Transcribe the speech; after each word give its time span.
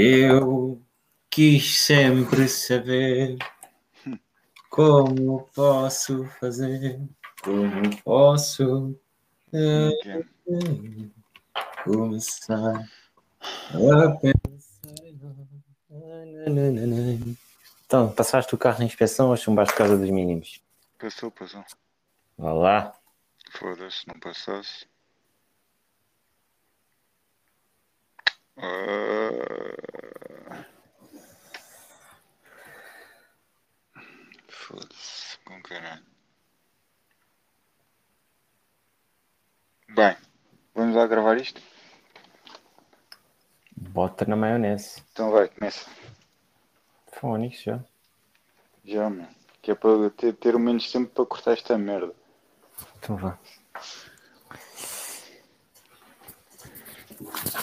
Eu 0.00 0.80
quis 1.28 1.80
sempre 1.80 2.46
saber 2.46 3.36
como 4.70 5.50
posso 5.52 6.24
fazer, 6.38 7.00
como 7.42 8.02
posso 8.04 8.96
Ok. 9.52 10.24
começar 11.82 12.88
a 13.74 14.16
pensar. 14.20 14.88
Então, 17.84 18.12
passaste 18.12 18.54
o 18.54 18.58
carro 18.58 18.78
na 18.78 18.84
inspeção 18.84 19.30
ou 19.30 19.36
chumbaste 19.36 19.72
por 19.72 19.78
causa 19.78 19.98
dos 19.98 20.10
mínimos? 20.10 20.62
Passou, 20.96 21.32
passou. 21.32 21.64
Vá 22.36 22.52
lá. 22.52 22.94
Foda-se, 23.50 24.06
não 24.06 24.20
passasse. 24.20 24.86
Foda-se, 34.48 35.38
com 35.44 35.62
caralho. 35.62 36.04
Bem, 39.90 40.16
vamos 40.74 40.96
lá 40.96 41.06
gravar 41.06 41.36
isto? 41.38 41.60
Bota 43.76 44.24
na 44.24 44.36
maionese. 44.36 45.02
Então 45.12 45.30
vai, 45.30 45.48
começa. 45.48 45.88
Fónix 47.12 47.62
já. 47.62 47.80
Já, 48.84 49.08
mano. 49.08 49.28
Que 49.62 49.70
é 49.70 49.74
para 49.74 50.10
ter, 50.10 50.34
ter 50.34 50.54
o 50.54 50.58
menos 50.58 50.90
tempo 50.90 51.10
para 51.10 51.26
cortar 51.26 51.52
esta 51.52 51.78
merda. 51.78 52.14
Então 52.98 53.16
vá. 53.16 53.38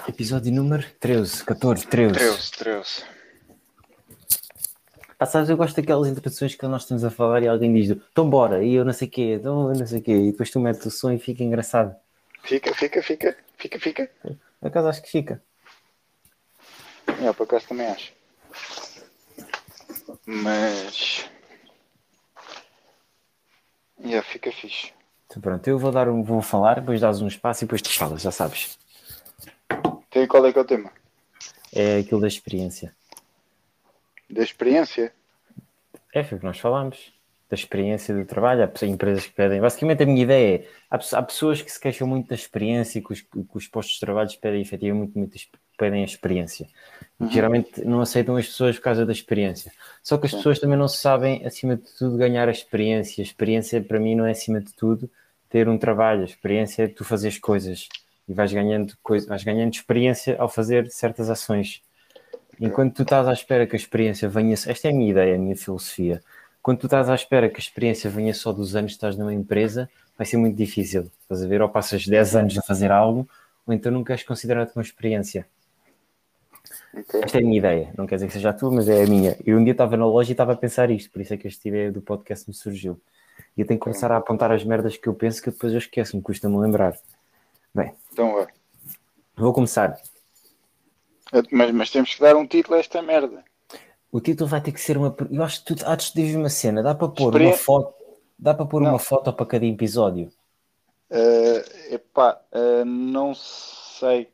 Episódio 0.07 0.51
número 0.51 0.85
13, 0.99 1.45
14, 1.45 1.87
13. 1.87 2.13
13, 2.13 2.51
13. 2.51 3.03
Pá, 5.17 5.25
sabes, 5.25 5.49
eu 5.49 5.55
gosto 5.55 5.77
daquelas 5.77 6.09
introduções 6.09 6.55
que 6.55 6.67
nós 6.67 6.81
estamos 6.81 7.05
a 7.05 7.09
falar 7.09 7.41
e 7.41 7.47
alguém 7.47 7.73
diz 7.73 7.89
então 7.89 8.29
bora, 8.29 8.63
e 8.63 8.73
eu 8.73 8.83
não 8.83 8.91
sei 8.91 9.07
o 9.07 9.11
quê, 9.11 9.37
então 9.39 9.71
eu 9.71 9.79
não 9.79 9.87
sei 9.87 9.99
o 9.99 10.01
quê, 10.01 10.11
e 10.11 10.31
depois 10.31 10.49
tu 10.49 10.59
metes 10.59 10.85
o 10.85 10.91
som 10.91 11.09
e 11.11 11.17
fica 11.17 11.41
engraçado. 11.41 11.95
Fica, 12.43 12.73
fica, 12.73 13.01
fica, 13.01 13.37
fica, 13.57 13.79
fica. 13.79 14.11
Por 14.21 14.67
acaso 14.67 14.87
acho 14.89 15.01
que 15.01 15.09
fica. 15.09 15.41
É, 17.07 17.31
por 17.31 17.43
acaso 17.43 17.67
também 17.67 17.87
acho. 17.87 18.11
Mas. 20.25 21.25
Já 24.03 24.21
fica 24.21 24.51
fixe. 24.51 24.91
Então 25.27 25.41
pronto, 25.41 25.65
eu 25.65 25.79
vou 25.79 25.93
dar 25.93 26.09
um, 26.09 26.21
vou 26.23 26.41
falar, 26.41 26.81
depois 26.81 26.99
dás 26.99 27.21
um 27.21 27.27
espaço 27.27 27.63
e 27.63 27.65
depois 27.65 27.81
tu 27.81 27.89
falas, 27.89 28.21
já 28.21 28.31
sabes. 28.31 28.77
Tem 30.25 30.27
qual 30.27 30.43
é 30.47 30.51
que 30.51 30.57
é 30.57 30.61
o 30.61 30.65
tema? 30.65 30.91
É 31.71 31.99
aquilo 31.99 32.19
da 32.19 32.27
experiência. 32.27 32.91
Da 34.27 34.41
experiência? 34.41 35.13
É, 36.11 36.23
foi 36.23 36.37
o 36.37 36.39
que 36.39 36.45
nós 36.47 36.57
falámos. 36.57 37.13
Da 37.47 37.53
experiência 37.53 38.15
do 38.15 38.25
trabalho, 38.25 38.63
há 38.63 38.85
empresas 38.87 39.27
que 39.27 39.33
pedem. 39.33 39.61
Basicamente, 39.61 40.01
a 40.01 40.05
minha 40.07 40.23
ideia 40.23 40.55
é: 40.55 40.67
há, 40.89 40.97
pe- 40.97 41.05
há 41.15 41.21
pessoas 41.21 41.61
que 41.61 41.71
se 41.71 41.79
queixam 41.79 42.07
muito 42.07 42.27
da 42.27 42.33
experiência 42.33 42.97
e 42.97 43.03
que 43.03 43.13
os, 43.13 43.21
que 43.21 43.45
os 43.53 43.67
postos 43.67 43.93
de 43.93 43.99
trabalho 43.99 44.31
pedem 44.41 44.61
efetivamente 44.61 45.15
muito, 45.15 45.37
pedem 45.77 46.01
a 46.01 46.05
experiência. 46.05 46.67
E 47.21 47.27
que 47.27 47.33
geralmente 47.35 47.85
não 47.85 48.01
aceitam 48.01 48.35
as 48.35 48.47
pessoas 48.47 48.77
por 48.77 48.81
causa 48.81 49.05
da 49.05 49.11
experiência. 49.11 49.71
Só 50.01 50.17
que 50.17 50.25
as 50.25 50.31
Sim. 50.31 50.37
pessoas 50.37 50.57
também 50.57 50.75
não 50.75 50.87
sabem, 50.87 51.45
acima 51.45 51.75
de 51.75 51.83
tudo, 51.99 52.17
ganhar 52.17 52.47
a 52.49 52.51
experiência. 52.51 53.21
A 53.21 53.27
experiência, 53.27 53.79
para 53.79 53.99
mim, 53.99 54.15
não 54.15 54.25
é 54.25 54.31
acima 54.31 54.59
de 54.59 54.73
tudo 54.73 55.07
ter 55.51 55.69
um 55.69 55.77
trabalho. 55.77 56.21
A 56.21 56.25
experiência 56.25 56.81
é 56.81 56.87
tu 56.87 57.03
fazeres 57.03 57.37
coisas 57.37 57.87
e 58.27 58.33
vais 58.33 58.51
ganhando, 58.51 58.95
coisa, 59.03 59.27
vais 59.27 59.43
ganhando 59.43 59.73
experiência 59.73 60.35
ao 60.39 60.49
fazer 60.49 60.89
certas 60.89 61.29
ações. 61.29 61.81
Enquanto 62.59 62.95
tu 62.95 63.03
estás 63.03 63.27
à 63.27 63.33
espera 63.33 63.67
que 63.67 63.75
a 63.75 63.79
experiência 63.79 64.29
venha, 64.29 64.53
esta 64.53 64.87
é 64.87 64.91
a 64.91 64.93
minha 64.93 65.11
ideia, 65.11 65.35
a 65.35 65.37
minha 65.37 65.55
filosofia. 65.55 66.21
Quando 66.61 66.79
tu 66.79 66.87
estás 66.87 67.09
à 67.09 67.15
espera 67.15 67.49
que 67.49 67.57
a 67.57 67.59
experiência 67.59 68.09
venha 68.09 68.33
só 68.33 68.51
dos 68.51 68.75
anos 68.75 68.93
que 68.93 68.97
estás 68.97 69.17
numa 69.17 69.33
empresa, 69.33 69.89
vai 70.17 70.25
ser 70.25 70.37
muito 70.37 70.55
difícil. 70.55 71.11
Estás 71.21 71.43
a 71.43 71.47
ver? 71.47 71.61
Ou 71.61 71.69
passas 71.69 72.07
10 72.07 72.35
anos 72.35 72.57
a 72.57 72.61
fazer 72.61 72.91
algo, 72.91 73.27
ou 73.67 73.73
então 73.73 73.91
nunca 73.91 74.13
és 74.13 74.23
considerado 74.23 74.71
uma 74.75 74.81
experiência. 74.81 75.45
Esta 77.13 77.37
é 77.37 77.41
a 77.41 77.43
minha 77.43 77.57
ideia. 77.57 77.93
Não 77.97 78.07
quer 78.07 78.15
dizer 78.15 78.27
que 78.27 78.33
seja 78.33 78.49
a 78.49 78.53
tua, 78.53 78.71
mas 78.71 78.87
é 78.87 79.03
a 79.03 79.07
minha. 79.07 79.37
Eu 79.45 79.57
um 79.57 79.63
dia 79.63 79.73
estava 79.73 79.97
na 79.97 80.05
loja 80.05 80.31
e 80.31 80.33
estava 80.33 80.53
a 80.53 80.55
pensar 80.55 80.89
isto, 80.89 81.11
por 81.11 81.21
isso 81.21 81.33
é 81.33 81.37
que 81.37 81.47
esta 81.47 81.67
ideia 81.67 81.91
do 81.91 82.01
podcast 82.01 82.47
me 82.47 82.53
surgiu. 82.53 82.99
E 83.55 83.61
eu 83.61 83.67
tenho 83.67 83.79
que 83.79 83.83
começar 83.83 84.11
a 84.11 84.17
apontar 84.17 84.51
as 84.51 84.63
merdas 84.63 84.95
que 84.95 85.07
eu 85.07 85.13
penso 85.13 85.41
que 85.41 85.51
depois 85.51 85.73
eu 85.73 85.79
esqueço-me, 85.79 86.21
custa-me 86.21 86.57
lembrar. 86.57 86.97
Bem, 87.75 87.93
Então 88.11 88.33
vai. 88.33 88.47
vou 89.35 89.53
começar. 89.53 89.97
Mas, 91.51 91.71
mas 91.71 91.91
temos 91.91 92.15
que 92.15 92.21
dar 92.21 92.35
um 92.35 92.47
título 92.47 92.77
a 92.77 92.79
esta 92.79 93.01
merda. 93.01 93.43
O 94.11 94.21
título 94.21 94.49
vai 94.49 94.61
ter 94.61 94.71
que 94.71 94.79
ser 94.79 94.97
uma. 94.97 95.13
Eu 95.29 95.43
acho 95.43 95.63
que 95.63 95.75
tu 95.75 95.85
há 95.85 95.95
de 95.95 96.37
uma 96.37 96.49
cena. 96.49 96.81
Dá 96.81 96.95
para 96.95 97.09
pôr 97.09 97.33
Experi- 97.33 97.45
uma 97.47 97.53
foto. 97.53 97.93
Dá 98.39 98.53
para 98.53 98.65
pôr 98.65 98.81
Não. 98.81 98.91
uma 98.91 98.99
foto 98.99 99.33
para 99.33 99.45
cada 99.45 99.65
episódio. 99.65 100.31
Uh, 101.09 101.93
epá, 101.93 102.41
uh, 102.53 102.85
não 102.85 103.33
sei. 103.35 104.29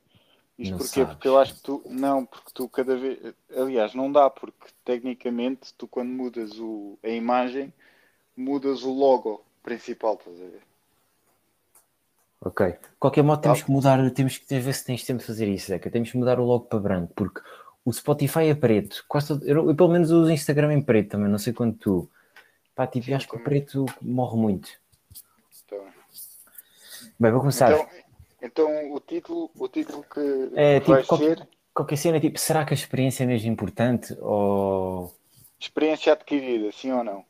Isto 0.58 0.72
Não 0.72 0.78
porquê? 0.78 1.00
sabes. 1.00 1.14
Porque 1.14 1.28
eu 1.28 1.38
acho 1.38 1.54
que 1.54 1.60
tu. 1.62 1.82
Não, 1.86 2.24
porque 2.24 2.50
tu 2.54 2.68
cada 2.68 2.96
vez. 2.96 3.34
Aliás, 3.56 3.94
não 3.94 4.10
dá, 4.12 4.30
porque 4.30 4.68
tecnicamente 4.84 5.74
tu 5.74 5.88
quando 5.88 6.10
mudas 6.10 6.58
o, 6.58 6.98
a 7.02 7.08
imagem, 7.08 7.72
mudas 8.36 8.84
o 8.84 8.92
logo 8.92 9.44
principal, 9.62 10.14
estás 10.14 10.40
a 10.40 10.44
ver? 10.44 10.62
Ok. 12.44 12.66
De 12.66 12.78
qualquer 12.98 13.22
modo, 13.22 13.40
temos 13.40 13.60
Tá. 13.60 13.66
que 13.66 13.70
mudar. 13.70 14.10
Temos 14.10 14.36
que 14.38 14.58
ver 14.58 14.72
se 14.74 14.84
tens 14.84 15.04
tempo 15.04 15.20
de 15.20 15.26
fazer 15.26 15.46
isso, 15.48 15.68
Zeca. 15.68 15.88
Temos 15.90 16.10
que 16.10 16.18
mudar 16.18 16.40
o 16.40 16.44
logo 16.44 16.64
para 16.64 16.80
branco, 16.80 17.12
porque 17.14 17.40
o 17.84 17.92
Spotify 17.92 18.46
é 18.48 18.54
preto. 18.54 19.04
Quase 19.08 19.32
eu, 19.48 19.68
eu 19.68 19.74
pelo 19.76 19.88
menos 19.90 20.10
uso 20.10 20.28
o 20.28 20.32
Instagram 20.32 20.72
em 20.74 20.82
preto 20.82 21.10
também. 21.10 21.28
Não 21.30 21.38
sei 21.38 21.52
quanto 21.52 21.78
tu. 21.78 22.10
Pá, 22.74 22.86
tipo, 22.86 23.06
Sim, 23.06 23.14
acho 23.14 23.28
que 23.28 23.36
o 23.36 23.44
preto 23.44 23.86
morre 24.00 24.36
muito. 24.36 24.68
Tá 25.68 25.76
bem. 27.20 27.30
Vou 27.30 27.40
começar. 27.40 27.70
Então, 27.72 27.88
então 28.42 28.92
o 28.92 28.98
título, 29.00 29.50
o 29.56 29.68
título 29.68 30.04
que 30.12 30.50
é 30.54 30.80
vai 30.80 31.00
tipo, 31.00 31.06
qualquer, 31.08 31.38
ser 31.38 31.48
qualquer 31.72 31.96
cena, 31.96 32.18
tipo, 32.18 32.38
será 32.40 32.64
que 32.64 32.72
a 32.72 32.76
experiência 32.76 33.22
é 33.22 33.26
mesmo 33.26 33.52
importante? 33.52 34.16
Ou. 34.20 35.14
experiência 35.60 36.12
adquirida, 36.12 36.72
sim 36.72 36.90
ou 36.90 37.04
não? 37.04 37.24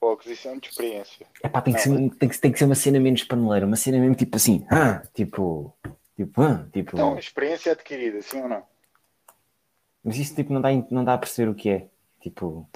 Ou 0.00 0.12
aquisição 0.12 0.58
de 0.58 0.68
experiência. 0.68 1.26
Epá, 1.42 1.60
tem 1.60 1.74
que, 1.74 1.80
ser, 1.80 1.90
tem, 1.90 2.28
que, 2.28 2.38
tem 2.38 2.52
que 2.52 2.58
ser 2.58 2.64
uma 2.64 2.74
cena 2.74 3.00
menos 3.00 3.24
paneleira, 3.24 3.66
uma 3.66 3.76
cena 3.76 3.98
mesmo 3.98 4.14
tipo 4.14 4.36
assim, 4.36 4.64
ah, 4.70 5.02
tipo, 5.12 5.76
tipo, 6.16 6.42
ah, 6.42 6.66
tipo. 6.72 6.94
Então, 6.94 7.18
experiência 7.18 7.72
adquirida, 7.72 8.22
sim 8.22 8.42
ou 8.42 8.48
não? 8.48 8.62
Mas 10.04 10.16
isso 10.16 10.34
tipo, 10.36 10.52
não, 10.52 10.60
dá, 10.60 10.68
não 10.90 11.04
dá 11.04 11.14
a 11.14 11.18
perceber 11.18 11.50
o 11.50 11.54
que 11.54 11.68
é. 11.68 11.88
Tipo, 12.20 12.68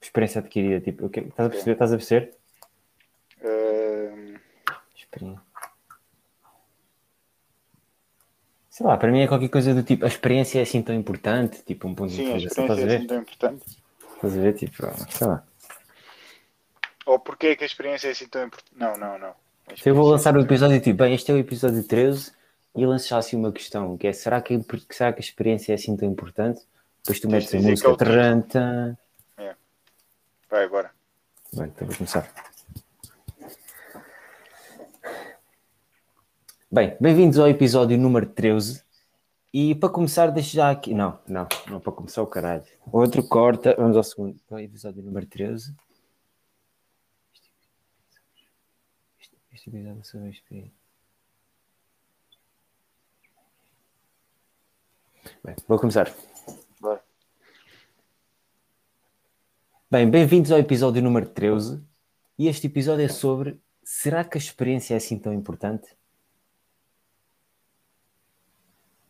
experiência 0.00 0.40
adquirida. 0.40 0.80
Tipo, 0.80 1.06
o 1.06 1.10
que, 1.10 1.20
estás 1.20 1.46
a 1.46 1.50
perceber? 1.50 1.72
Estás 1.72 1.92
a 1.92 1.96
perceber? 1.96 2.34
Ahm, 3.44 4.36
Experiência. 4.96 5.50
Sei 8.68 8.86
lá, 8.86 8.96
para 8.96 9.10
mim 9.10 9.20
é 9.20 9.28
qualquer 9.28 9.48
coisa 9.48 9.74
do 9.74 9.82
tipo, 9.82 10.04
a 10.04 10.08
experiência 10.08 10.58
é 10.58 10.62
assim 10.62 10.80
tão 10.80 10.94
importante, 10.94 11.62
tipo, 11.64 11.86
um 11.86 11.94
ponto 11.94 12.10
de 12.10 12.16
sim, 12.16 12.22
a 12.22 12.36
interrogação, 12.36 12.64
estás 12.64 12.78
a 12.78 12.82
experiência 12.82 12.94
é 12.94 12.98
assim 12.98 13.06
tão 13.06 13.20
importante. 13.20 13.82
Estás 14.14 14.38
a 14.38 14.40
ver? 14.40 14.54
Tipo, 14.54 15.10
sei 15.10 15.26
lá. 15.26 15.46
Ou 17.06 17.18
porquê 17.18 17.48
é 17.48 17.56
que 17.56 17.64
a 17.64 17.66
experiência 17.66 18.08
é 18.08 18.10
assim 18.12 18.26
tão 18.28 18.44
importante? 18.44 18.72
Não, 18.76 18.96
não, 18.96 19.18
não. 19.18 19.34
Eu 19.84 19.94
vou 19.94 20.08
lançar 20.08 20.34
o 20.34 20.38
é 20.38 20.40
assim 20.40 20.46
episódio 20.46 20.80
tipo, 20.80 20.98
bem, 20.98 21.14
este 21.14 21.30
é 21.30 21.34
o 21.34 21.38
episódio 21.38 21.82
13 21.82 22.32
e 22.76 22.86
lanço 22.86 23.14
assim 23.14 23.36
uma 23.36 23.52
questão, 23.52 23.96
que 23.96 24.06
é, 24.06 24.12
será 24.12 24.40
que, 24.40 24.60
será 24.90 25.12
que 25.12 25.18
a 25.20 25.24
experiência 25.24 25.72
é 25.72 25.74
assim 25.74 25.96
tão 25.96 26.08
importante? 26.08 26.60
Depois 27.02 27.20
tu 27.20 27.28
metes 27.30 27.54
a 27.54 27.58
é 27.58 27.60
música, 27.60 27.96
taran, 27.96 28.40
tan. 28.42 28.96
tão- 29.36 29.54
Vai 30.50 30.64
agora. 30.64 30.90
Bem, 31.52 31.66
então 31.66 31.86
vou 31.86 31.96
começar. 31.96 32.28
Bem, 36.70 36.96
bem-vindos 37.00 37.38
ao 37.38 37.48
episódio 37.48 37.96
número 37.96 38.26
13. 38.26 38.82
E 39.52 39.74
para 39.74 39.88
começar, 39.88 40.28
deixo 40.28 40.54
já 40.54 40.70
aqui. 40.70 40.94
Não, 40.94 41.18
não, 41.26 41.46
não 41.68 41.80
para 41.80 41.92
começar 41.92 42.22
o 42.22 42.26
caralho. 42.26 42.62
Outro 42.92 43.22
corta, 43.26 43.74
vamos 43.76 43.96
ao 43.96 44.02
segundo. 44.04 44.36
Ao 44.50 44.58
episódio 44.60 45.02
número 45.02 45.26
13. 45.26 45.74
É 49.68 50.02
sobre 50.02 50.30
experiência. 50.30 50.72
Bem, 55.44 55.54
vou 55.68 55.78
começar. 55.78 56.10
Vai. 56.80 56.98
Bem, 59.90 60.10
bem-vindos 60.10 60.50
ao 60.50 60.58
episódio 60.58 61.02
número 61.02 61.28
13 61.28 61.84
e 62.38 62.48
este 62.48 62.68
episódio 62.68 63.04
é 63.04 63.08
sobre 63.08 63.60
será 63.84 64.24
que 64.24 64.38
a 64.38 64.40
experiência 64.40 64.94
é 64.94 64.96
assim 64.96 65.18
tão 65.18 65.30
importante? 65.30 65.94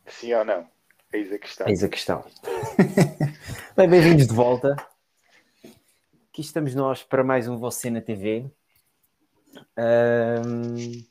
Sim 0.07 0.35
ou 0.35 0.45
não? 0.45 0.69
Eis 1.13 1.33
a 1.33 1.39
questão. 1.39 1.69
Eis 1.69 1.85
a 1.85 1.89
questão. 1.89 2.25
Bem, 3.77 3.89
bem-vindos 3.89 4.27
de 4.27 4.35
volta. 4.35 4.75
Aqui 6.29 6.41
estamos 6.41 6.75
nós 6.75 7.05
para 7.05 7.23
mais 7.23 7.47
um 7.47 7.57
Você 7.57 7.89
na 7.89 8.01
TV. 8.01 8.51
Ahm, 9.77 11.05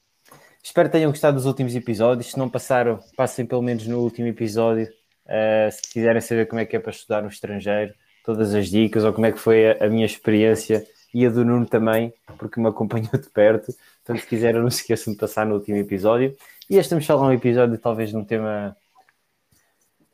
espero 0.63 0.89
que 0.89 0.94
tenham 0.94 1.12
gostado 1.12 1.38
dos 1.38 1.45
últimos 1.45 1.75
episódios. 1.75 2.31
Se 2.31 2.38
não 2.38 2.50
passaram, 2.50 3.00
passem 3.15 3.45
pelo 3.45 3.62
menos 3.62 3.86
no 3.88 4.00
último 4.00 4.27
episódio 4.27 4.88
Uh, 5.30 5.71
se 5.71 5.83
quiserem 5.94 6.19
saber 6.21 6.47
como 6.47 6.59
é 6.59 6.65
que 6.65 6.75
é 6.75 6.80
para 6.80 6.89
estudar 6.89 7.21
no 7.21 7.27
estrangeiro, 7.27 7.94
todas 8.25 8.56
as 8.56 8.68
dicas 8.68 9.03
ou 9.03 9.13
como 9.13 9.27
é 9.27 9.31
que 9.31 9.38
foi 9.38 9.69
a, 9.69 9.86
a 9.86 9.88
minha 9.88 10.06
experiência 10.06 10.83
e 11.13 11.24
a 11.24 11.30
do 11.30 11.45
Nuno 11.45 11.68
também, 11.68 12.12
porque 12.39 12.59
me 12.59 12.68
acompanhou 12.68 13.12
de 13.12 13.30
perto. 13.30 13.71
Portanto, 14.03 14.21
se 14.21 14.27
quiserem, 14.27 14.59
não 14.59 14.71
se 14.71 14.81
esqueçam 14.81 15.13
de 15.13 15.19
passar 15.19 15.45
no 15.45 15.53
último 15.53 15.77
episódio. 15.77 16.35
E 16.68 16.77
este 16.77 17.00
falar 17.01 17.27
um 17.27 17.31
episódio 17.31 17.77
talvez 17.77 18.12
num 18.12 18.25
tema 18.25 18.75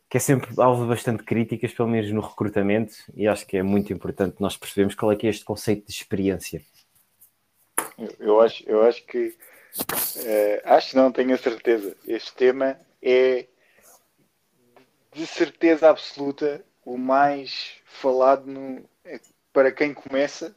que 0.09 0.17
é 0.17 0.19
sempre 0.19 0.49
alvo 0.57 0.83
de 0.83 0.89
bastante 0.89 1.23
críticas, 1.23 1.73
pelo 1.73 1.89
menos 1.89 2.11
no 2.11 2.21
recrutamento, 2.21 2.93
e 3.15 3.27
acho 3.27 3.45
que 3.47 3.57
é 3.57 3.63
muito 3.63 3.91
importante 3.91 4.35
nós 4.39 4.55
percebermos 4.55 4.95
qual 4.95 5.11
é 5.11 5.15
que 5.15 5.27
é 5.27 5.29
este 5.29 5.43
conceito 5.43 5.87
de 5.87 5.93
experiência. 5.93 6.61
Eu, 8.19 8.41
acho, 8.41 8.63
eu 8.67 8.83
acho 8.83 9.03
que 9.05 9.27
uh, 9.27 10.61
acho 10.65 10.95
não 10.95 11.11
tenho 11.11 11.33
a 11.33 11.37
certeza. 11.37 11.95
Este 12.07 12.33
tema 12.33 12.79
é 13.01 13.47
de 15.13 15.25
certeza 15.25 15.89
absoluta 15.89 16.63
o 16.83 16.97
mais 16.97 17.77
falado 17.85 18.45
no, 18.47 18.83
é, 19.05 19.19
para 19.53 19.71
quem 19.71 19.93
começa 19.93 20.55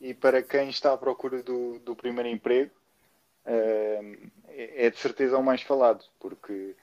e 0.00 0.14
para 0.14 0.42
quem 0.42 0.70
está 0.70 0.92
à 0.92 0.98
procura 0.98 1.42
do, 1.42 1.78
do 1.80 1.94
primeiro 1.94 2.28
emprego. 2.28 2.70
Uh, 3.44 4.30
é 4.48 4.90
de 4.90 4.98
certeza 4.98 5.36
o 5.36 5.42
mais 5.42 5.62
falado, 5.62 6.04
porque 6.20 6.74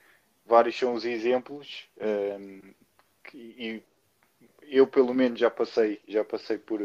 vários 0.44 0.76
são 0.76 0.94
os 0.94 1.04
exemplos 1.04 1.88
e 3.32 3.80
eu 4.62 4.86
pelo 4.86 5.14
menos 5.14 5.38
já 5.38 5.48
passei 5.48 6.00
já 6.08 6.24
passei 6.24 6.58
por 6.58 6.80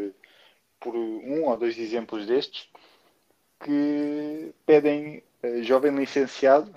por 0.79 0.95
um 0.95 1.45
ou 1.45 1.57
dois 1.57 1.77
exemplos 1.77 2.27
destes 2.27 2.69
que 3.63 4.53
pedem 4.65 5.23
uh, 5.43 5.63
jovem 5.63 5.95
licenciado 5.95 6.73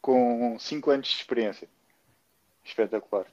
com 0.00 0.58
5 0.58 0.90
anos 0.90 1.08
de 1.08 1.16
experiência. 1.16 1.68
Espetacular. 2.64 3.26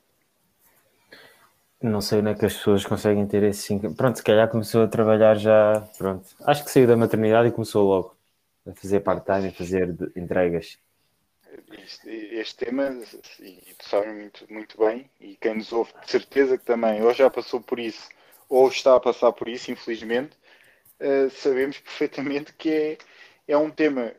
Não 1.82 2.00
sei 2.00 2.20
onde 2.20 2.30
é 2.30 2.36
que 2.36 2.46
as 2.46 2.56
pessoas 2.56 2.86
conseguem 2.86 3.26
ter 3.28 3.42
esse 3.44 3.64
5 3.64 3.96
pronto, 3.96 4.18
se 4.18 4.24
calhar 4.24 4.48
começou 4.50 4.84
a 4.84 4.88
trabalhar 4.88 5.36
já 5.36 5.82
pronto, 5.98 6.28
acho 6.46 6.64
que 6.64 6.70
saiu 6.70 6.86
da 6.86 6.96
maternidade 6.96 7.50
e 7.50 7.52
começou 7.52 7.88
logo 7.88 8.16
a 8.70 8.74
fazer 8.74 9.00
part-time, 9.00 9.48
a 9.48 9.52
fazer 9.52 9.96
entregas. 10.16 10.78
Este, 11.72 12.10
este 12.10 12.66
tema, 12.66 12.96
e 13.40 13.74
tu 13.78 13.90
sabes 13.90 14.14
muito, 14.14 14.46
muito 14.50 14.78
bem, 14.78 15.10
e 15.20 15.36
quem 15.36 15.56
nos 15.56 15.72
ouve, 15.72 15.92
de 16.06 16.12
certeza 16.12 16.58
que 16.58 16.66
também 16.66 17.02
ou 17.02 17.14
já 17.14 17.30
passou 17.30 17.60
por 17.60 17.80
isso, 17.80 18.10
ou 18.48 18.68
está 18.68 18.96
a 18.96 19.00
passar 19.00 19.32
por 19.32 19.48
isso, 19.48 19.72
infelizmente, 19.72 20.38
uh, 21.02 21.30
sabemos 21.32 21.78
perfeitamente 21.80 22.54
que 22.54 22.70
é, 22.70 22.98
é 23.48 23.58
um 23.58 23.70
tema, 23.70 24.14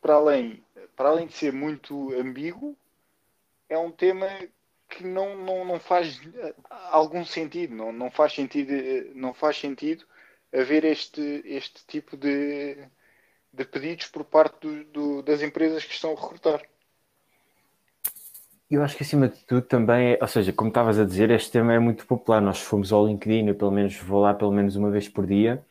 para 0.00 0.14
além, 0.14 0.64
para 0.96 1.10
além 1.10 1.26
de 1.26 1.34
ser 1.34 1.52
muito 1.52 2.12
ambíguo, 2.18 2.76
é 3.68 3.76
um 3.76 3.90
tema 3.90 4.26
que 4.88 5.04
não, 5.04 5.36
não, 5.36 5.64
não 5.64 5.80
faz 5.80 6.20
algum 6.90 7.24
sentido, 7.24 7.74
não, 7.74 7.92
não, 7.92 8.10
faz 8.10 8.32
sentido, 8.32 8.72
não 9.14 9.34
faz 9.34 9.58
sentido 9.58 10.04
haver 10.52 10.84
este, 10.84 11.42
este 11.44 11.84
tipo 11.86 12.16
de, 12.16 12.78
de 13.52 13.64
pedidos 13.64 14.06
por 14.06 14.24
parte 14.24 14.60
do, 14.60 14.84
do, 14.84 15.22
das 15.22 15.42
empresas 15.42 15.84
que 15.84 15.92
estão 15.92 16.12
a 16.12 16.20
recrutar. 16.20 16.62
Eu 18.70 18.82
acho 18.82 18.96
que 18.96 19.02
acima 19.02 19.28
de 19.28 19.38
tudo 19.44 19.62
também, 19.62 20.14
é, 20.14 20.18
ou 20.20 20.26
seja, 20.26 20.52
como 20.52 20.68
estavas 20.68 20.98
a 20.98 21.04
dizer, 21.04 21.30
este 21.30 21.52
tema 21.52 21.72
é 21.72 21.78
muito 21.78 22.04
popular. 22.06 22.40
Nós 22.40 22.60
fomos 22.60 22.92
ao 22.92 23.06
LinkedIn, 23.06 23.48
eu 23.48 23.54
pelo 23.54 23.70
menos 23.70 23.96
vou 23.96 24.20
lá 24.20 24.34
pelo 24.34 24.50
menos 24.50 24.74
uma 24.74 24.90
vez 24.90 25.08
por 25.08 25.26
dia 25.26 25.64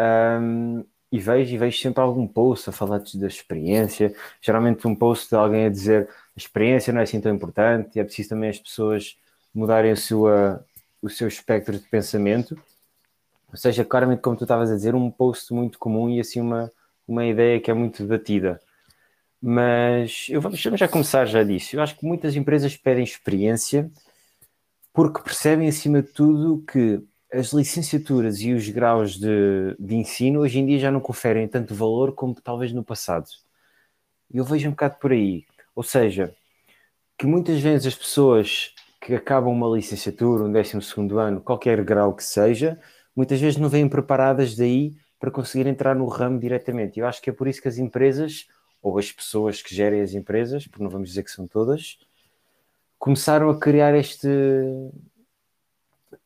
um, 0.00 0.84
e 1.10 1.18
vejo 1.18 1.54
e 1.54 1.58
vejo 1.58 1.78
sempre 1.78 2.02
algum 2.02 2.26
post 2.26 2.68
a 2.68 2.72
falar 2.72 3.00
da 3.14 3.26
experiência. 3.26 4.14
Geralmente 4.40 4.86
um 4.86 4.94
post 4.94 5.28
de 5.28 5.36
alguém 5.36 5.66
a 5.66 5.70
dizer 5.70 6.08
a 6.08 6.38
experiência 6.38 6.92
não 6.92 7.00
é 7.00 7.04
assim 7.04 7.20
tão 7.20 7.32
importante 7.32 8.00
é 8.00 8.04
preciso 8.04 8.30
também 8.30 8.50
as 8.50 8.58
pessoas 8.58 9.16
mudarem 9.54 9.92
a 9.92 9.96
sua, 9.96 10.64
o 11.00 11.08
seu 11.08 11.28
espectro 11.28 11.78
de 11.78 11.88
pensamento. 11.88 12.58
Ou 13.50 13.56
seja, 13.56 13.84
claramente, 13.84 14.20
como 14.20 14.36
tu 14.36 14.44
estavas 14.44 14.70
a 14.70 14.74
dizer, 14.74 14.94
um 14.96 15.10
post 15.10 15.52
muito 15.54 15.78
comum 15.78 16.10
e 16.10 16.18
assim 16.18 16.40
uma, 16.40 16.72
uma 17.06 17.24
ideia 17.24 17.60
que 17.60 17.70
é 17.70 17.74
muito 17.74 18.02
debatida. 18.02 18.60
Mas 19.40 20.26
eu 20.30 20.40
vamos 20.40 20.58
já 20.58 20.88
começar 20.88 21.26
já 21.26 21.44
disso. 21.44 21.76
Eu 21.76 21.82
acho 21.82 21.96
que 21.96 22.04
muitas 22.04 22.34
empresas 22.34 22.76
pedem 22.76 23.04
experiência 23.04 23.90
porque 24.92 25.22
percebem, 25.22 25.68
acima 25.68 26.02
de 26.02 26.08
tudo, 26.08 26.64
que 26.66 27.02
as 27.34 27.52
licenciaturas 27.52 28.40
e 28.40 28.52
os 28.52 28.68
graus 28.68 29.18
de, 29.18 29.76
de 29.78 29.96
ensino 29.96 30.40
hoje 30.40 30.60
em 30.60 30.66
dia 30.66 30.78
já 30.78 30.90
não 30.90 31.00
conferem 31.00 31.48
tanto 31.48 31.74
valor 31.74 32.12
como 32.12 32.34
talvez 32.34 32.72
no 32.72 32.84
passado. 32.84 33.26
Eu 34.32 34.44
vejo 34.44 34.68
um 34.68 34.70
bocado 34.70 34.96
por 35.00 35.12
aí. 35.12 35.44
Ou 35.74 35.82
seja, 35.82 36.34
que 37.18 37.26
muitas 37.26 37.60
vezes 37.60 37.88
as 37.88 37.94
pessoas 37.94 38.72
que 39.00 39.14
acabam 39.14 39.52
uma 39.52 39.68
licenciatura, 39.76 40.44
um 40.44 40.52
décimo 40.52 40.80
segundo 40.80 41.18
ano, 41.18 41.40
qualquer 41.40 41.82
grau 41.84 42.14
que 42.14 42.24
seja, 42.24 42.80
muitas 43.14 43.40
vezes 43.40 43.58
não 43.58 43.68
vêm 43.68 43.88
preparadas 43.88 44.56
daí 44.56 44.96
para 45.18 45.30
conseguir 45.30 45.66
entrar 45.66 45.94
no 45.94 46.06
ramo 46.06 46.38
diretamente. 46.38 47.00
Eu 47.00 47.06
acho 47.06 47.20
que 47.20 47.30
é 47.30 47.32
por 47.32 47.48
isso 47.48 47.60
que 47.60 47.68
as 47.68 47.78
empresas 47.78 48.46
ou 48.80 48.98
as 48.98 49.10
pessoas 49.10 49.62
que 49.62 49.74
gerem 49.74 50.00
as 50.00 50.12
empresas, 50.14 50.66
porque 50.66 50.82
não 50.82 50.90
vamos 50.90 51.08
dizer 51.08 51.24
que 51.24 51.30
são 51.30 51.46
todas, 51.46 51.98
começaram 52.98 53.50
a 53.50 53.58
criar 53.58 53.94
este, 53.94 54.28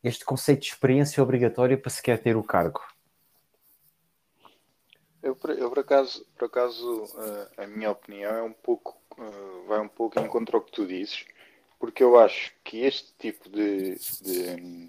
este 0.03 0.25
conceito 0.25 0.61
de 0.61 0.67
experiência 0.67 1.21
obrigatória 1.21 1.77
para 1.77 1.89
sequer 1.89 2.21
ter 2.21 2.35
o 2.35 2.43
cargo. 2.43 2.81
Eu, 5.21 5.37
eu 5.57 5.69
por 5.69 5.79
acaso, 5.79 6.25
por 6.37 6.45
acaso 6.45 7.03
uh, 7.03 7.61
a 7.61 7.67
minha 7.67 7.91
opinião 7.91 8.31
é 8.31 8.41
um 8.41 8.53
pouco, 8.53 8.97
uh, 9.17 9.67
vai 9.67 9.79
um 9.79 9.87
pouco 9.87 10.19
em 10.19 10.27
contra 10.27 10.57
o 10.57 10.61
que 10.61 10.71
tu 10.71 10.87
dizes, 10.87 11.25
porque 11.77 12.01
eu 12.01 12.17
acho 12.17 12.53
que 12.63 12.79
este 12.85 13.13
tipo 13.19 13.49
de, 13.49 13.95
de, 14.21 14.87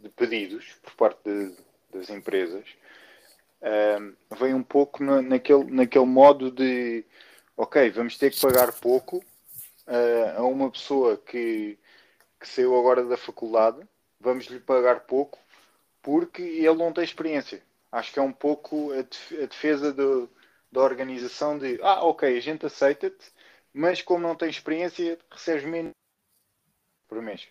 de 0.00 0.08
pedidos 0.10 0.74
por 0.82 0.94
parte 0.94 1.22
de, 1.24 1.56
das 1.90 2.10
empresas 2.10 2.64
uh, 3.62 4.36
vem 4.38 4.52
um 4.52 4.62
pouco 4.62 5.02
na, 5.02 5.22
naquele, 5.22 5.64
naquele 5.64 6.06
modo 6.06 6.50
de 6.50 7.04
ok, 7.56 7.90
vamos 7.90 8.16
ter 8.16 8.30
que 8.30 8.40
pagar 8.40 8.72
pouco 8.72 9.16
uh, 9.16 10.38
a 10.38 10.42
uma 10.42 10.70
pessoa 10.70 11.16
que, 11.16 11.76
que 12.38 12.48
saiu 12.48 12.78
agora 12.78 13.04
da 13.04 13.16
faculdade, 13.16 13.80
vamos 14.20 14.46
lhe 14.46 14.60
pagar 14.60 15.00
pouco 15.00 15.38
porque 16.02 16.42
ele 16.42 16.74
não 16.74 16.92
tem 16.92 17.04
experiência. 17.04 17.62
Acho 17.90 18.12
que 18.12 18.18
é 18.18 18.22
um 18.22 18.32
pouco 18.32 18.92
a 18.92 19.02
defesa 19.46 19.92
do, 19.92 20.30
da 20.70 20.80
organização 20.82 21.58
de 21.58 21.78
ah, 21.82 22.04
ok, 22.04 22.36
a 22.36 22.40
gente 22.40 22.66
aceita-te, 22.66 23.32
mas 23.72 24.02
como 24.02 24.26
não 24.26 24.34
tem 24.34 24.48
experiência, 24.48 25.18
recebes 25.30 25.64
menos 25.64 25.92
por 27.08 27.22
mês. 27.22 27.48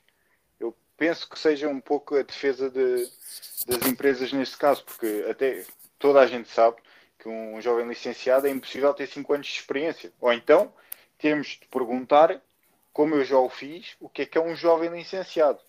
Eu 0.60 0.75
penso 0.96 1.30
que 1.30 1.39
seja 1.39 1.68
um 1.68 1.80
pouco 1.80 2.15
a 2.15 2.22
defesa 2.22 2.70
de, 2.70 3.10
das 3.68 3.86
empresas 3.88 4.32
neste 4.32 4.58
caso, 4.58 4.84
porque 4.86 5.25
até 5.30 5.65
toda 5.98 6.20
a 6.20 6.27
gente 6.27 6.50
sabe 6.50 6.77
que 7.20 7.27
um 7.27 7.60
jovem 7.62 7.88
licenciado 7.88 8.48
é 8.48 8.51
impossível 8.51 8.94
ter 8.94 9.08
5 9.08 9.34
anos 9.34 9.48
de 9.48 9.53
experiência. 9.53 10.13
Ou 10.20 10.32
então 10.32 10.72
temos 11.18 11.48
de 11.48 11.68
perguntar, 11.68 12.41
como 12.94 13.15
eu 13.15 13.25
já 13.25 13.38
o 13.38 13.50
fiz, 13.50 13.96
o 14.00 14.08
que 14.08 14.22
é 14.22 14.25
que 14.25 14.38
é 14.38 14.41
um 14.41 14.56
jovem 14.56 14.89
licenciado. 14.89 15.60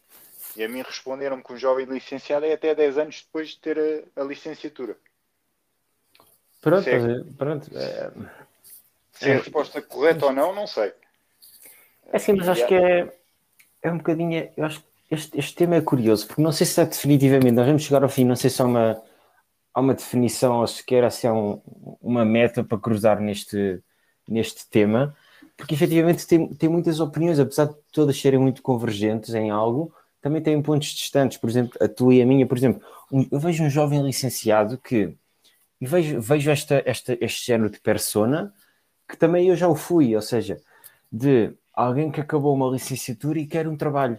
E 0.59 0.65
a 0.65 0.69
mim 0.69 0.83
responderam-me 0.83 1.43
que 1.43 1.53
um 1.53 1.57
jovem 1.57 1.87
licenciado 1.87 2.45
é 2.45 2.53
até 2.53 2.75
10 2.75 2.99
anos 2.99 3.23
depois 3.25 3.51
de 3.51 3.59
ter 3.59 3.79
a, 3.79 4.23
a 4.23 4.25
licenciatura. 4.25 4.97
Pronto, 6.61 6.83
se 6.83 6.91
é, 6.91 6.99
pronto. 7.39 7.71
É... 7.79 8.11
Se 9.13 9.31
é 9.31 9.35
a 9.35 9.39
resposta 9.39 9.81
correta 9.81 10.27
ou 10.27 10.33
não, 10.33 10.53
não 10.53 10.67
sei. 10.67 10.93
É 12.13 12.17
assim, 12.17 12.33
mas 12.33 12.49
acho 12.49 12.67
que 12.67 12.75
é, 12.75 13.09
é 13.83 13.91
um 13.91 13.99
bocadinho. 13.99 14.51
Eu 14.57 14.65
acho 14.65 14.81
que 14.81 14.87
este, 15.15 15.39
este 15.39 15.55
tema 15.55 15.77
é 15.77 15.81
curioso, 15.81 16.27
porque 16.27 16.43
não 16.43 16.51
sei 16.51 16.67
se 16.67 16.81
é 16.81 16.85
definitivamente, 16.85 17.53
nós 17.53 17.67
vamos 17.67 17.83
chegar 17.85 18.03
ao 18.03 18.09
fim, 18.09 18.25
não 18.25 18.35
sei 18.35 18.51
se 18.51 18.61
é 18.61 18.65
uma 18.65 19.01
há 19.73 19.81
uma 19.81 19.95
definição 19.95 20.59
ou 20.59 20.67
sequer 20.67 21.05
assim, 21.05 21.29
um, 21.29 21.61
uma 22.03 22.25
meta 22.25 22.65
para 22.65 22.79
cruzar 22.79 23.21
neste, 23.21 23.81
neste 24.29 24.69
tema, 24.69 25.17
porque 25.57 25.75
efetivamente 25.75 26.27
tem, 26.27 26.49
tem 26.49 26.69
muitas 26.69 26.99
opiniões, 26.99 27.39
apesar 27.39 27.67
de 27.67 27.77
todas 27.93 28.21
serem 28.21 28.41
muito 28.41 28.61
convergentes 28.61 29.35
em 29.35 29.51
algo, 29.51 29.95
também 30.21 30.43
tem 30.43 30.61
pontos 30.61 30.89
distantes, 30.89 31.39
por 31.39 31.49
exemplo, 31.49 31.73
a 31.81 31.89
tua 31.89 32.15
e 32.15 32.23
a 32.23 32.27
minha, 32.27 32.47
por 32.47 32.57
exemplo, 32.57 32.83
eu 33.31 33.39
vejo 33.39 33.65
um 33.65 33.71
jovem 33.71 34.03
licenciado 34.03 34.79
que 34.79 35.15
e 35.81 35.87
vejo, 35.87 36.21
vejo 36.21 36.51
esta, 36.51 36.83
esta, 36.85 37.17
este 37.21 37.47
género 37.47 37.71
de 37.71 37.81
persona 37.81 38.53
que 39.09 39.17
também 39.17 39.49
eu 39.49 39.57
já 39.57 39.69
o 39.69 39.75
fui, 39.75 40.15
ou 40.15 40.23
seja, 40.23 40.61
de 41.11 41.53
alguém 41.73 42.11
que 42.11 42.21
acabou 42.21 42.55
uma 42.55 42.69
licenciatura 42.69 43.39
e 43.39 43.47
quer 43.47 43.69
um 43.69 43.77
trabalho 43.77 44.19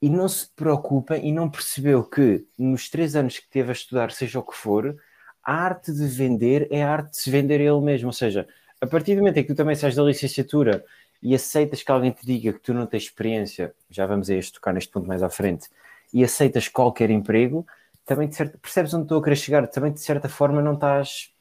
e 0.00 0.10
não 0.10 0.28
se 0.28 0.46
preocupa 0.54 1.16
e 1.16 1.32
não 1.32 1.50
percebeu 1.50 2.04
que 2.04 2.46
nos 2.58 2.90
três 2.90 3.16
anos 3.16 3.38
que 3.38 3.48
teve 3.48 3.70
a 3.70 3.72
estudar, 3.72 4.12
seja 4.12 4.38
o 4.38 4.42
que 4.42 4.54
for, 4.54 4.94
a 5.42 5.54
arte 5.54 5.92
de 5.92 6.06
vender 6.06 6.68
é 6.70 6.82
a 6.82 6.90
arte 6.92 7.12
de 7.12 7.18
se 7.18 7.30
vender 7.30 7.60
ele 7.60 7.80
mesmo. 7.80 8.08
Ou 8.08 8.12
seja, 8.12 8.46
a 8.80 8.86
partir 8.86 9.14
do 9.14 9.20
momento 9.20 9.38
em 9.38 9.42
que 9.42 9.48
tu 9.48 9.56
também 9.56 9.74
sais 9.74 9.94
da 9.94 10.02
licenciatura 10.02 10.84
e 11.24 11.34
aceitas 11.34 11.82
que 11.82 11.90
alguém 11.90 12.12
te 12.12 12.24
diga 12.24 12.52
que 12.52 12.60
tu 12.60 12.74
não 12.74 12.84
tens 12.84 13.04
experiência, 13.04 13.74
já 13.88 14.06
vamos 14.06 14.28
a 14.28 14.34
este 14.34 14.52
tocar 14.52 14.74
neste 14.74 14.92
ponto 14.92 15.08
mais 15.08 15.22
à 15.22 15.30
frente, 15.30 15.70
e 16.12 16.22
aceitas 16.22 16.68
qualquer 16.68 17.08
emprego, 17.10 17.66
também 18.04 18.30
certa, 18.30 18.58
percebes 18.58 18.92
onde 18.92 19.04
estou 19.04 19.18
a 19.18 19.22
querer 19.22 19.36
chegar, 19.36 19.66
também 19.68 19.90
de 19.90 20.00
certa 20.00 20.28
forma 20.28 20.60
não 20.60 20.74
estás. 20.74 21.32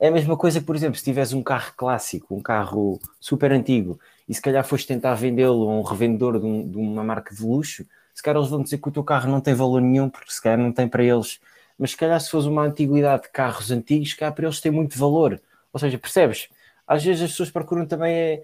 É 0.00 0.08
a 0.08 0.10
mesma 0.10 0.36
coisa 0.36 0.58
que, 0.58 0.66
por 0.66 0.74
exemplo, 0.74 0.98
se 0.98 1.04
tiveres 1.04 1.32
um 1.32 1.44
carro 1.44 1.72
clássico, 1.76 2.34
um 2.34 2.42
carro 2.42 3.00
super 3.20 3.52
antigo, 3.52 4.00
e 4.28 4.34
se 4.34 4.42
calhar 4.42 4.64
foste 4.64 4.88
tentar 4.88 5.14
vendê-lo 5.14 5.70
a 5.70 5.72
um 5.74 5.82
revendedor 5.82 6.40
de, 6.40 6.44
um, 6.44 6.68
de, 6.68 6.76
uma 6.76 7.04
marca 7.04 7.32
de 7.32 7.40
luxo, 7.40 7.86
se 8.12 8.20
calhar 8.20 8.40
eles 8.40 8.50
vão 8.50 8.64
dizer 8.64 8.78
que 8.78 8.88
o 8.88 8.92
teu 8.92 9.04
carro 9.04 9.30
não 9.30 9.40
tem 9.40 9.54
valor 9.54 9.80
nenhum, 9.80 10.10
porque 10.10 10.32
se 10.32 10.42
calhar 10.42 10.58
não 10.58 10.72
tem 10.72 10.88
para 10.88 11.04
eles. 11.04 11.40
Mas 11.78 11.92
se 11.92 11.96
calhar 11.96 12.20
se 12.20 12.30
fosse 12.30 12.48
uma 12.48 12.64
antiguidade 12.64 13.22
de 13.22 13.28
carros 13.30 13.70
antigos, 13.70 14.10
se 14.10 14.16
calhar 14.16 14.34
para 14.34 14.44
eles 14.44 14.60
tem 14.60 14.72
muito 14.72 14.98
valor. 14.98 15.40
Ou 15.72 15.78
seja, 15.78 15.96
percebes? 15.98 16.48
Às 16.86 17.04
vezes 17.04 17.22
as 17.22 17.30
pessoas 17.30 17.50
procuram 17.50 17.86
também 17.86 18.12
é, 18.12 18.42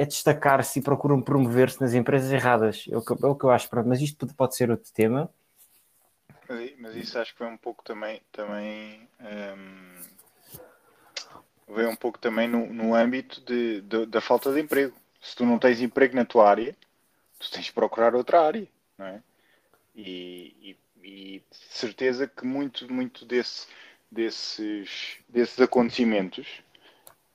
é 0.00 0.06
destacar-se 0.06 0.78
e 0.78 0.82
procuram 0.82 1.20
promover-se 1.20 1.78
nas 1.78 1.92
empresas 1.92 2.32
erradas. 2.32 2.86
É 2.90 2.96
o, 2.96 3.02
que, 3.02 3.12
é 3.12 3.26
o 3.26 3.34
que 3.34 3.44
eu 3.44 3.50
acho. 3.50 3.68
Mas 3.84 4.00
isto 4.00 4.26
pode 4.28 4.56
ser 4.56 4.70
outro 4.70 4.90
tema. 4.94 5.30
Mas 6.78 6.96
isso 6.96 7.18
acho 7.18 7.32
que 7.32 7.38
foi 7.38 7.46
um 7.46 7.56
pouco 7.58 7.84
também, 7.84 8.22
também 8.32 9.06
um, 9.20 10.00
veio 11.74 11.90
um 11.90 11.96
pouco 11.96 12.18
também 12.18 12.48
no, 12.48 12.66
no 12.72 12.94
âmbito 12.94 13.42
de, 13.42 13.82
de, 13.82 14.06
da 14.06 14.22
falta 14.22 14.50
de 14.50 14.60
emprego. 14.60 14.96
Se 15.20 15.36
tu 15.36 15.44
não 15.44 15.58
tens 15.58 15.82
emprego 15.82 16.16
na 16.16 16.24
tua 16.24 16.48
área, 16.48 16.74
tu 17.38 17.50
tens 17.50 17.66
de 17.66 17.72
procurar 17.72 18.14
outra 18.14 18.40
área, 18.40 18.66
não 18.96 19.06
é? 19.06 19.22
E, 19.94 20.56
e, 20.62 20.76
e 21.06 21.38
de 21.40 21.56
certeza 21.68 22.26
que 22.26 22.46
muito, 22.46 22.90
muito 22.90 23.26
desse, 23.26 23.66
desses, 24.10 25.18
desses 25.28 25.60
acontecimentos 25.60 26.62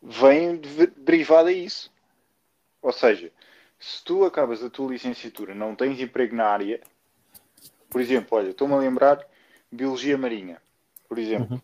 vem 0.01 0.57
de, 0.57 0.87
derivado 0.87 1.49
a 1.49 1.53
isso. 1.53 1.93
Ou 2.85 2.93
seja, 2.93 3.31
se 3.79 4.03
tu 4.03 4.23
acabas 4.25 4.63
a 4.63 4.69
tua 4.69 4.91
licenciatura, 4.91 5.55
não 5.55 5.75
tens 5.75 5.99
emprego 5.99 6.35
na 6.35 6.45
área, 6.45 6.79
por 7.89 7.99
exemplo, 7.99 8.37
olha, 8.37 8.51
estou-me 8.51 8.75
a 8.75 8.77
lembrar 8.77 9.27
Biologia 9.71 10.15
Marinha, 10.15 10.61
por 11.09 11.17
exemplo, 11.17 11.55
uhum. 11.55 11.61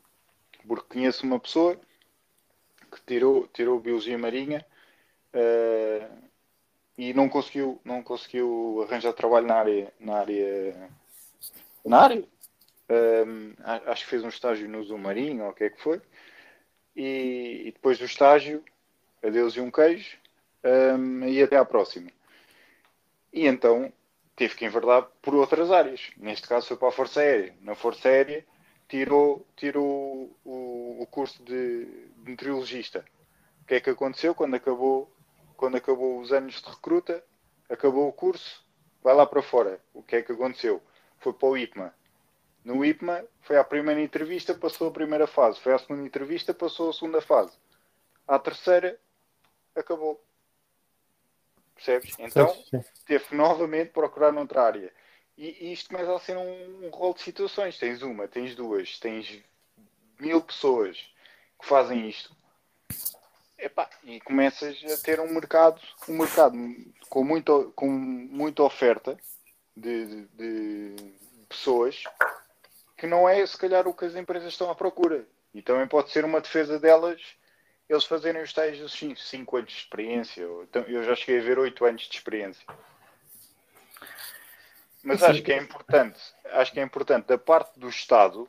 porque 0.68 0.96
conheço 0.96 1.24
uma 1.24 1.40
pessoa 1.40 1.80
que 2.92 3.00
tirou, 3.06 3.48
tirou 3.54 3.80
Biologia 3.80 4.18
Marinha 4.18 4.66
uh, 5.36 6.12
e 6.98 7.14
não 7.14 7.30
conseguiu, 7.30 7.80
não 7.86 8.02
conseguiu 8.02 8.84
arranjar 8.88 9.14
trabalho 9.14 9.46
na 9.46 9.56
área, 9.58 9.94
na 10.00 10.16
área, 10.16 10.90
na 11.86 12.00
área. 12.00 12.24
Um, 12.90 13.54
eh, 13.60 13.82
acho 13.86 14.06
que 14.06 14.10
fez 14.10 14.24
um 14.24 14.28
estágio 14.30 14.68
no 14.68 14.84
Zoo 14.84 14.98
Marinho, 14.98 15.44
ou 15.44 15.52
o 15.52 15.54
que 15.54 15.66
é 15.66 15.70
que 15.70 15.82
foi. 15.82 16.02
E, 16.96 17.62
e 17.68 17.72
depois 17.72 18.00
do 18.00 18.06
estágio, 18.06 18.64
adeus 19.24 19.56
e 19.56 19.62
um 19.62 19.70
queijo, 19.70 20.20
um, 20.64 21.26
e 21.26 21.42
até 21.42 21.58
à 21.58 21.66
próxima. 21.66 22.10
E 23.34 23.48
então 23.48 23.92
teve 24.36 24.56
que 24.56 24.66
enverdar 24.66 25.04
por 25.22 25.36
outras 25.36 25.72
áreas. 25.72 26.12
Neste 26.18 26.48
caso 26.48 26.68
foi 26.68 26.78
para 26.78 26.90
a 26.90 26.92
Força 26.92 27.20
Aérea. 27.22 27.56
Na 27.62 27.76
Força 27.76 28.10
Aérea 28.10 28.46
tirou, 28.88 29.46
tirou 29.56 30.36
o, 30.44 31.02
o 31.02 31.08
curso 31.08 31.44
de, 31.44 31.86
de 31.86 32.32
meteorologista. 32.32 33.06
O 33.62 33.66
que 33.66 33.76
é 33.76 33.80
que 33.80 33.90
aconteceu 33.90 34.36
quando 34.36 34.56
acabou, 34.56 35.12
quando 35.56 35.78
acabou 35.78 36.20
os 36.20 36.32
anos 36.32 36.62
de 36.62 36.70
recruta? 36.70 37.24
Acabou 37.70 38.08
o 38.08 38.12
curso, 38.12 38.66
vai 39.02 39.16
lá 39.16 39.26
para 39.26 39.42
fora. 39.42 39.80
O 39.94 40.04
que 40.04 40.18
é 40.18 40.22
que 40.22 40.34
aconteceu? 40.34 40.82
Foi 41.20 41.32
para 41.32 41.48
o 41.48 41.58
IPMA. 41.58 41.94
No 42.66 42.84
IPMA 42.84 43.24
foi 43.42 43.58
à 43.58 43.64
primeira 43.64 44.02
entrevista, 44.02 44.54
passou 44.54 44.90
a 44.90 44.92
primeira 44.92 45.26
fase. 45.26 45.60
Foi 45.60 45.74
à 45.74 45.80
segunda 45.80 46.06
entrevista, 46.06 46.54
passou 46.54 46.90
a 46.90 46.94
segunda 46.94 47.22
fase. 47.22 47.58
À 48.28 48.38
terceira, 48.38 49.00
acabou. 49.76 50.22
Percebes? 51.84 52.16
Então, 52.20 52.56
teve 53.08 53.26
novamente 53.36 53.90
procurar 53.90 54.32
noutra 54.32 54.62
área. 54.62 54.94
E, 55.38 55.74
isto 55.74 55.90
começa 55.90 56.16
a 56.16 56.20
ser 56.20 56.38
um, 56.38 56.86
um 56.86 56.90
rol 56.90 57.14
de 57.14 57.22
situações. 57.22 57.78
Tens 57.80 58.04
uma, 58.04 58.28
tens 58.28 58.56
duas, 58.56 59.00
tens 59.00 59.42
mil 60.20 60.42
pessoas 60.42 60.98
que 61.60 61.68
fazem 61.68 62.08
isto. 62.08 62.36
Epá, 63.58 63.90
e 64.04 64.20
começas 64.22 64.78
a 64.92 65.04
ter 65.04 65.20
um 65.20 65.34
mercado, 65.34 65.82
um 66.08 66.18
mercado 66.18 66.58
com, 67.10 67.24
muito, 67.24 67.72
com 67.76 67.88
muita 67.88 68.64
oferta 68.64 69.18
de, 69.76 70.26
de, 70.28 70.96
de 70.96 71.14
pessoas 71.50 72.04
que 72.98 73.08
não 73.08 73.28
é 73.28 73.46
se 73.46 73.58
calhar 73.58 73.88
o 73.88 73.94
que 73.94 74.06
as 74.06 74.16
empresas 74.16 74.54
estão 74.54 74.70
à 74.70 74.76
procura. 74.76 75.26
E 75.54 75.62
também 75.62 75.88
pode 75.88 76.12
ser 76.12 76.24
uma 76.24 76.42
defesa 76.42 76.80
delas 76.80 77.20
eles 77.92 78.06
fazerem 78.06 78.42
os 78.42 78.54
tais 78.54 78.80
5 78.92 79.58
anos 79.58 79.72
de 79.72 79.78
experiência. 79.78 80.48
Então, 80.64 80.84
eu 80.84 81.04
já 81.04 81.16
cheguei 81.16 81.40
a 81.40 81.44
ver 81.44 81.60
8 81.60 81.86
anos 81.86 82.04
de 82.04 82.16
experiência. 82.16 82.66
Mas 85.04 85.20
Sim. 85.20 85.26
acho 85.26 85.44
que 85.44 85.52
é 85.52 85.58
importante, 85.58 86.20
acho 86.46 86.72
que 86.72 86.80
é 86.80 86.84
importante 86.84 87.26
da 87.26 87.38
parte 87.38 87.78
do 87.80 87.90
Estado 87.90 88.48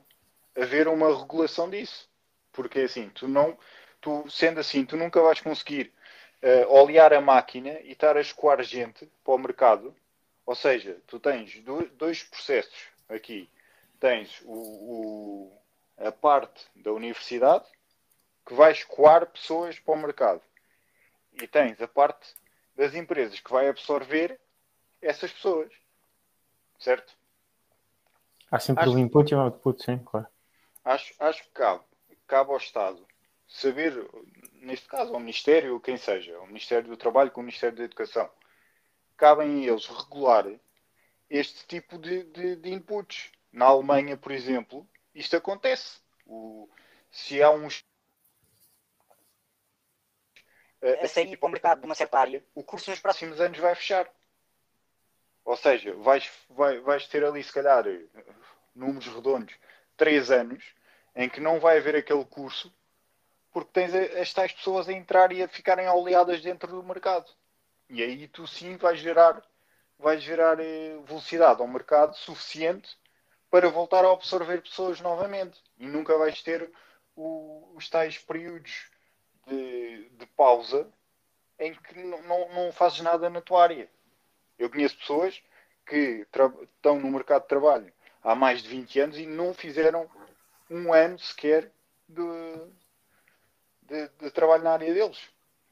haver 0.54 0.86
uma 0.86 1.08
regulação 1.18 1.68
disso. 1.68 2.08
Porque 2.52 2.80
assim, 2.80 3.08
tu 3.08 3.26
não, 3.26 3.58
tu 4.00 4.24
sendo 4.30 4.60
assim, 4.60 4.84
tu 4.84 4.96
nunca 4.96 5.20
vais 5.20 5.40
conseguir 5.40 5.92
uh, 6.42 6.72
olhar 6.72 7.12
a 7.12 7.20
máquina 7.20 7.80
e 7.80 7.92
estar 7.92 8.16
a 8.16 8.20
escoar 8.20 8.62
gente 8.62 9.10
para 9.24 9.34
o 9.34 9.38
mercado. 9.38 9.96
Ou 10.44 10.54
seja, 10.54 10.98
tu 11.06 11.18
tens 11.18 11.60
dois 11.96 12.22
processos 12.22 12.88
aqui. 13.08 13.48
Tens 13.98 14.40
o, 14.44 14.52
o, 14.52 15.52
a 15.96 16.12
parte 16.12 16.66
da 16.76 16.92
universidade 16.92 17.64
que 18.44 18.54
vai 18.54 18.72
escoar 18.72 19.26
pessoas 19.26 19.78
para 19.78 19.94
o 19.94 19.98
mercado. 19.98 20.42
E 21.34 21.46
tens 21.46 21.80
a 21.80 21.88
parte 21.88 22.34
das 22.76 22.94
empresas 22.94 23.38
que 23.40 23.50
vai 23.50 23.68
absorver 23.68 24.38
essas 25.00 25.32
pessoas. 25.32 25.72
Certo? 26.78 27.14
Há 28.50 28.58
sempre 28.58 28.84
acho, 28.84 28.94
o 28.94 28.98
input 28.98 29.32
e 29.32 29.34
o 29.34 29.40
output, 29.40 29.82
sim, 29.82 29.98
claro. 29.98 30.26
Acho, 30.84 31.14
acho 31.18 31.42
que 31.44 31.50
cabe, 31.50 31.84
cabe 32.26 32.50
ao 32.50 32.56
Estado 32.56 33.06
saber, 33.46 34.06
neste 34.54 34.86
caso, 34.88 35.12
ao 35.12 35.20
Ministério, 35.20 35.74
ou 35.74 35.80
quem 35.80 35.96
seja, 35.96 36.38
o 36.40 36.46
Ministério 36.46 36.88
do 36.88 36.96
Trabalho 36.96 37.30
com 37.30 37.40
o 37.40 37.44
Ministério 37.44 37.76
da 37.76 37.84
Educação, 37.84 38.28
cabem 39.16 39.64
eles 39.64 39.86
regular 39.86 40.46
este 41.30 41.66
tipo 41.66 41.98
de, 41.98 42.24
de, 42.24 42.56
de 42.56 42.70
inputs. 42.70 43.30
Na 43.52 43.66
Alemanha, 43.66 44.16
por 44.16 44.32
exemplo, 44.32 44.86
isto 45.14 45.36
acontece. 45.36 46.00
O, 46.26 46.68
se 47.10 47.42
há 47.42 47.50
uns 47.50 47.84
a 47.84 47.91
sair 51.06 51.36
para 51.36 51.46
o 51.46 51.50
mercado 51.50 51.80
de 51.80 51.86
uma 51.86 51.94
certa 51.94 52.18
área, 52.18 52.42
o 52.54 52.62
curso 52.62 52.90
nos 52.90 53.00
próximos 53.00 53.40
anos 53.40 53.58
vai 53.58 53.74
fechar. 53.74 54.08
Ou 55.44 55.56
seja, 55.56 55.94
vais, 55.94 56.30
vai, 56.50 56.80
vais 56.80 57.06
ter 57.06 57.24
ali, 57.24 57.42
se 57.42 57.52
calhar, 57.52 57.84
números 58.74 59.06
redondos, 59.06 59.54
3 59.96 60.30
anos, 60.30 60.64
em 61.14 61.28
que 61.28 61.40
não 61.40 61.60
vai 61.60 61.78
haver 61.78 61.96
aquele 61.96 62.24
curso, 62.24 62.72
porque 63.52 63.70
tens 63.72 63.94
as 63.94 64.32
tais 64.32 64.52
pessoas 64.52 64.88
a 64.88 64.92
entrar 64.92 65.32
e 65.32 65.42
a 65.42 65.48
ficarem 65.48 65.88
oleadas 65.88 66.40
dentro 66.40 66.68
do 66.68 66.82
mercado. 66.82 67.30
E 67.88 68.02
aí 68.02 68.26
tu 68.28 68.46
sim 68.46 68.76
vais 68.76 68.98
gerar, 68.98 69.42
vais 69.98 70.22
gerar 70.22 70.58
eh, 70.58 70.96
velocidade 71.04 71.60
ao 71.60 71.68
mercado 71.68 72.16
suficiente 72.16 72.96
para 73.50 73.68
voltar 73.68 74.04
a 74.04 74.12
absorver 74.12 74.62
pessoas 74.62 75.00
novamente. 75.00 75.60
E 75.78 75.86
nunca 75.86 76.16
vais 76.16 76.42
ter 76.42 76.72
o, 77.14 77.70
os 77.74 77.88
tais 77.90 78.16
períodos 78.16 78.90
de, 79.46 80.08
de 80.10 80.26
pausa 80.26 80.90
em 81.58 81.74
que 81.74 82.02
não, 82.02 82.22
não, 82.22 82.48
não, 82.54 82.72
fazes 82.72 83.00
nada 83.00 83.30
na 83.30 83.40
tua 83.40 83.62
área. 83.62 83.88
Eu 84.58 84.70
conheço 84.70 84.98
pessoas 84.98 85.42
que 85.86 86.26
estão 86.26 86.98
no 86.98 87.10
mercado 87.10 87.42
de 87.42 87.48
trabalho 87.48 87.92
há 88.22 88.34
mais 88.34 88.62
de 88.62 88.68
20 88.68 89.00
anos 89.00 89.18
e 89.18 89.26
não 89.26 89.52
fizeram 89.52 90.08
um 90.70 90.92
ano 90.92 91.18
sequer 91.18 91.70
de, 92.08 92.22
de, 93.82 94.08
de 94.08 94.30
trabalho 94.30 94.62
na 94.62 94.72
área 94.72 94.92
deles, 94.92 95.30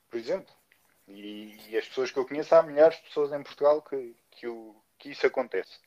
por 0.08 0.18
exemplo. 0.18 0.52
E, 1.08 1.56
e, 1.68 1.76
as 1.76 1.88
pessoas 1.88 2.10
que 2.12 2.18
eu 2.18 2.26
conheço, 2.26 2.54
há 2.54 2.62
milhares 2.62 2.96
de 2.98 3.02
pessoas 3.04 3.32
em 3.32 3.42
Portugal 3.42 3.82
que, 3.82 4.14
que, 4.30 4.46
o, 4.46 4.76
que 4.98 5.10
isso 5.10 5.26
acontece. 5.26 5.78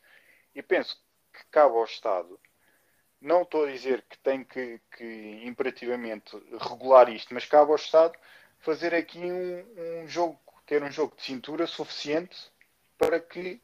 E 0.54 0.62
penso 0.62 1.02
que 1.32 1.46
cabe 1.50 1.76
ao 1.76 1.86
Estado 1.86 2.40
não 3.24 3.44
estou 3.44 3.64
a 3.64 3.72
dizer 3.72 4.04
que 4.10 4.18
tem 4.20 4.44
que, 4.44 4.80
que, 4.96 5.42
imperativamente 5.46 6.38
regular 6.60 7.10
isto, 7.10 7.34
mas 7.34 7.46
cabe 7.46 7.72
ao 7.72 7.78
Estado 7.78 8.14
fazer 8.60 8.94
aqui 8.94 9.20
um, 9.20 10.04
um, 10.04 10.08
jogo, 10.08 10.38
ter 10.66 10.84
um 10.84 10.92
jogo 10.92 11.16
de 11.16 11.24
cintura 11.24 11.66
suficiente 11.66 12.36
para 12.98 13.20
que 13.20 13.62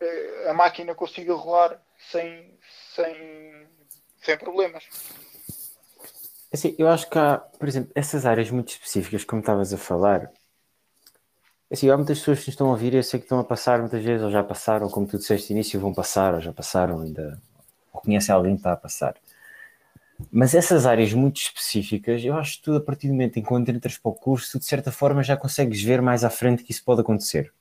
uh, 0.00 0.50
a 0.50 0.54
máquina 0.54 0.94
consiga 0.94 1.34
rolar 1.34 1.78
sem, 2.10 2.58
sem, 2.94 3.68
sem 4.22 4.38
problemas. 4.38 4.84
Assim, 6.52 6.74
eu 6.78 6.88
acho 6.88 7.08
que 7.10 7.18
há, 7.18 7.36
por 7.36 7.68
exemplo, 7.68 7.92
essas 7.94 8.24
áreas 8.24 8.50
muito 8.50 8.70
específicas, 8.70 9.24
como 9.24 9.40
estavas 9.40 9.74
a 9.74 9.78
falar, 9.78 10.32
assim, 11.70 11.90
há 11.90 11.96
muitas 11.98 12.18
pessoas 12.18 12.42
que 12.42 12.48
estão 12.48 12.68
a 12.68 12.70
ouvir 12.70 12.94
eu 12.94 13.02
sei 13.02 13.20
que 13.20 13.26
estão 13.26 13.40
a 13.40 13.44
passar 13.44 13.78
muitas 13.78 14.02
vezes, 14.02 14.24
ou 14.24 14.30
já 14.30 14.42
passaram, 14.42 14.88
como 14.88 15.06
tu 15.06 15.18
disseste 15.18 15.52
no 15.52 15.58
início, 15.58 15.78
vão 15.78 15.92
passar, 15.92 16.32
ou 16.32 16.40
já 16.40 16.52
passaram, 16.52 17.00
ainda 17.02 17.38
conhece 17.96 18.30
alguém 18.30 18.54
que 18.54 18.60
está 18.60 18.72
a 18.72 18.76
passar. 18.76 19.14
Mas 20.30 20.54
essas 20.54 20.86
áreas 20.86 21.12
muito 21.12 21.36
específicas, 21.36 22.24
eu 22.24 22.34
acho 22.34 22.56
que 22.56 22.62
tu, 22.62 22.74
a 22.74 22.80
partir 22.80 23.08
do 23.08 23.12
momento 23.12 23.38
em 23.38 23.42
que 23.42 23.54
entras 23.54 23.98
para 23.98 24.10
o 24.10 24.14
curso, 24.14 24.58
de 24.58 24.64
certa 24.64 24.90
forma 24.90 25.22
já 25.22 25.36
consegues 25.36 25.82
ver 25.82 26.00
mais 26.00 26.24
à 26.24 26.30
frente 26.30 26.62
que 26.62 26.72
isso 26.72 26.84
pode 26.84 27.02
acontecer. 27.02 27.52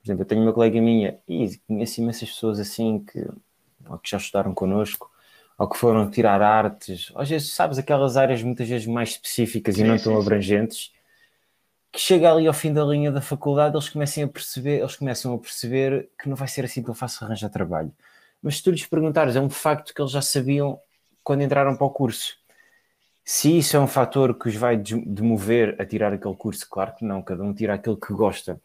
Por 0.00 0.06
exemplo, 0.06 0.22
eu 0.22 0.26
tenho 0.26 0.42
uma 0.42 0.52
colega 0.52 0.80
minha 0.80 1.18
e 1.28 1.58
conheço 1.66 2.00
imensas 2.00 2.28
pessoas 2.28 2.58
assim 2.58 3.00
que, 3.00 3.22
que 3.22 4.10
já 4.10 4.16
estudaram 4.16 4.54
connosco, 4.54 5.10
ou 5.58 5.68
que 5.68 5.76
foram 5.76 6.10
tirar 6.10 6.42
artes, 6.42 7.12
às 7.14 7.28
vezes, 7.28 7.52
sabes, 7.52 7.78
aquelas 7.78 8.16
áreas 8.16 8.42
muitas 8.42 8.68
vezes 8.68 8.86
mais 8.86 9.10
específicas 9.10 9.76
sim, 9.76 9.82
e 9.82 9.84
não 9.84 9.96
tão 9.98 10.14
sim, 10.14 10.20
abrangentes, 10.20 10.92
que 11.92 12.00
chega 12.00 12.32
ali 12.32 12.46
ao 12.46 12.54
fim 12.54 12.72
da 12.72 12.84
linha 12.84 13.12
da 13.12 13.20
faculdade, 13.20 13.76
eles 13.76 13.88
começam 13.88 14.24
a 14.24 14.28
perceber, 14.28 14.80
eles 14.80 14.96
começam 14.96 15.34
a 15.34 15.38
perceber 15.38 16.08
que 16.20 16.28
não 16.28 16.36
vai 16.36 16.48
ser 16.48 16.64
assim 16.64 16.82
tão 16.82 16.94
fácil 16.94 17.26
arranjar 17.26 17.50
trabalho. 17.50 17.92
Mas 18.42 18.56
se 18.56 18.62
tu 18.62 18.70
lhes 18.70 18.86
perguntares, 18.86 19.36
é 19.36 19.40
um 19.40 19.50
facto 19.50 19.94
que 19.94 20.00
eles 20.00 20.10
já 20.10 20.20
sabiam 20.20 20.80
quando 21.22 21.42
entraram 21.42 21.76
para 21.76 21.86
o 21.86 21.90
curso. 21.90 22.36
Se 23.24 23.56
isso 23.56 23.76
é 23.76 23.80
um 23.80 23.86
fator 23.86 24.36
que 24.36 24.48
os 24.48 24.56
vai 24.56 24.76
demover 24.76 25.80
a 25.80 25.86
tirar 25.86 26.12
aquele 26.12 26.34
curso, 26.34 26.66
claro 26.68 26.94
que 26.96 27.04
não, 27.04 27.22
cada 27.22 27.44
um 27.44 27.54
tira 27.54 27.74
aquilo 27.74 27.96
que 27.96 28.12
gosta. 28.12 28.60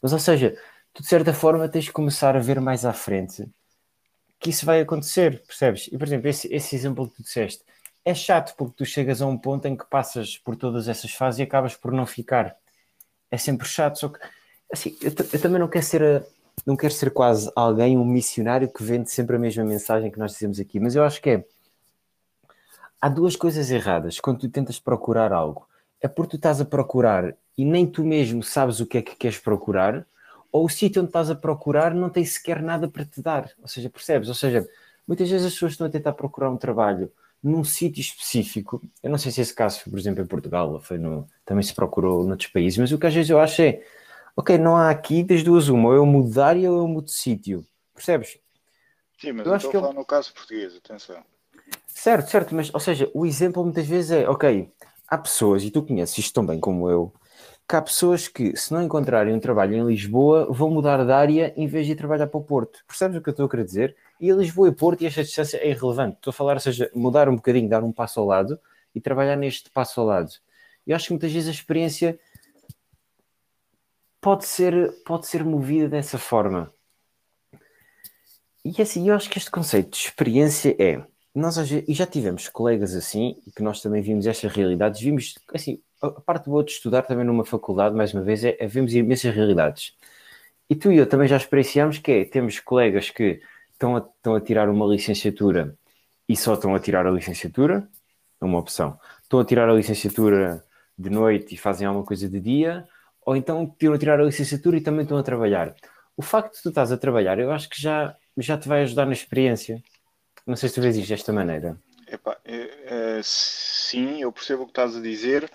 Mas, 0.00 0.12
ou 0.12 0.18
seja, 0.18 0.56
tu 0.92 1.02
de 1.02 1.08
certa 1.08 1.34
forma 1.34 1.68
tens 1.68 1.84
de 1.84 1.92
começar 1.92 2.34
a 2.34 2.40
ver 2.40 2.60
mais 2.60 2.84
à 2.84 2.92
frente 2.92 3.46
que 4.42 4.50
isso 4.50 4.66
vai 4.66 4.80
acontecer, 4.80 5.40
percebes? 5.46 5.86
E, 5.86 5.96
por 5.96 6.04
exemplo, 6.04 6.28
esse, 6.28 6.52
esse 6.52 6.74
exemplo 6.74 7.08
que 7.08 7.14
tu 7.14 7.22
disseste, 7.22 7.62
é 8.04 8.12
chato 8.12 8.56
porque 8.56 8.74
tu 8.78 8.84
chegas 8.84 9.22
a 9.22 9.26
um 9.26 9.38
ponto 9.38 9.66
em 9.66 9.76
que 9.76 9.88
passas 9.88 10.36
por 10.36 10.56
todas 10.56 10.88
essas 10.88 11.12
fases 11.12 11.38
e 11.38 11.42
acabas 11.44 11.76
por 11.76 11.92
não 11.92 12.04
ficar. 12.04 12.56
É 13.30 13.38
sempre 13.38 13.68
chato, 13.68 14.00
só 14.00 14.08
que 14.08 14.18
assim, 14.72 14.96
eu, 15.00 15.12
eu 15.32 15.40
também 15.40 15.60
não 15.60 15.68
quero 15.68 15.84
ser 15.84 16.26
não 16.66 16.76
quero 16.76 16.92
ser 16.92 17.10
quase 17.10 17.50
alguém, 17.56 17.96
um 17.98 18.04
missionário 18.04 18.72
que 18.72 18.82
vende 18.82 19.10
sempre 19.10 19.36
a 19.36 19.38
mesma 19.38 19.64
mensagem 19.64 20.10
que 20.10 20.18
nós 20.18 20.32
dizemos 20.32 20.60
aqui, 20.60 20.78
mas 20.78 20.94
eu 20.94 21.04
acho 21.04 21.20
que 21.20 21.30
é 21.30 21.44
há 23.00 23.08
duas 23.08 23.34
coisas 23.34 23.70
erradas 23.70 24.20
quando 24.20 24.38
tu 24.40 24.48
tentas 24.48 24.78
procurar 24.78 25.32
algo. 25.32 25.66
É 26.00 26.06
porque 26.06 26.32
tu 26.32 26.36
estás 26.36 26.60
a 26.60 26.64
procurar 26.64 27.34
e 27.58 27.64
nem 27.64 27.86
tu 27.86 28.04
mesmo 28.04 28.42
sabes 28.42 28.80
o 28.80 28.86
que 28.86 28.98
é 28.98 29.02
que 29.02 29.16
queres 29.16 29.38
procurar, 29.38 30.06
ou 30.50 30.66
o 30.66 30.68
sítio 30.68 31.00
onde 31.02 31.08
estás 31.08 31.30
a 31.30 31.34
procurar 31.34 31.94
não 31.94 32.10
tem 32.10 32.24
sequer 32.24 32.62
nada 32.62 32.88
para 32.88 33.04
te 33.04 33.20
dar. 33.20 33.50
Ou 33.60 33.68
seja, 33.68 33.88
percebes? 33.90 34.28
Ou 34.28 34.34
seja, 34.34 34.68
muitas 35.06 35.28
vezes 35.28 35.46
as 35.46 35.52
pessoas 35.54 35.72
estão 35.72 35.86
a 35.86 35.90
tentar 35.90 36.12
procurar 36.12 36.50
um 36.50 36.56
trabalho 36.56 37.10
num 37.42 37.64
sítio 37.64 38.00
específico. 38.00 38.80
Eu 39.02 39.10
não 39.10 39.18
sei 39.18 39.32
se 39.32 39.40
esse 39.40 39.54
caso 39.54 39.80
foi, 39.80 39.90
por 39.90 39.98
exemplo, 39.98 40.22
em 40.22 40.26
Portugal, 40.26 40.72
ou 40.74 40.80
foi 40.80 40.98
no, 40.98 41.26
também 41.44 41.62
se 41.62 41.74
procurou 41.74 42.24
noutros 42.24 42.50
países, 42.50 42.78
mas 42.78 42.92
o 42.92 42.98
que 42.98 43.06
às 43.06 43.14
vezes 43.14 43.30
eu 43.30 43.40
acho 43.40 43.62
é, 43.62 43.82
ok, 44.36 44.58
não 44.58 44.76
há 44.76 44.90
aqui 44.90 45.22
das 45.22 45.42
duas 45.42 45.68
uma, 45.68 45.88
ou 45.88 45.94
eu 45.94 46.06
mudo 46.06 46.30
de 46.30 46.40
área 46.40 46.70
ou 46.70 46.78
eu 46.78 46.88
mudo 46.88 47.06
de 47.06 47.12
sítio. 47.12 47.64
Percebes? 47.94 48.38
Sim, 49.18 49.32
mas 49.32 49.46
eu, 49.46 49.52
eu 49.52 49.56
estou 49.56 49.70
a 49.70 49.72
falar 49.72 49.88
eu... 49.88 49.94
no 49.94 50.04
caso 50.04 50.32
português, 50.32 50.74
atenção. 50.76 51.22
Certo, 51.86 52.30
certo, 52.30 52.54
mas, 52.54 52.72
ou 52.72 52.80
seja, 52.80 53.10
o 53.14 53.24
exemplo 53.24 53.62
muitas 53.62 53.86
vezes 53.86 54.10
é, 54.10 54.28
ok, 54.28 54.70
há 55.06 55.18
pessoas, 55.18 55.62
e 55.62 55.70
tu 55.70 55.82
conheces 55.82 56.18
isto 56.18 56.34
tão 56.34 56.44
bem 56.44 56.58
como 56.58 56.88
eu, 56.88 57.12
que 57.68 57.76
há 57.76 57.82
pessoas 57.82 58.28
que, 58.28 58.56
se 58.56 58.72
não 58.72 58.82
encontrarem 58.82 59.32
um 59.32 59.40
trabalho 59.40 59.76
em 59.76 59.86
Lisboa, 59.86 60.46
vão 60.50 60.70
mudar 60.70 61.04
de 61.04 61.12
área 61.12 61.54
em 61.56 61.66
vez 61.66 61.86
de 61.86 61.92
ir 61.92 61.96
trabalhar 61.96 62.26
para 62.26 62.38
o 62.38 62.42
Porto. 62.42 62.82
Percebes 62.86 63.16
o 63.16 63.22
que 63.22 63.28
eu 63.28 63.32
estou 63.32 63.46
a 63.46 63.48
querer 63.48 63.64
dizer? 63.64 63.96
E 64.20 64.30
a 64.30 64.34
Lisboa 64.34 64.68
e 64.68 64.72
Porto, 64.72 65.02
e 65.02 65.06
esta 65.06 65.22
distância 65.22 65.58
é 65.58 65.70
irrelevante. 65.70 66.16
Estou 66.16 66.30
a 66.30 66.34
falar, 66.34 66.54
ou 66.54 66.60
seja, 66.60 66.90
mudar 66.94 67.28
um 67.28 67.36
bocadinho, 67.36 67.68
dar 67.68 67.82
um 67.82 67.92
passo 67.92 68.20
ao 68.20 68.26
lado 68.26 68.58
e 68.94 69.00
trabalhar 69.00 69.36
neste 69.36 69.70
passo 69.70 70.00
ao 70.00 70.06
lado. 70.06 70.32
Eu 70.86 70.96
acho 70.96 71.06
que 71.06 71.12
muitas 71.12 71.32
vezes 71.32 71.48
a 71.48 71.52
experiência 71.52 72.18
pode 74.22 74.46
ser, 74.46 74.92
pode 75.04 75.26
ser 75.26 75.44
movida 75.44 75.88
dessa 75.88 76.16
forma. 76.16 76.72
E 78.64 78.80
assim, 78.80 79.08
eu 79.08 79.16
acho 79.16 79.28
que 79.28 79.36
este 79.36 79.50
conceito 79.50 79.90
de 79.90 79.96
experiência 79.96 80.76
é. 80.78 81.04
Nós, 81.34 81.56
e 81.58 81.92
já 81.92 82.06
tivemos 82.06 82.48
colegas 82.48 82.94
assim, 82.94 83.42
que 83.56 83.62
nós 83.62 83.82
também 83.82 84.00
vimos 84.00 84.26
estas 84.26 84.52
realidades, 84.52 85.00
vimos, 85.00 85.34
assim, 85.52 85.82
a 86.00 86.10
parte 86.10 86.48
boa 86.48 86.62
de 86.62 86.70
estudar 86.70 87.02
também 87.02 87.24
numa 87.24 87.44
faculdade, 87.44 87.96
mais 87.96 88.14
uma 88.14 88.22
vez, 88.22 88.44
é, 88.44 88.56
é 88.60 88.66
vemos 88.66 88.94
imensas 88.94 89.34
realidades. 89.34 89.96
E 90.70 90.76
tu 90.76 90.92
e 90.92 90.98
eu 90.98 91.08
também 91.08 91.26
já 91.26 91.36
experienciamos 91.36 91.98
que 91.98 92.12
é, 92.12 92.24
temos 92.24 92.60
colegas 92.60 93.10
que 93.10 93.40
estão 93.72 93.96
a, 93.96 94.00
estão 94.00 94.34
a 94.34 94.40
tirar 94.40 94.68
uma 94.68 94.86
licenciatura 94.86 95.76
e 96.28 96.36
só 96.36 96.54
estão 96.54 96.74
a 96.74 96.80
tirar 96.80 97.06
a 97.06 97.10
licenciatura, 97.10 97.88
é 98.40 98.44
uma 98.44 98.58
opção. 98.58 98.98
Estão 99.22 99.40
a 99.40 99.44
tirar 99.44 99.68
a 99.68 99.74
licenciatura 99.74 100.64
de 100.96 101.10
noite 101.10 101.54
e 101.54 101.58
fazem 101.58 101.86
alguma 101.86 102.06
coisa 102.06 102.28
de 102.28 102.40
dia, 102.40 102.86
ou 103.24 103.36
então 103.36 103.64
estão 103.64 103.92
a 103.92 103.98
tirar 103.98 104.20
a 104.20 104.24
licenciatura 104.24 104.76
e 104.76 104.80
também 104.80 105.02
estão 105.02 105.18
a 105.18 105.22
trabalhar. 105.22 105.74
O 106.16 106.22
facto 106.22 106.56
de 106.56 106.62
tu 106.62 106.68
estás 106.68 106.92
a 106.92 106.96
trabalhar, 106.96 107.38
eu 107.38 107.50
acho 107.50 107.68
que 107.68 107.80
já, 107.80 108.14
já 108.36 108.58
te 108.58 108.68
vai 108.68 108.82
ajudar 108.82 109.06
na 109.06 109.12
experiência. 109.12 109.82
Não 110.46 110.56
sei 110.56 110.68
se 110.68 110.74
tu 110.74 110.82
vês 110.82 110.96
isto 110.96 111.08
desta 111.08 111.32
maneira. 111.32 111.78
Epá, 112.06 112.36
é, 112.44 113.18
é, 113.18 113.20
sim, 113.22 114.20
eu 114.20 114.30
percebo 114.30 114.62
o 114.62 114.66
que 114.66 114.72
estás 114.72 114.96
a 114.96 115.00
dizer 115.00 115.50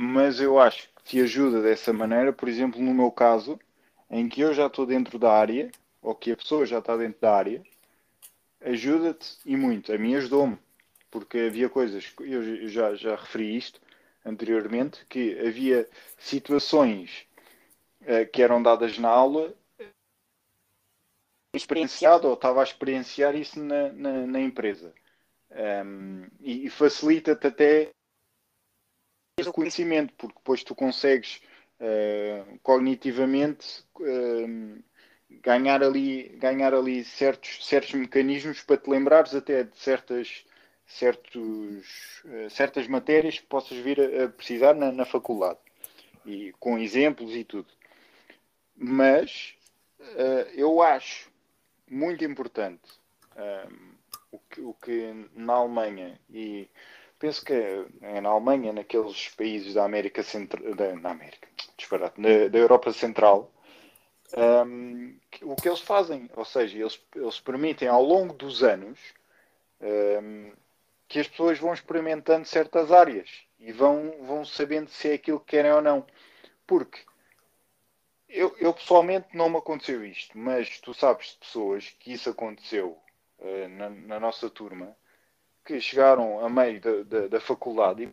mas 0.00 0.40
eu 0.40 0.60
acho 0.60 0.88
que 0.94 1.02
te 1.02 1.20
ajuda 1.20 1.60
dessa 1.60 1.92
maneira, 1.92 2.32
por 2.32 2.48
exemplo, 2.48 2.80
no 2.80 2.94
meu 2.94 3.10
caso, 3.10 3.58
em 4.08 4.28
que 4.28 4.40
eu 4.40 4.54
já 4.54 4.68
estou 4.68 4.86
dentro 4.86 5.18
da 5.18 5.32
área, 5.32 5.72
ou 6.00 6.14
que 6.14 6.30
a 6.30 6.36
pessoa 6.36 6.64
já 6.64 6.78
está 6.78 6.96
dentro 6.96 7.20
da 7.20 7.34
área, 7.34 7.60
ajuda-te 8.60 9.38
e 9.44 9.56
muito. 9.56 9.92
A 9.92 9.98
mim 9.98 10.14
ajudou-me, 10.14 10.56
porque 11.10 11.38
havia 11.38 11.68
coisas, 11.68 12.14
eu 12.20 12.68
já, 12.68 12.94
já 12.94 13.16
referi 13.16 13.56
isto 13.56 13.80
anteriormente, 14.28 15.04
que 15.06 15.38
havia 15.40 15.88
situações 16.18 17.26
uh, 18.02 18.30
que 18.32 18.42
eram 18.42 18.62
dadas 18.62 18.98
na 18.98 19.08
aula 19.08 19.54
experienciado 21.54 22.28
ou 22.28 22.34
estava 22.34 22.60
a 22.60 22.64
experienciar 22.64 23.34
isso 23.34 23.58
na, 23.62 23.92
na, 23.92 24.26
na 24.26 24.40
empresa. 24.40 24.92
Um, 25.50 26.26
e, 26.40 26.66
e 26.66 26.70
facilita-te 26.70 27.46
até 27.46 27.90
o 29.46 29.52
conhecimento, 29.52 30.12
porque 30.14 30.36
depois 30.36 30.62
tu 30.62 30.74
consegues 30.74 31.40
uh, 31.80 32.58
cognitivamente 32.62 33.84
uh, 34.00 34.82
ganhar 35.42 35.82
ali, 35.82 36.28
ganhar 36.38 36.74
ali 36.74 37.04
certos, 37.04 37.64
certos 37.66 37.94
mecanismos 37.94 38.62
para 38.62 38.76
te 38.76 38.90
lembrares 38.90 39.34
até 39.34 39.64
de 39.64 39.76
certas, 39.78 40.44
certos, 40.88 42.22
uh, 42.24 42.50
certas 42.50 42.88
matérias 42.88 43.38
que 43.38 43.46
possas 43.46 43.78
vir 43.78 44.00
a, 44.00 44.28
precisar 44.28 44.74
na, 44.74 44.90
na, 44.90 45.04
faculdade, 45.04 45.58
e 46.26 46.52
com 46.58 46.78
exemplos 46.78 47.34
e 47.34 47.44
tudo. 47.44 47.68
Mas 48.76 49.54
eu 50.54 50.80
acho 50.80 51.28
muito 51.90 52.24
importante 52.24 52.88
o, 54.30 54.38
que, 54.38 54.60
o 54.60 54.74
que 54.74 55.28
na 55.34 55.54
Alemanha 55.54 56.18
e 56.30 56.68
penso 57.18 57.44
que 57.44 57.52
é 57.52 58.20
na 58.20 58.30
Alemanha, 58.30 58.72
naqueles 58.72 59.28
países 59.30 59.74
da 59.74 59.84
América 59.84 60.22
Central, 60.22 60.74
da, 60.74 60.94
na 60.94 61.10
América, 61.10 61.48
disparate, 61.76 62.20
da, 62.20 62.48
da 62.48 62.58
Europa 62.58 62.92
Central, 62.92 63.50
um, 64.36 65.18
o 65.42 65.56
que 65.56 65.68
eles 65.68 65.80
fazem, 65.80 66.30
ou 66.36 66.44
seja, 66.44 66.78
eles, 66.78 67.00
eles 67.14 67.40
permitem 67.40 67.88
ao 67.88 68.02
longo 68.02 68.34
dos 68.34 68.62
anos 68.62 68.98
um, 69.80 70.52
que 71.08 71.18
as 71.18 71.26
pessoas 71.26 71.58
vão 71.58 71.72
experimentando 71.72 72.46
certas 72.46 72.92
áreas 72.92 73.28
e 73.58 73.72
vão, 73.72 74.14
vão 74.22 74.44
sabendo 74.44 74.90
se 74.90 75.10
é 75.10 75.14
aquilo 75.14 75.40
que 75.40 75.46
querem 75.46 75.72
ou 75.72 75.80
não. 75.80 76.06
Porque 76.66 77.00
eu, 78.28 78.54
eu 78.58 78.74
pessoalmente 78.74 79.28
não 79.34 79.48
me 79.48 79.56
aconteceu 79.56 80.04
isto, 80.04 80.36
mas 80.36 80.78
tu 80.80 80.92
sabes 80.92 81.28
de 81.28 81.36
pessoas 81.38 81.96
que 81.98 82.12
isso 82.12 82.28
aconteceu 82.28 82.98
uh, 83.38 83.68
na, 83.70 83.88
na 83.88 84.20
nossa 84.20 84.50
turma 84.50 84.94
que 85.64 85.80
chegaram 85.80 86.44
a 86.44 86.48
meio 86.48 86.80
da, 86.80 87.02
da, 87.02 87.28
da 87.28 87.40
faculdade 87.40 88.04
e 88.04 88.08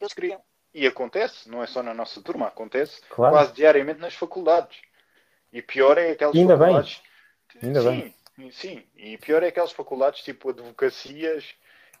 eles 0.00 0.14
queriam. 0.14 0.40
E 0.74 0.86
acontece, 0.86 1.48
não 1.48 1.62
é 1.62 1.66
só 1.66 1.82
na 1.82 1.94
nossa 1.94 2.20
turma, 2.20 2.48
acontece 2.48 3.00
claro. 3.08 3.34
quase 3.34 3.52
diariamente 3.54 3.98
nas 3.98 4.14
faculdades. 4.14 4.78
E 5.52 5.62
pior 5.62 5.96
é 5.96 6.10
aquelas 6.10 6.36
Ainda 6.36 6.58
faculdades. 6.58 7.02
Bem. 7.54 7.62
Ainda 7.62 7.80
sim, 7.80 8.00
bem. 8.00 8.14
Sim. 8.52 8.84
E 8.94 9.16
pior 9.18 9.42
é 9.42 9.48
aquelas 9.48 9.72
faculdades 9.72 10.22
tipo 10.22 10.50
advocacias 10.50 11.54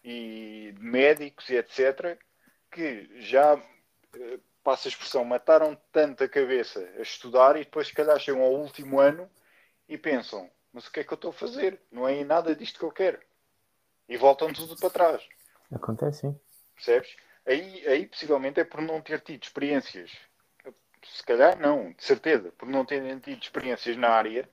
e 0.04 0.74
médicos 0.78 1.48
e 1.48 1.56
etc. 1.56 2.18
que 2.70 3.08
já, 3.20 3.60
eh, 4.14 4.38
passa 4.62 4.88
a 4.88 4.90
expressão, 4.90 5.24
mataram 5.24 5.76
tanto 5.90 6.24
a 6.24 6.28
cabeça 6.28 6.80
a 6.98 7.02
estudar 7.02 7.56
e 7.56 7.64
depois 7.64 7.88
se 7.88 7.94
calhar 7.94 8.18
chegam 8.18 8.42
ao 8.42 8.54
último 8.54 9.00
ano 9.00 9.30
e 9.88 9.96
pensam, 9.96 10.50
mas 10.72 10.86
o 10.86 10.92
que 10.92 11.00
é 11.00 11.04
que 11.04 11.12
eu 11.12 11.16
estou 11.16 11.30
a 11.30 11.34
fazer? 11.34 11.80
Não 11.90 12.06
é 12.06 12.22
nada 12.24 12.54
disto 12.54 12.78
que 12.78 12.84
eu 12.84 12.92
quero 12.92 13.18
e 14.08 14.16
voltam 14.16 14.52
tudo 14.52 14.76
para 14.76 14.90
trás. 14.90 15.28
Acontece, 15.72 16.20
sim. 16.20 16.40
Percebes? 16.74 17.16
Aí, 17.44 17.86
aí 17.86 18.06
possivelmente 18.06 18.60
é 18.60 18.64
por 18.64 18.80
não 18.80 19.00
ter 19.00 19.20
tido 19.20 19.42
experiências. 19.42 20.12
Se 21.02 21.22
calhar 21.22 21.58
não, 21.58 21.92
de 21.92 22.04
certeza, 22.04 22.52
por 22.52 22.68
não 22.68 22.84
terem 22.84 23.18
tido 23.20 23.40
experiências 23.40 23.96
na 23.96 24.08
área 24.08 24.48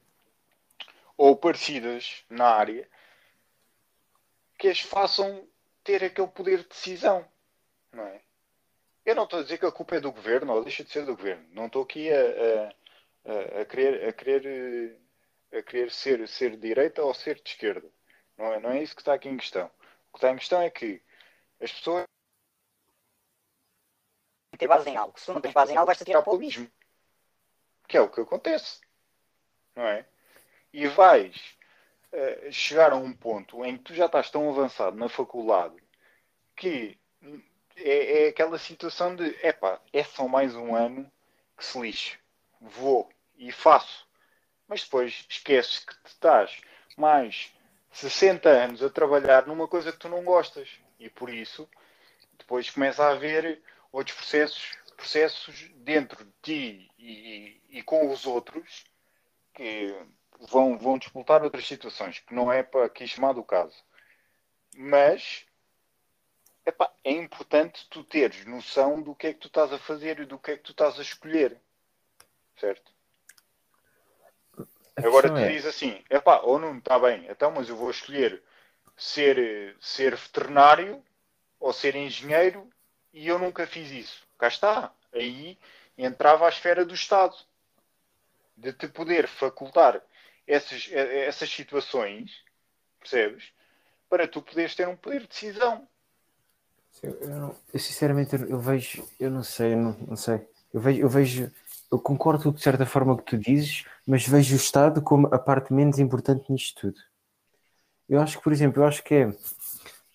ou 1.18 1.36
parecidas 1.36 2.24
na 2.30 2.48
área 2.48 2.90
que 4.58 4.68
as 4.68 4.80
façam 4.80 5.48
ter 5.84 6.04
aquele 6.04 6.28
poder 6.28 6.60
de 6.60 6.70
decisão. 6.70 7.28
Não 7.92 8.06
é? 8.06 8.22
Eu 9.06 9.16
não 9.16 9.26
estou 9.26 9.40
a 9.40 9.44
dizer 9.44 9.58
que 9.58 9.66
a 9.66 9.72
culpa 9.72 9.96
é 9.96 10.00
do 10.00 10.12
governo 10.12 10.54
ou 10.54 10.64
deixa 10.64 10.84
de 10.84 10.90
ser 10.90 11.06
do 11.06 11.16
governo. 11.16 11.46
Não 11.52 11.66
estou 11.66 11.84
aqui 11.84 12.10
a, 12.12 12.16
a, 13.26 13.62
a, 13.62 13.66
querer, 13.66 14.08
a, 14.08 14.14
querer, 14.14 14.98
a 15.52 15.62
querer 15.62 15.92
ser, 15.92 16.28
ser 16.28 16.52
de 16.52 16.58
direita 16.58 17.04
ou 17.04 17.14
ser 17.14 17.36
de 17.36 17.50
esquerda. 17.50 17.90
Não 18.38 18.54
é, 18.54 18.60
não 18.60 18.72
é 18.72 18.82
isso 18.82 18.96
que 18.96 19.02
está 19.02 19.14
aqui 19.14 19.28
em 19.28 19.38
questão. 19.38 19.70
O 20.10 20.14
que 20.14 20.18
está 20.20 20.32
em 20.32 20.38
questão 20.38 20.62
é 20.62 20.70
que 20.70 21.02
as 21.60 21.72
pessoas 21.72 22.06
ter 24.58 24.68
base 24.68 24.90
em 24.90 24.96
algo. 24.96 25.20
Se 25.20 25.32
não 25.32 25.42
tens 25.42 25.54
base 25.54 25.74
em 25.74 25.76
algo, 25.76 25.88
vais-te 25.88 26.06
tirar 26.06 26.22
para 26.22 26.32
o 26.32 26.36
abismo. 26.36 26.70
Que 27.88 27.98
é 27.98 28.02
o 28.02 28.10
que 28.10 28.22
acontece. 28.22 28.82
Não 29.76 29.84
é? 29.84 30.06
E 30.74 30.88
vais 30.88 31.36
uh, 32.12 32.52
chegar 32.52 32.92
a 32.92 32.96
um 32.96 33.14
ponto 33.14 33.64
em 33.64 33.78
que 33.78 33.84
tu 33.84 33.94
já 33.94 34.08
estás 34.08 34.30
tão 34.30 34.50
avançado 34.50 34.98
na 34.98 35.08
faculdade 35.08 35.76
que 36.56 36.98
é, 37.76 38.26
é 38.26 38.28
aquela 38.30 38.58
situação 38.58 39.16
de 39.16 39.26
epá, 39.46 39.80
é 39.92 40.04
só 40.04 40.28
mais 40.28 40.56
um 40.56 40.76
ano 40.76 41.12
que 41.58 41.66
se 41.66 41.80
lixe. 41.80 42.18
Vou 42.60 43.10
e 43.38 43.52
faço. 43.52 44.08
Mas 44.68 44.84
depois 44.84 45.26
esqueces 45.30 45.80
que 45.80 45.94
te 46.04 46.08
estás 46.08 46.62
mais 46.98 47.54
60 47.92 48.50
anos 48.50 48.84
a 48.84 48.90
trabalhar 48.90 49.46
numa 49.48 49.68
coisa 49.68 49.92
que 49.92 50.00
tu 50.00 50.10
não 50.10 50.24
gostas. 50.24 50.70
E 51.00 51.10
por 51.10 51.30
isso 51.30 51.68
depois 52.38 52.70
começa 52.70 53.04
a 53.04 53.12
haver 53.12 53.62
outros 53.92 54.16
processos, 54.16 54.72
processos 54.96 55.70
dentro 55.76 56.24
de 56.24 56.32
ti 56.42 56.92
e, 56.98 57.62
e, 57.70 57.78
e 57.80 57.84
com 57.84 58.10
os 58.10 58.26
outros 58.26 58.86
que 59.54 59.96
vão, 60.40 60.78
vão 60.78 60.98
disputar 60.98 61.44
outras 61.44 61.68
situações, 61.68 62.20
que 62.20 62.34
não 62.34 62.52
é 62.52 62.64
para 62.64 62.86
aqui 62.86 63.08
chamar 63.08 63.34
do 63.34 63.44
caso. 63.44 63.76
Mas 64.76 65.46
epá, 66.66 66.92
é 67.04 67.12
importante 67.12 67.88
tu 67.90 68.04
teres 68.04 68.46
noção 68.46 69.02
do 69.02 69.14
que 69.14 69.28
é 69.28 69.34
que 69.34 69.40
tu 69.40 69.48
estás 69.48 69.72
a 69.72 69.80
fazer 69.80 70.20
e 70.20 70.26
do 70.26 70.40
que 70.40 70.52
é 70.52 70.58
que 70.58 70.64
tu 70.64 70.72
estás 70.72 70.98
a 71.00 71.02
escolher. 71.02 71.58
Certo? 72.58 72.92
Agora 74.98 75.30
tu 75.30 75.38
é... 75.38 75.50
dizes 75.50 75.66
assim, 75.66 76.04
epá, 76.10 76.40
ou 76.42 76.60
não 76.60 76.78
está 76.78 77.00
bem, 77.00 77.26
então, 77.30 77.52
mas 77.52 77.68
eu 77.68 77.76
vou 77.76 77.90
escolher 77.90 78.42
ser, 78.96 79.76
ser 79.80 80.16
veterinário 80.16 81.04
ou 81.60 81.74
ser 81.74 81.96
engenheiro 81.96 82.70
e 83.12 83.28
eu 83.28 83.40
nunca 83.40 83.66
fiz 83.66 83.90
isso. 83.92 84.28
Cá 84.38 84.48
está. 84.48 84.94
Aí 85.12 85.58
entrava 85.98 86.46
a 86.46 86.50
esfera 86.50 86.86
do 86.86 86.94
Estado 86.94 87.36
de 88.56 88.72
te 88.74 88.88
poder 88.88 89.28
facultar 89.28 90.02
essas, 90.48 90.90
essas 90.92 91.50
situações, 91.50 92.32
percebes? 93.00 93.52
Para 94.10 94.28
tu 94.28 94.42
poderes 94.42 94.76
ter 94.76 94.88
um 94.88 94.96
poder 94.96 95.22
de 95.22 95.28
decisão. 95.28 95.88
Eu, 97.02 97.12
eu, 97.22 97.56
eu 97.74 97.80
sinceramente 97.80 98.36
eu, 98.36 98.60
vejo, 98.60 99.04
eu 99.20 99.32
não 99.32 99.44
sei, 99.44 99.74
eu 99.74 99.78
não, 99.78 99.98
não 100.08 100.16
sei. 100.16 100.48
Eu 100.74 100.80
vejo, 100.80 101.02
eu 101.02 101.10
vejo, 101.10 101.52
eu 101.92 102.00
concordo 102.00 102.52
de 102.52 102.62
certa 102.62 102.86
forma 102.86 103.18
que 103.18 103.24
tu 103.24 103.38
dizes, 103.38 103.86
mas 104.06 104.28
vejo 104.28 104.54
o 104.54 104.58
Estado 104.58 105.02
como 105.02 105.28
a 105.28 105.40
parte 105.40 105.74
menos 105.74 106.00
importante 106.00 106.52
nisto 106.52 106.80
tudo. 106.82 107.00
Eu 108.08 108.22
acho 108.22 108.38
que, 108.38 108.44
por 108.44 108.54
exemplo, 108.54 108.82
eu 108.82 108.88
acho 108.88 109.04
que 109.04 109.14
é. 109.16 109.36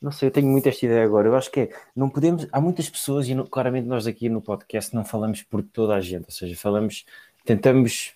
Não 0.01 0.13
sei, 0.13 0.29
eu 0.29 0.33
tenho 0.33 0.47
muito 0.47 0.69
esta 0.69 0.87
ideia 0.87 1.05
agora. 1.05 1.27
Eu 1.27 1.37
acho 1.37 1.51
que 1.51 1.61
é. 1.61 1.71
Não 1.95 2.09
podemos. 2.09 2.47
Há 2.53 2.61
muitas 2.61 2.89
pessoas, 2.89 3.29
e 3.29 3.35
não, 3.35 3.45
claramente 3.47 3.87
nós 3.87 4.07
aqui 4.07 4.29
no 4.29 4.41
podcast 4.41 4.95
não 4.95 5.05
falamos 5.05 5.43
por 5.43 5.63
toda 5.63 5.95
a 5.95 6.01
gente, 6.01 6.27
ou 6.27 6.31
seja, 6.31 6.57
falamos. 6.57 7.05
Tentamos 7.45 8.15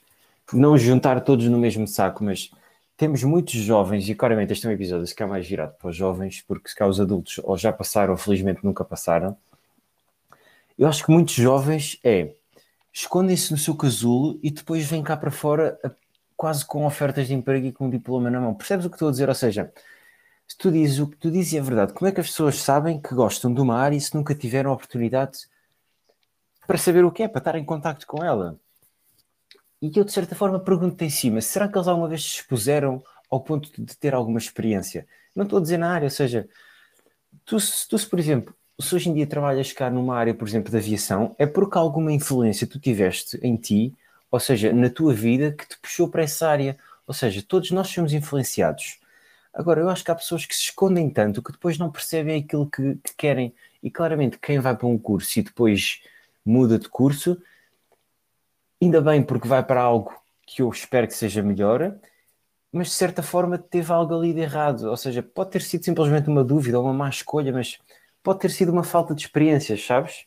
não 0.52 0.76
juntar 0.76 1.20
todos 1.22 1.46
no 1.48 1.58
mesmo 1.58 1.86
saco, 1.86 2.24
mas 2.24 2.50
temos 2.96 3.22
muitos 3.24 3.54
jovens, 3.54 4.08
e 4.08 4.14
claramente 4.14 4.52
este 4.52 4.66
é 4.66 4.70
um 4.70 4.72
episódio 4.72 5.06
se 5.06 5.14
calhar 5.14 5.30
mais 5.30 5.46
virado 5.46 5.74
para 5.76 5.88
os 5.88 5.96
jovens, 5.96 6.42
porque 6.46 6.68
se 6.68 6.76
calhar 6.76 6.90
os 6.90 7.00
adultos 7.00 7.40
ou 7.42 7.56
já 7.56 7.72
passaram 7.72 8.12
ou 8.12 8.16
felizmente 8.16 8.64
nunca 8.64 8.84
passaram. 8.84 9.36
Eu 10.78 10.88
acho 10.88 11.04
que 11.04 11.10
muitos 11.10 11.34
jovens 11.34 11.98
é 12.04 12.34
escondem-se 12.92 13.50
no 13.50 13.58
seu 13.58 13.74
casulo 13.74 14.38
e 14.42 14.50
depois 14.50 14.84
vêm 14.84 15.02
cá 15.02 15.16
para 15.16 15.30
fora 15.30 15.78
quase 16.36 16.64
com 16.66 16.84
ofertas 16.84 17.26
de 17.28 17.34
emprego 17.34 17.66
e 17.66 17.72
com 17.72 17.86
um 17.86 17.90
diploma 17.90 18.30
na 18.30 18.40
mão. 18.40 18.54
Percebes 18.54 18.84
o 18.84 18.90
que 18.90 18.96
estou 18.96 19.08
a 19.08 19.10
dizer? 19.10 19.28
Ou 19.28 19.34
seja, 19.34 19.72
se 20.46 20.56
tu 20.58 20.70
dizes 20.70 20.98
o 20.98 21.06
que 21.06 21.16
tu 21.16 21.30
dizes 21.30 21.54
é 21.54 21.60
verdade, 21.60 21.92
como 21.92 22.08
é 22.08 22.12
que 22.12 22.20
as 22.20 22.26
pessoas 22.26 22.56
sabem 22.56 23.00
que 23.00 23.14
gostam 23.14 23.52
de 23.54 23.60
uma 23.60 23.78
área 23.78 23.98
se 23.98 24.14
nunca 24.14 24.34
tiveram 24.34 24.72
oportunidade 24.72 25.48
para 26.66 26.76
saber 26.78 27.04
o 27.04 27.10
que 27.10 27.22
é, 27.22 27.28
para 27.28 27.38
estar 27.38 27.56
em 27.56 27.64
contato 27.64 28.06
com 28.06 28.22
ela? 28.22 28.58
E 29.82 29.90
eu, 29.98 30.04
de 30.04 30.12
certa 30.12 30.36
forma, 30.36 30.60
pergunto-te 30.60 31.04
em 31.04 31.10
cima: 31.10 31.40
será 31.40 31.68
que 31.68 31.76
eles 31.76 31.88
alguma 31.88 32.08
vez 32.08 32.22
se 32.22 32.36
expuseram 32.36 33.02
ao 33.28 33.40
ponto 33.40 33.70
de 33.76 33.96
ter 33.96 34.14
alguma 34.14 34.38
experiência? 34.38 35.06
Não 35.34 35.42
estou 35.42 35.58
a 35.58 35.62
dizer 35.62 35.78
na 35.78 35.92
área, 35.92 36.06
ou 36.06 36.10
seja, 36.10 36.48
tu, 37.44 37.56
tu 37.88 37.98
se, 37.98 38.06
por 38.06 38.18
exemplo, 38.18 38.54
se 38.80 38.94
hoje 38.94 39.10
em 39.10 39.14
dia 39.14 39.26
trabalhas 39.26 39.72
cá 39.72 39.90
numa 39.90 40.16
área, 40.16 40.34
por 40.34 40.46
exemplo, 40.46 40.70
de 40.70 40.76
aviação, 40.76 41.34
é 41.38 41.46
porque 41.46 41.76
alguma 41.76 42.12
influência 42.12 42.66
tu 42.66 42.78
tiveste 42.78 43.38
em 43.42 43.56
ti, 43.56 43.92
ou 44.30 44.38
seja, 44.40 44.72
na 44.72 44.88
tua 44.88 45.12
vida, 45.12 45.52
que 45.52 45.66
te 45.68 45.78
puxou 45.78 46.08
para 46.08 46.22
essa 46.22 46.48
área. 46.48 46.78
Ou 47.06 47.12
seja, 47.12 47.42
todos 47.46 47.70
nós 47.72 47.88
somos 47.88 48.12
influenciados. 48.12 49.00
Agora, 49.52 49.80
eu 49.80 49.88
acho 49.90 50.04
que 50.04 50.10
há 50.10 50.14
pessoas 50.14 50.46
que 50.46 50.54
se 50.54 50.62
escondem 50.62 51.10
tanto 51.10 51.42
que 51.42 51.52
depois 51.52 51.76
não 51.76 51.90
percebem 51.90 52.40
aquilo 52.40 52.68
que, 52.70 52.94
que 52.96 53.14
querem. 53.16 53.52
E 53.82 53.90
claramente, 53.90 54.38
quem 54.38 54.58
vai 54.60 54.76
para 54.76 54.86
um 54.86 54.96
curso 54.96 55.38
e 55.38 55.42
depois 55.42 56.00
muda 56.44 56.78
de 56.78 56.88
curso, 56.88 57.36
ainda 58.84 59.00
bem 59.00 59.22
porque 59.22 59.46
vai 59.46 59.62
para 59.64 59.80
algo 59.80 60.12
que 60.46 60.62
eu 60.62 60.68
espero 60.68 61.06
que 61.06 61.14
seja 61.14 61.42
melhor, 61.42 61.96
mas 62.72 62.88
de 62.88 62.94
certa 62.94 63.22
forma 63.22 63.56
teve 63.58 63.92
algo 63.92 64.14
ali 64.14 64.32
de 64.32 64.40
errado. 64.40 64.84
Ou 64.90 64.96
seja, 64.96 65.22
pode 65.22 65.50
ter 65.50 65.62
sido 65.62 65.84
simplesmente 65.84 66.28
uma 66.28 66.42
dúvida 66.42 66.78
ou 66.78 66.84
uma 66.84 66.92
má 66.92 67.08
escolha, 67.08 67.52
mas 67.52 67.78
pode 68.22 68.40
ter 68.40 68.50
sido 68.50 68.72
uma 68.72 68.82
falta 68.82 69.14
de 69.14 69.22
experiências, 69.22 69.84
sabes? 69.84 70.26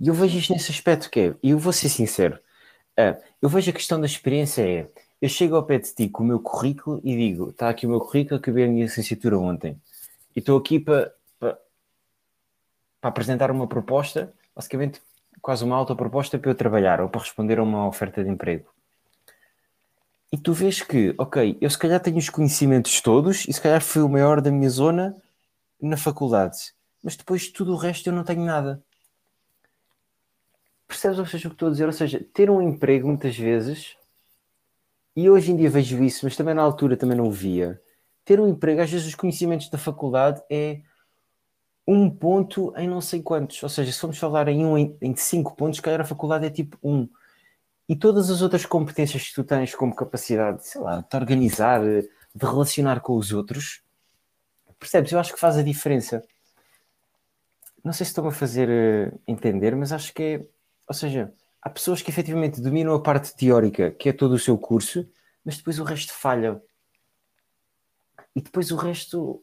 E 0.00 0.08
eu 0.08 0.14
vejo 0.14 0.38
isto 0.38 0.52
nesse 0.52 0.70
aspecto 0.70 1.10
que 1.10 1.20
é, 1.20 1.34
e 1.42 1.50
eu 1.50 1.58
vou 1.58 1.72
ser 1.72 1.88
sincero, 1.88 2.38
uh, 2.98 3.20
eu 3.42 3.48
vejo 3.48 3.70
a 3.70 3.74
questão 3.74 4.00
da 4.00 4.06
experiência 4.06 4.62
é, 4.62 4.88
eu 5.20 5.28
chego 5.28 5.56
ao 5.56 5.64
pé 5.64 5.78
de 5.78 5.92
ti 5.92 6.08
com 6.08 6.22
o 6.22 6.26
meu 6.26 6.38
currículo 6.38 7.00
e 7.02 7.16
digo, 7.16 7.50
está 7.50 7.68
aqui 7.68 7.84
o 7.84 7.90
meu 7.90 7.98
currículo, 8.00 8.38
acabei 8.38 8.64
a 8.64 8.68
minha 8.68 8.84
licenciatura 8.84 9.36
ontem, 9.36 9.80
e 10.36 10.38
estou 10.38 10.56
aqui 10.56 10.78
para, 10.78 11.12
para 11.40 11.58
apresentar 13.02 13.50
uma 13.50 13.66
proposta, 13.66 14.32
basicamente 14.54 15.00
quase 15.40 15.64
uma 15.64 15.76
autoproposta 15.76 16.38
para 16.38 16.50
eu 16.50 16.54
trabalhar 16.54 17.00
ou 17.00 17.08
para 17.08 17.20
responder 17.20 17.58
a 17.58 17.62
uma 17.62 17.86
oferta 17.86 18.22
de 18.22 18.30
emprego. 18.30 18.68
E 20.30 20.36
tu 20.36 20.52
vês 20.52 20.82
que, 20.82 21.14
ok, 21.16 21.56
eu 21.60 21.70
se 21.70 21.78
calhar 21.78 22.00
tenho 22.00 22.18
os 22.18 22.28
conhecimentos 22.28 23.00
todos 23.00 23.46
e 23.48 23.52
se 23.52 23.60
calhar 23.60 23.80
fui 23.80 24.02
o 24.02 24.08
maior 24.08 24.40
da 24.40 24.50
minha 24.50 24.68
zona 24.68 25.16
na 25.80 25.96
faculdade, 25.96 26.74
mas 27.02 27.16
depois 27.16 27.48
tudo 27.48 27.72
o 27.72 27.76
resto 27.76 28.08
eu 28.08 28.12
não 28.12 28.24
tenho 28.24 28.44
nada. 28.44 28.82
Percebes 30.86 31.18
ou 31.18 31.26
seja, 31.26 31.48
o 31.48 31.50
que 31.50 31.54
estou 31.54 31.68
a 31.68 31.70
dizer? 31.70 31.86
Ou 31.86 31.92
seja, 31.92 32.24
ter 32.32 32.50
um 32.50 32.60
emprego 32.60 33.08
muitas 33.08 33.36
vezes, 33.36 33.96
e 35.14 35.28
hoje 35.28 35.50
em 35.50 35.56
dia 35.56 35.70
vejo 35.70 36.02
isso, 36.02 36.24
mas 36.24 36.36
também 36.36 36.54
na 36.54 36.62
altura 36.62 36.96
também 36.96 37.16
não 37.16 37.26
o 37.26 37.32
via. 37.32 37.80
Ter 38.24 38.38
um 38.38 38.48
emprego, 38.48 38.80
às 38.80 38.90
vezes 38.90 39.06
os 39.06 39.14
conhecimentos 39.14 39.68
da 39.68 39.78
faculdade 39.78 40.42
é 40.50 40.82
um 41.90 42.10
ponto 42.10 42.74
em 42.76 42.86
não 42.86 43.00
sei 43.00 43.22
quantos. 43.22 43.62
Ou 43.62 43.68
seja, 43.70 43.90
se 43.90 43.98
formos 43.98 44.18
falar 44.18 44.46
em 44.48 44.66
um 44.66 44.76
em, 44.76 45.16
cinco 45.16 45.56
pontos, 45.56 45.80
calhar 45.80 46.02
a 46.02 46.04
faculdade 46.04 46.44
é 46.44 46.50
tipo 46.50 46.76
um. 46.82 47.08
E 47.88 47.96
todas 47.96 48.28
as 48.28 48.42
outras 48.42 48.66
competências 48.66 49.26
que 49.26 49.34
tu 49.34 49.42
tens 49.42 49.74
como 49.74 49.96
capacidade, 49.96 50.66
sei 50.68 50.82
lá, 50.82 51.00
de 51.00 51.16
organizar, 51.16 51.80
de 51.82 52.10
relacionar 52.44 53.00
com 53.00 53.16
os 53.16 53.32
outros, 53.32 53.82
percebes? 54.78 55.12
Eu 55.12 55.18
acho 55.18 55.32
que 55.32 55.40
faz 55.40 55.56
a 55.56 55.62
diferença. 55.62 56.22
Não 57.82 57.94
sei 57.94 58.04
se 58.04 58.10
estou 58.10 58.28
a 58.28 58.32
fazer 58.32 58.68
uh, 58.68 59.20
entender, 59.26 59.74
mas 59.74 59.90
acho 59.90 60.12
que 60.12 60.22
é. 60.22 60.46
Ou 60.86 60.94
seja, 60.94 61.32
há 61.62 61.70
pessoas 61.70 62.02
que 62.02 62.10
efetivamente 62.10 62.60
dominam 62.60 62.94
a 62.94 63.02
parte 63.02 63.34
teórica, 63.34 63.92
que 63.92 64.10
é 64.10 64.12
todo 64.12 64.32
o 64.32 64.38
seu 64.38 64.58
curso, 64.58 65.08
mas 65.42 65.56
depois 65.56 65.78
o 65.78 65.84
resto 65.84 66.12
falha. 66.12 66.60
E 68.36 68.42
depois 68.42 68.70
o 68.70 68.76
resto 68.76 69.42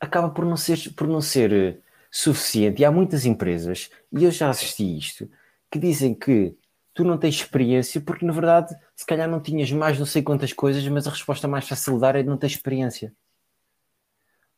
acaba 0.00 0.30
por 0.30 0.44
não 0.44 0.56
ser, 0.56 0.92
por 0.94 1.06
não 1.06 1.20
ser 1.20 1.52
eh, 1.52 1.78
suficiente. 2.10 2.82
E 2.82 2.84
há 2.84 2.90
muitas 2.90 3.24
empresas, 3.26 3.90
e 4.12 4.24
eu 4.24 4.30
já 4.30 4.50
assisti 4.50 4.96
isto, 4.96 5.30
que 5.70 5.78
dizem 5.78 6.14
que 6.14 6.56
tu 6.94 7.04
não 7.04 7.18
tens 7.18 7.36
experiência 7.36 8.00
porque, 8.00 8.24
na 8.24 8.32
verdade, 8.32 8.74
se 8.94 9.04
calhar 9.06 9.28
não 9.28 9.40
tinhas 9.40 9.70
mais 9.72 9.98
não 9.98 10.06
sei 10.06 10.22
quantas 10.22 10.52
coisas, 10.52 10.86
mas 10.88 11.06
a 11.06 11.10
resposta 11.10 11.46
mais 11.46 11.68
fácil 11.68 11.94
de 11.94 12.00
dar 12.00 12.16
é 12.16 12.22
não 12.22 12.38
ter 12.38 12.46
experiência. 12.46 13.12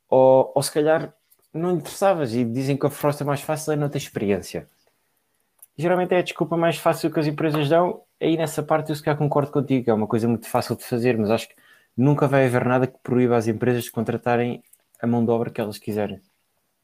Ou, 0.08 0.52
ou 0.54 0.62
se 0.62 0.72
calhar 0.72 1.12
não 1.52 1.72
interessavas 1.76 2.34
e 2.34 2.44
dizem 2.44 2.76
que 2.76 2.86
a 2.86 2.88
resposta 2.88 3.24
mais 3.24 3.40
fácil 3.40 3.72
é 3.72 3.76
não 3.76 3.88
ter 3.88 3.98
experiência. 3.98 4.68
Geralmente 5.76 6.14
é 6.14 6.18
a 6.18 6.22
desculpa 6.22 6.56
mais 6.56 6.76
fácil 6.76 7.10
que 7.10 7.20
as 7.20 7.26
empresas 7.26 7.68
dão, 7.68 8.02
aí 8.20 8.36
nessa 8.36 8.62
parte 8.62 8.90
eu 8.90 8.96
se 8.96 9.02
calhar 9.02 9.18
concordo 9.18 9.50
contigo, 9.50 9.90
é 9.90 9.94
uma 9.94 10.06
coisa 10.06 10.28
muito 10.28 10.48
fácil 10.48 10.76
de 10.76 10.84
fazer, 10.84 11.16
mas 11.16 11.30
acho 11.30 11.48
que 11.48 11.54
nunca 11.96 12.26
vai 12.26 12.46
haver 12.46 12.64
nada 12.64 12.86
que 12.86 12.98
proíba 13.02 13.36
as 13.36 13.46
empresas 13.48 13.84
de 13.84 13.90
contratarem 13.90 14.62
a 15.00 15.06
mão 15.06 15.24
de 15.24 15.30
obra 15.30 15.50
que 15.50 15.60
elas 15.60 15.78
quiserem. 15.78 16.20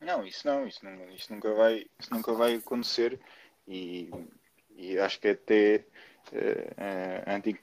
Não, 0.00 0.24
isso 0.26 0.46
não, 0.46 0.66
isso, 0.66 0.84
não, 0.84 1.10
isso, 1.14 1.32
nunca, 1.32 1.54
vai, 1.54 1.86
isso 1.98 2.12
nunca 2.12 2.32
vai 2.34 2.54
acontecer 2.56 3.18
e, 3.66 4.10
e 4.76 4.98
acho 4.98 5.18
que 5.18 5.28
até 5.28 5.84
uh, 6.32 7.30
anti, 7.30 7.58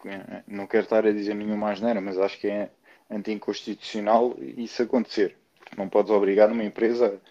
não 0.47 0.65
quero 0.65 0.83
estar 0.83 1.05
a 1.05 1.11
dizer 1.11 1.35
nenhuma 1.35 1.71
asneira, 1.71 2.01
mas 2.01 2.17
acho 2.17 2.39
que 2.39 2.47
é 2.47 2.71
anticonstitucional 3.09 4.35
isso 4.39 4.81
acontecer. 4.81 5.37
Não 5.77 5.87
podes 5.87 6.11
obrigar 6.11 6.51
uma 6.51 6.63
empresa, 6.63 7.21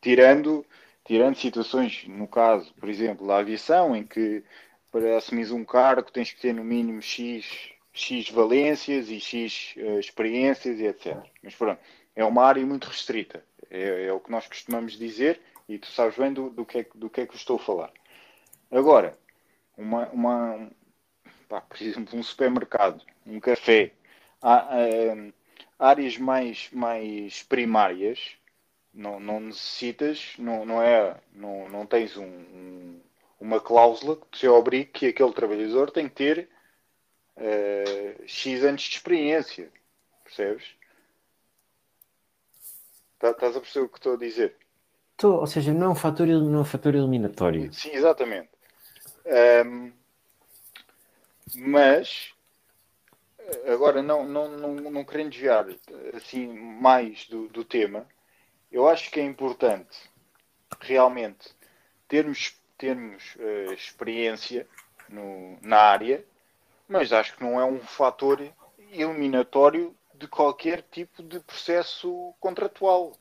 tirando, 0.00 0.64
tirando 1.04 1.36
situações, 1.36 2.04
no 2.06 2.28
caso, 2.28 2.72
por 2.74 2.88
exemplo, 2.88 3.26
da 3.26 3.38
aviação, 3.38 3.96
em 3.96 4.04
que 4.04 4.44
para 4.92 5.16
assumir 5.16 5.52
um 5.52 5.64
cargo 5.64 6.10
tens 6.10 6.32
que 6.32 6.40
ter 6.40 6.54
no 6.54 6.64
mínimo 6.64 7.02
X, 7.02 7.70
X 7.92 8.30
valências 8.30 9.10
e 9.10 9.18
X 9.18 9.74
uh, 9.76 9.98
experiências 9.98 10.78
e 10.78 10.86
etc. 10.86 11.18
Mas 11.42 11.54
pronto, 11.54 11.80
é 12.16 12.24
uma 12.24 12.44
área 12.44 12.64
muito 12.64 12.88
restrita. 12.88 13.44
É, 13.70 14.06
é, 14.06 14.12
o 14.12 14.18
que 14.18 14.30
nós 14.30 14.48
costumamos 14.48 14.98
dizer 14.98 15.40
e 15.68 15.78
tu 15.78 15.86
sabes 15.88 16.16
bem 16.16 16.32
do, 16.32 16.50
do, 16.50 16.64
que, 16.64 16.78
é, 16.78 16.86
do 16.94 17.10
que 17.10 17.20
é 17.20 17.26
que 17.26 17.32
eu 17.32 17.36
estou 17.36 17.56
a 17.56 17.62
falar. 17.62 17.92
Agora, 18.70 19.16
uma, 19.76 20.08
uma 20.08 20.70
pá, 21.48 21.60
por 21.60 21.80
exemplo, 21.80 22.18
um 22.18 22.22
supermercado, 22.22 23.04
um 23.26 23.38
café, 23.38 23.92
há, 24.40 24.68
hum, 25.14 25.32
áreas 25.78 26.16
mais, 26.18 26.70
mais 26.72 27.42
primárias, 27.42 28.36
não, 28.92 29.20
não 29.20 29.40
necessitas, 29.40 30.34
não, 30.38 30.64
não, 30.64 30.82
é, 30.82 31.20
não, 31.32 31.68
não 31.68 31.86
tens 31.86 32.16
um, 32.16 32.24
um, 32.24 33.00
uma 33.38 33.60
cláusula 33.60 34.16
que 34.16 34.38
te 34.38 34.48
obrigue 34.48 34.86
que 34.86 35.06
aquele 35.06 35.32
trabalhador 35.32 35.90
tem 35.90 36.08
que 36.08 36.14
ter 36.14 36.48
uh, 37.36 38.26
X 38.26 38.64
anos 38.64 38.82
de 38.82 38.96
experiência. 38.96 39.70
Percebes? 40.24 40.64
Tá, 43.18 43.30
estás 43.30 43.56
a 43.56 43.60
perceber 43.60 43.86
o 43.86 43.88
que 43.88 43.98
estou 43.98 44.14
a 44.14 44.18
dizer? 44.18 44.56
Estou, 45.12 45.40
ou 45.40 45.46
seja, 45.46 45.72
não 45.72 45.86
é 45.86 45.90
um 45.90 45.94
fator, 45.94 46.26
não 46.26 46.58
é 46.58 46.60
um 46.60 46.64
fator 46.64 46.94
eliminatório. 46.94 47.72
Sim, 47.72 47.90
exatamente. 47.92 48.50
Um, 49.66 49.92
mas 51.54 52.34
agora 53.72 54.02
não, 54.02 54.26
não, 54.26 54.48
não, 54.48 54.74
não 54.74 55.04
querendo 55.04 55.30
desviar 55.30 55.66
assim 56.14 56.52
mais 56.52 57.26
do, 57.28 57.48
do 57.48 57.64
tema, 57.64 58.06
eu 58.70 58.88
acho 58.88 59.10
que 59.10 59.20
é 59.20 59.24
importante 59.24 59.96
realmente 60.80 61.48
termos, 62.08 62.56
termos 62.76 63.36
uh, 63.36 63.72
experiência 63.72 64.66
no, 65.08 65.58
na 65.62 65.78
área, 65.78 66.24
mas 66.88 67.12
acho 67.12 67.36
que 67.36 67.42
não 67.42 67.60
é 67.60 67.64
um 67.64 67.80
fator 67.80 68.40
eliminatório 68.92 69.94
de 70.18 70.26
qualquer 70.28 70.82
tipo 70.90 71.22
de 71.22 71.40
processo 71.40 72.34
contratual. 72.40 73.16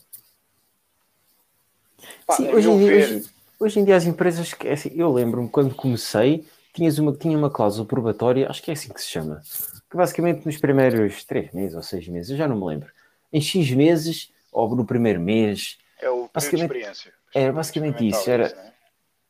Pá, 2.25 2.35
Sim, 2.35 2.49
hoje 2.53 2.69
em, 2.69 2.77
dia, 2.77 2.95
hoje, 2.95 3.29
hoje, 3.59 3.79
em 3.79 3.85
dia 3.85 3.95
as 3.95 4.05
empresas, 4.05 4.53
assim, 4.71 4.91
eu 4.95 5.11
lembro-me 5.11 5.49
quando 5.49 5.73
comecei, 5.73 6.45
tinhas 6.73 6.99
uma, 6.99 7.13
tinha 7.13 7.37
uma 7.37 7.49
cláusula 7.49 7.87
probatória, 7.87 8.49
acho 8.49 8.61
que 8.61 8.69
é 8.69 8.73
assim 8.73 8.91
que 8.93 9.01
se 9.01 9.09
chama, 9.09 9.41
que 9.89 9.95
basicamente 9.95 10.45
nos 10.45 10.57
primeiros 10.57 11.23
três 11.23 11.51
meses 11.51 11.75
ou 11.75 11.81
seis 11.81 12.07
meses, 12.07 12.31
eu 12.31 12.37
já 12.37 12.47
não 12.47 12.57
me 12.57 12.65
lembro, 12.65 12.91
em 13.31 13.41
X 13.41 13.71
meses, 13.71 14.31
ou 14.51 14.73
no 14.75 14.85
primeiro 14.85 15.19
mês. 15.19 15.77
É 15.99 16.09
o 16.09 16.29
basicamente, 16.33 16.71
de 16.71 16.77
experiência. 16.77 17.13
Era 17.33 17.51
basicamente 17.51 18.07
isso, 18.07 18.29
era, 18.29 18.47
é? 18.47 18.73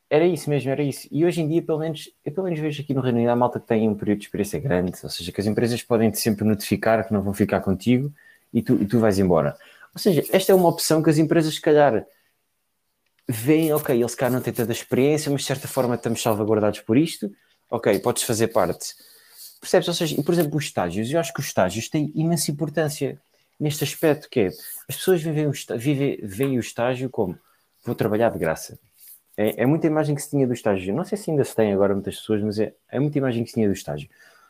Era 0.08 0.24
isso 0.24 0.48
mesmo, 0.48 0.70
era 0.70 0.82
isso. 0.82 1.08
E 1.10 1.24
hoje 1.24 1.40
em 1.40 1.48
dia, 1.48 1.62
pelo 1.62 1.78
menos, 1.78 2.10
eu 2.24 2.32
pelo 2.32 2.44
menos 2.44 2.60
vejo 2.60 2.80
aqui 2.82 2.94
no 2.94 3.00
Reino 3.00 3.18
Unido 3.18 3.30
a 3.30 3.36
malta 3.36 3.58
que 3.58 3.66
tem 3.66 3.88
um 3.88 3.94
período 3.94 4.18
de 4.18 4.26
experiência 4.26 4.60
grande, 4.60 4.92
ou 5.02 5.10
seja, 5.10 5.32
que 5.32 5.40
as 5.40 5.46
empresas 5.46 5.82
podem 5.82 6.10
te 6.10 6.20
sempre 6.20 6.44
notificar 6.44 7.06
que 7.06 7.12
não 7.12 7.22
vão 7.22 7.34
ficar 7.34 7.60
contigo 7.60 8.12
e 8.52 8.62
tu, 8.62 8.74
e 8.80 8.86
tu 8.86 9.00
vais 9.00 9.18
embora. 9.18 9.56
Ou 9.92 9.98
seja, 9.98 10.24
esta 10.30 10.52
é 10.52 10.54
uma 10.54 10.68
opção 10.68 11.02
que 11.02 11.10
as 11.10 11.18
empresas, 11.18 11.54
se 11.54 11.60
calhar, 11.60 12.06
veem, 13.28 13.72
ok, 13.72 13.98
eles 13.98 14.14
cá 14.14 14.30
não 14.30 14.40
têm 14.40 14.52
tanta 14.52 14.72
experiência, 14.72 15.30
mas 15.30 15.40
de 15.40 15.46
certa 15.48 15.66
forma 15.66 15.96
estamos 15.96 16.22
salvaguardados 16.22 16.80
por 16.80 16.96
isto, 16.96 17.34
ok, 17.68 17.98
podes 17.98 18.22
fazer 18.22 18.48
parte. 18.48 18.94
Percebes? 19.60 19.88
Ou 19.88 19.94
seja, 19.94 20.22
por 20.22 20.32
exemplo, 20.32 20.56
os 20.56 20.64
estágios, 20.64 21.10
eu 21.10 21.18
acho 21.18 21.32
que 21.32 21.40
os 21.40 21.46
estágios 21.46 21.88
têm 21.88 22.12
imensa 22.14 22.50
importância 22.50 23.20
neste 23.58 23.82
aspecto, 23.82 24.28
que 24.30 24.40
é, 24.40 24.46
as 24.88 24.96
pessoas 24.96 25.22
vivem 25.22 25.46
o, 25.48 25.52
vivem, 25.76 26.18
veem 26.22 26.56
o 26.58 26.60
estágio 26.60 27.10
como, 27.10 27.36
vou 27.84 27.94
trabalhar 27.94 28.30
de 28.30 28.38
graça. 28.38 28.78
É, 29.36 29.62
é, 29.62 29.66
muita 29.66 29.86
imagem 29.86 30.14
que 30.14 30.22
se 30.22 30.30
tinha 30.30 30.46
do 30.46 30.54
estágio. 30.54 30.94
Não 30.94 31.04
sei 31.04 31.18
se 31.18 31.30
ainda 31.30 31.44
se 31.44 31.54
tem 31.54 31.72
agora 31.72 31.92
muitas 31.92 32.16
pessoas, 32.16 32.42
mas 32.42 32.58
é, 32.58 32.74
é 32.90 32.98
muita 32.98 33.18
imagem 33.18 33.44
que 33.44 33.50
se 33.50 33.54
tinha 33.54 33.68
do 33.68 33.74
estágio. 33.74 34.08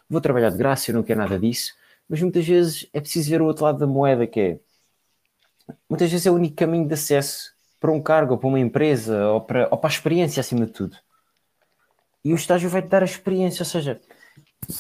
Vou 0.09 0.20
trabalhar 0.20 0.51
de 0.51 0.57
graça, 0.57 0.90
eu 0.90 0.94
não 0.94 1.03
quero 1.03 1.18
nada 1.18 1.38
disso, 1.38 1.75
mas 2.09 2.22
muitas 2.22 2.46
vezes 2.46 2.88
é 2.92 3.01
preciso 3.01 3.31
ver 3.31 3.42
o 3.42 3.46
outro 3.46 3.64
lado 3.64 3.79
da 3.79 3.87
moeda, 3.87 4.27
que 4.27 4.40
é, 4.40 4.61
muitas 5.88 6.11
vezes 6.11 6.27
é 6.27 6.31
o 6.31 6.35
único 6.35 6.55
caminho 6.55 6.87
de 6.87 6.94
acesso 6.94 7.53
para 7.81 7.90
um 7.90 8.01
cargo, 8.01 8.35
ou 8.35 8.38
para 8.38 8.49
uma 8.49 8.61
empresa, 8.61 9.27
ou 9.29 9.40
para, 9.40 9.68
ou 9.70 9.77
para 9.79 9.90
a 9.90 9.92
experiência 9.92 10.40
acima 10.40 10.66
de 10.66 10.72
tudo. 10.72 10.96
E 12.25 12.33
o 12.33 12.37
estágio 12.37 12.70
vai-te 12.70 12.88
dar 12.88 13.03
a 13.03 13.07
experiência, 13.07 13.62
ou 13.62 13.66
seja, 13.66 14.01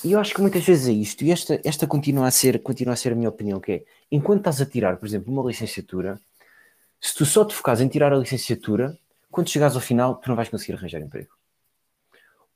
eu 0.04 0.18
acho 0.18 0.34
que 0.34 0.40
muitas 0.40 0.64
vezes 0.64 0.88
é 0.88 0.92
isto, 0.92 1.22
e 1.22 1.30
esta, 1.30 1.60
esta 1.64 1.86
continua, 1.86 2.26
a 2.26 2.30
ser, 2.30 2.62
continua 2.62 2.94
a 2.94 2.96
ser 2.96 3.12
a 3.12 3.16
minha 3.16 3.28
opinião, 3.28 3.60
que 3.60 3.72
é, 3.72 3.84
enquanto 4.10 4.38
estás 4.38 4.60
a 4.60 4.66
tirar, 4.66 4.96
por 4.96 5.06
exemplo, 5.06 5.32
uma 5.32 5.46
licenciatura, 5.46 6.18
se 7.00 7.14
tu 7.14 7.26
só 7.26 7.44
te 7.44 7.54
focas 7.54 7.80
em 7.80 7.88
tirar 7.88 8.12
a 8.12 8.16
licenciatura, 8.16 8.96
quando 9.36 9.50
chegares 9.50 9.74
ao 9.76 9.82
final, 9.82 10.14
tu 10.14 10.30
não 10.30 10.34
vais 10.34 10.48
conseguir 10.48 10.72
arranjar 10.72 10.98
emprego. 10.98 11.28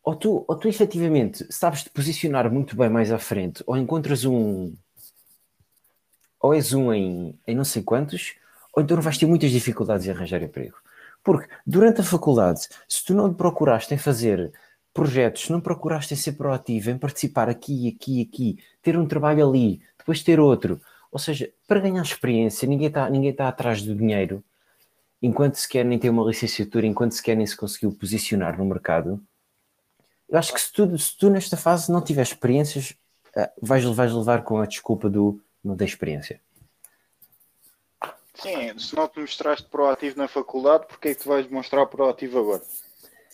Ou 0.03 0.17
tu, 0.17 0.47
ou 0.49 0.57
tu 0.57 0.67
efetivamente 0.67 1.47
sabes 1.53 1.83
te 1.83 1.91
posicionar 1.91 2.51
muito 2.51 2.75
bem 2.75 2.89
mais 2.89 3.13
à 3.13 3.19
frente, 3.19 3.63
ou 3.67 3.77
encontras 3.77 4.25
um. 4.25 4.73
Ou 6.41 6.55
és 6.55 6.73
um 6.73 6.91
em, 6.91 7.39
em 7.47 7.55
não 7.55 7.67
sei 7.67 7.83
quantos, 7.83 8.35
ou 8.75 8.83
então 8.83 8.99
vais 8.99 9.19
ter 9.19 9.27
muitas 9.27 9.51
dificuldades 9.51 10.07
em 10.07 10.11
arranjar 10.11 10.43
emprego. 10.43 10.79
Porque 11.23 11.51
durante 11.67 12.01
a 12.01 12.05
faculdade, 12.05 12.67
se 12.89 13.05
tu 13.05 13.13
não 13.13 13.31
te 13.31 13.37
procuraste 13.37 13.93
em 13.93 13.99
fazer 13.99 14.51
projetos, 14.95 15.51
não 15.51 15.61
procuraste 15.61 16.15
em 16.15 16.17
ser 16.17 16.33
proativo, 16.33 16.89
em 16.89 16.97
participar 16.97 17.51
aqui, 17.51 17.95
aqui, 17.95 18.23
aqui, 18.23 18.59
ter 18.81 18.97
um 18.97 19.07
trabalho 19.07 19.47
ali, 19.47 19.83
depois 19.99 20.23
ter 20.23 20.41
outro. 20.41 20.81
Ou 21.13 21.19
seja, 21.19 21.53
para 21.69 21.81
ganhar 21.81 22.01
experiência, 22.01 22.67
ninguém 22.67 22.89
está 22.89 23.11
ninguém 23.11 23.35
tá 23.35 23.49
atrás 23.49 23.83
do 23.83 23.95
dinheiro, 23.95 24.43
enquanto 25.23 25.57
se 25.57 25.69
quer 25.69 25.85
nem 25.85 25.99
ter 25.99 26.11
uma 26.11 26.25
licenciatura, 26.25 26.87
enquanto 26.87 27.13
se 27.13 27.23
quer 27.23 27.37
nem 27.37 27.47
se 27.47 27.57
conseguiu 27.57 27.93
posicionar 27.93 28.59
no 28.59 28.65
mercado. 28.65 29.23
Eu 30.29 30.39
acho 30.39 30.53
que 30.53 30.61
se 30.61 30.73
tu, 30.73 30.97
se 30.99 31.17
tu 31.17 31.29
nesta 31.29 31.57
fase 31.57 31.91
não 31.91 32.03
tiver 32.03 32.23
experiências, 32.23 32.95
eh, 33.37 33.51
vais, 33.61 33.85
vais 33.85 34.13
levar 34.13 34.43
com 34.45 34.59
a 34.59 34.67
desculpa 34.67 35.11
do 35.11 35.41
não 35.63 35.77
ter 35.77 35.85
experiência. 35.85 36.41
Sim, 38.35 38.79
se 38.79 38.97
não 38.97 39.07
te 39.07 39.21
mostraste 39.21 39.69
proativo 39.69 40.17
na 40.17 40.27
faculdade, 40.27 40.87
porque 40.87 41.09
é 41.09 41.15
que 41.15 41.23
tu 41.23 41.29
vais 41.29 41.47
mostrar 41.49 41.85
proativo 41.87 42.39
agora? 42.39 42.63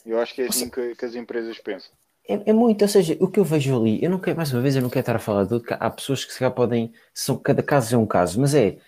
Eu 0.05 0.21
acho 0.21 0.35
que 0.35 0.43
é 0.43 0.47
assim 0.47 0.69
que, 0.69 0.97
que 0.97 1.05
as 1.05 1.15
empresas 1.15 1.59
pensam. 1.59 1.91
É, 2.29 2.51
é, 2.51 2.53
muito, 2.53 2.83
ou 2.83 2.89
seja, 2.89 3.17
o 3.21 3.29
que 3.29 3.39
eu 3.39 3.45
vejo 3.45 3.77
ali, 3.77 4.03
eu 4.03 4.11
não 4.11 4.19
quero, 4.19 4.37
mais 4.37 4.53
uma 4.53 4.61
vez, 4.61 4.75
eu 4.75 4.83
não 4.83 4.91
quero 4.91 5.01
estar 5.01 5.15
a 5.15 5.21
falar 5.21 5.45
de 5.45 5.51
tudo, 5.51 5.65
há 5.71 5.91
pessoas 5.91 6.25
que 6.25 6.33
se 6.33 6.41
calhar 6.41 6.53
podem, 6.53 6.93
são, 7.15 7.39
cada 7.39 7.63
caso 7.63 7.95
é 7.95 7.99
um 7.99 8.07
caso, 8.07 8.41
mas 8.41 8.53
é, 8.53 8.79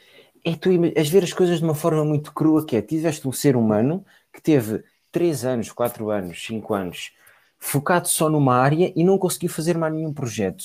é 0.45 0.55
tu 0.55 0.71
és 0.95 1.09
ver 1.09 1.25
as 1.25 1.33
coisas 1.33 1.59
de 1.59 1.65
uma 1.65 1.75
forma 1.75 2.05
muito 2.05 2.33
crua, 2.33 2.65
que 2.65 2.77
é, 2.77 2.83
tiveste 2.83 3.27
um 3.27 3.33
ser 3.33 3.57
humano 3.57 4.05
que 4.33 4.41
teve 4.41 4.85
3 5.11 5.45
anos, 5.45 5.73
4 5.73 6.11
anos, 6.11 6.45
5 6.45 6.75
anos, 6.75 7.13
focado 7.59 8.09
só 8.09 8.29
numa 8.29 8.57
área 8.57 8.93
e 8.95 9.05
não 9.05 9.19
conseguiu 9.19 9.51
fazer 9.51 9.77
mais 9.77 9.93
nenhum 9.93 10.13
projeto. 10.13 10.65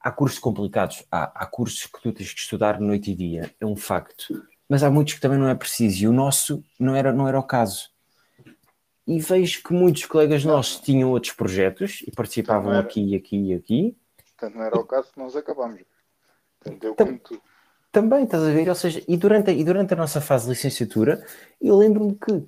Há 0.00 0.10
cursos 0.10 0.38
complicados, 0.38 1.04
há, 1.10 1.42
há 1.42 1.46
cursos 1.46 1.86
que 1.86 2.00
tu 2.00 2.12
tens 2.12 2.32
que 2.32 2.40
estudar 2.40 2.80
noite 2.80 3.10
e 3.10 3.14
dia, 3.14 3.54
é 3.60 3.66
um 3.66 3.76
facto. 3.76 4.42
Mas 4.68 4.82
há 4.82 4.90
muitos 4.90 5.14
que 5.14 5.20
também 5.20 5.38
não 5.38 5.48
é 5.48 5.54
preciso, 5.54 6.04
e 6.04 6.08
o 6.08 6.12
nosso 6.12 6.62
não 6.78 6.94
era, 6.94 7.12
não 7.12 7.28
era 7.28 7.38
o 7.38 7.42
caso. 7.42 7.90
E 9.06 9.20
vejo 9.20 9.62
que 9.62 9.72
muitos 9.72 10.04
colegas 10.06 10.44
nossos 10.44 10.80
tinham 10.80 11.10
outros 11.10 11.32
projetos 11.32 12.02
e 12.06 12.10
participavam 12.10 12.72
era, 12.72 12.80
aqui, 12.80 13.14
aqui 13.14 13.50
e 13.50 13.54
aqui. 13.54 13.96
Portanto, 14.36 14.56
não 14.56 14.64
era 14.64 14.76
o 14.76 14.84
caso 14.84 15.12
que 15.12 15.18
nós 15.18 15.36
acabamos. 15.36 15.80
Portanto, 16.58 16.84
eu 16.84 16.94
Tam, 16.94 17.16
tudo. 17.18 17.40
Também, 17.96 18.24
estás 18.24 18.42
a 18.42 18.50
ver? 18.50 18.68
Ou 18.68 18.74
seja, 18.74 19.02
e 19.08 19.16
durante, 19.16 19.48
a, 19.48 19.54
e 19.54 19.64
durante 19.64 19.94
a 19.94 19.96
nossa 19.96 20.20
fase 20.20 20.44
de 20.44 20.50
licenciatura, 20.50 21.24
eu 21.58 21.74
lembro-me 21.74 22.14
que 22.14 22.46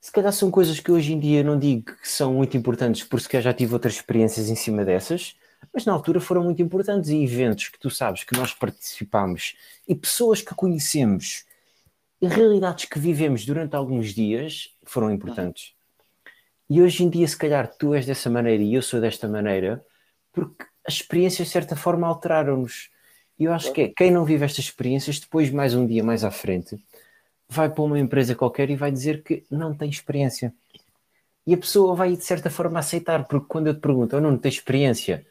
se 0.00 0.10
calhar 0.10 0.32
são 0.32 0.50
coisas 0.50 0.80
que 0.80 0.90
hoje 0.90 1.12
em 1.12 1.20
dia 1.20 1.44
não 1.44 1.58
digo 1.58 1.94
que 2.00 2.08
são 2.08 2.32
muito 2.32 2.56
importantes, 2.56 3.04
porque 3.04 3.24
se 3.24 3.28
calhar 3.28 3.42
já 3.42 3.52
tive 3.52 3.74
outras 3.74 3.92
experiências 3.92 4.48
em 4.48 4.54
cima 4.54 4.86
dessas, 4.86 5.36
mas 5.70 5.84
na 5.84 5.92
altura 5.92 6.18
foram 6.18 6.42
muito 6.44 6.62
importantes 6.62 7.10
e 7.10 7.22
eventos 7.22 7.68
que 7.68 7.78
tu 7.78 7.90
sabes 7.90 8.24
que 8.24 8.34
nós 8.38 8.54
participamos 8.54 9.54
e 9.86 9.94
pessoas 9.94 10.40
que 10.40 10.54
conhecemos 10.54 11.44
e 12.18 12.26
realidades 12.26 12.86
que 12.86 12.98
vivemos 12.98 13.44
durante 13.44 13.76
alguns 13.76 14.14
dias 14.14 14.70
foram 14.82 15.10
importantes. 15.10 15.74
E 16.70 16.80
hoje 16.80 17.04
em 17.04 17.10
dia, 17.10 17.28
se 17.28 17.36
calhar, 17.36 17.70
tu 17.76 17.92
és 17.92 18.06
dessa 18.06 18.30
maneira 18.30 18.62
e 18.62 18.72
eu 18.72 18.80
sou 18.80 18.98
desta 18.98 19.28
maneira, 19.28 19.84
porque 20.32 20.64
as 20.86 20.94
experiências, 20.94 21.48
de 21.48 21.52
certa 21.52 21.76
forma, 21.76 22.06
alteraram-nos. 22.06 22.95
E 23.38 23.44
eu 23.44 23.52
acho 23.52 23.72
que 23.72 23.82
é, 23.82 23.88
quem 23.88 24.10
não 24.10 24.24
vive 24.24 24.44
estas 24.44 24.64
experiências, 24.64 25.20
depois, 25.20 25.50
mais 25.50 25.74
um 25.74 25.86
dia 25.86 26.02
mais 26.02 26.24
à 26.24 26.30
frente, 26.30 26.78
vai 27.48 27.68
para 27.68 27.82
uma 27.82 27.98
empresa 27.98 28.34
qualquer 28.34 28.70
e 28.70 28.76
vai 28.76 28.90
dizer 28.90 29.22
que 29.22 29.44
não 29.50 29.74
tem 29.74 29.90
experiência. 29.90 30.54
E 31.46 31.54
a 31.54 31.58
pessoa 31.58 31.94
vai, 31.94 32.16
de 32.16 32.24
certa 32.24 32.50
forma, 32.50 32.78
aceitar, 32.78 33.24
porque 33.24 33.46
quando 33.48 33.68
eu 33.68 33.74
te 33.74 33.80
pergunto, 33.80 34.16
eu 34.16 34.18
oh, 34.18 34.22
não 34.22 34.38
tenho 34.38 34.52
experiência, 34.52 35.24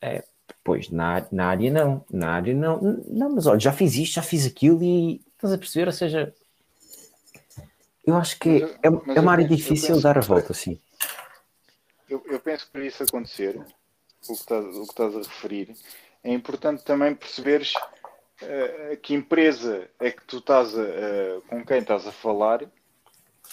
é, 0.00 0.24
pois 0.62 0.90
na, 0.90 1.26
na 1.30 1.46
área 1.46 1.70
não, 1.70 2.04
na 2.10 2.32
área 2.32 2.54
não, 2.54 3.02
não, 3.08 3.34
mas 3.34 3.46
olha, 3.46 3.60
já 3.60 3.72
fiz 3.72 3.94
isto, 3.94 4.14
já 4.14 4.22
fiz 4.22 4.46
aquilo 4.46 4.82
e 4.82 5.22
estás 5.34 5.54
a 5.54 5.58
perceber, 5.58 5.86
ou 5.86 5.92
seja, 5.92 6.34
eu 8.04 8.16
acho 8.16 8.38
que 8.38 8.62
é, 8.62 9.14
é 9.14 9.20
uma 9.20 9.32
área 9.32 9.46
penso, 9.46 9.56
difícil 9.56 10.00
dar 10.00 10.18
a 10.18 10.20
volta, 10.20 10.52
sim. 10.52 10.78
Eu, 12.08 12.22
eu, 12.26 12.40
penso 12.40 12.66
que 12.66 12.72
para 12.72 12.84
isso 12.84 13.02
acontecer, 13.02 13.56
o 13.58 14.26
que, 14.26 14.32
estás, 14.32 14.64
o 14.76 14.82
que 14.82 14.90
estás 14.90 15.14
a 15.14 15.18
referir, 15.18 15.74
é 16.24 16.32
importante 16.32 16.84
também 16.84 17.14
perceberes 17.14 17.74
uh, 17.74 18.96
que 19.02 19.14
empresa 19.14 19.88
é 19.98 20.10
que 20.10 20.24
tu 20.24 20.38
estás 20.38 20.76
a, 20.76 20.82
uh, 20.82 21.42
com 21.48 21.64
quem 21.64 21.78
estás 21.78 22.06
a 22.06 22.12
falar, 22.12 22.62
um, 22.62 22.68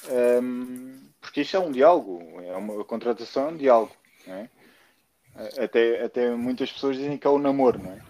ehm, 0.09 1.09
porque 1.19 1.41
isto 1.41 1.57
é 1.57 1.59
um 1.59 1.71
diálogo, 1.71 2.41
é 2.41 2.55
uma 2.55 2.81
a 2.81 2.85
contratação 2.85 3.49
é 3.49 3.51
um 3.51 3.57
diálogo, 3.57 3.95
não 4.25 4.35
é? 4.35 4.49
Até, 5.63 6.03
até 6.03 6.29
muitas 6.31 6.71
pessoas 6.71 6.97
dizem 6.97 7.17
que 7.17 7.25
é 7.25 7.29
o 7.29 7.37
namoro, 7.37 7.79
não 7.81 7.91
é? 7.91 8.01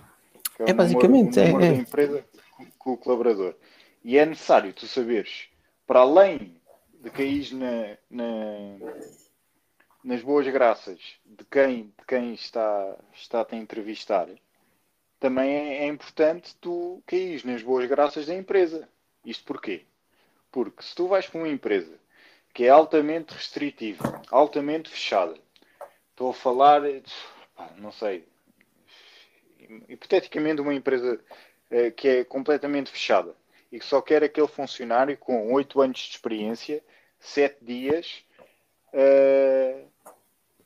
é, 0.59 0.69
é 0.69 0.73
basicamente 0.73 1.37
namoro, 1.37 1.57
o 1.57 1.59
namoro 1.59 1.65
é, 1.65 1.71
da 1.71 1.77
empresa 1.77 2.25
com 2.77 2.93
o 2.93 2.97
colaborador. 2.97 3.55
E 4.03 4.17
é 4.17 4.25
necessário 4.25 4.73
tu 4.73 4.87
saberes, 4.87 5.49
para 5.85 5.99
além 5.99 6.59
de 7.01 7.09
cair 7.09 7.53
na, 7.53 7.97
na, 8.09 8.93
nas 10.03 10.21
boas 10.21 10.47
graças 10.47 10.99
de 11.25 11.43
quem, 11.45 11.93
de 11.97 12.05
quem 12.07 12.33
está, 12.33 12.97
está 13.13 13.41
a 13.41 13.45
te 13.45 13.55
entrevistar, 13.55 14.27
também 15.19 15.49
é, 15.51 15.83
é 15.83 15.87
importante 15.87 16.55
tu 16.61 17.03
caís 17.05 17.43
nas 17.43 17.61
boas 17.61 17.87
graças 17.87 18.25
da 18.27 18.35
empresa. 18.35 18.87
Isto 19.25 19.43
porquê? 19.45 19.85
Porque 20.51 20.81
se 20.81 20.95
tu 20.95 21.07
vais 21.07 21.27
para 21.27 21.39
uma 21.39 21.49
empresa 21.49 21.99
que 22.53 22.65
é 22.65 22.69
altamente 22.69 23.33
restritiva, 23.33 24.21
altamente 24.31 24.89
fechada, 24.89 25.35
estou 26.11 26.31
a 26.31 26.33
falar, 26.33 26.81
não 27.77 27.91
sei, 27.91 28.27
hipoteticamente 29.87 30.61
uma 30.61 30.73
empresa 30.73 31.19
eh, 31.69 31.91
que 31.91 32.07
é 32.07 32.23
completamente 32.23 32.89
fechada 32.89 33.35
e 33.71 33.79
que 33.79 33.85
só 33.85 34.01
quer 34.01 34.23
aquele 34.23 34.47
funcionário 34.47 35.17
com 35.17 35.53
8 35.53 35.81
anos 35.81 35.99
de 35.99 36.09
experiência, 36.11 36.83
7 37.19 37.63
dias, 37.63 38.25
uh, 38.93 39.87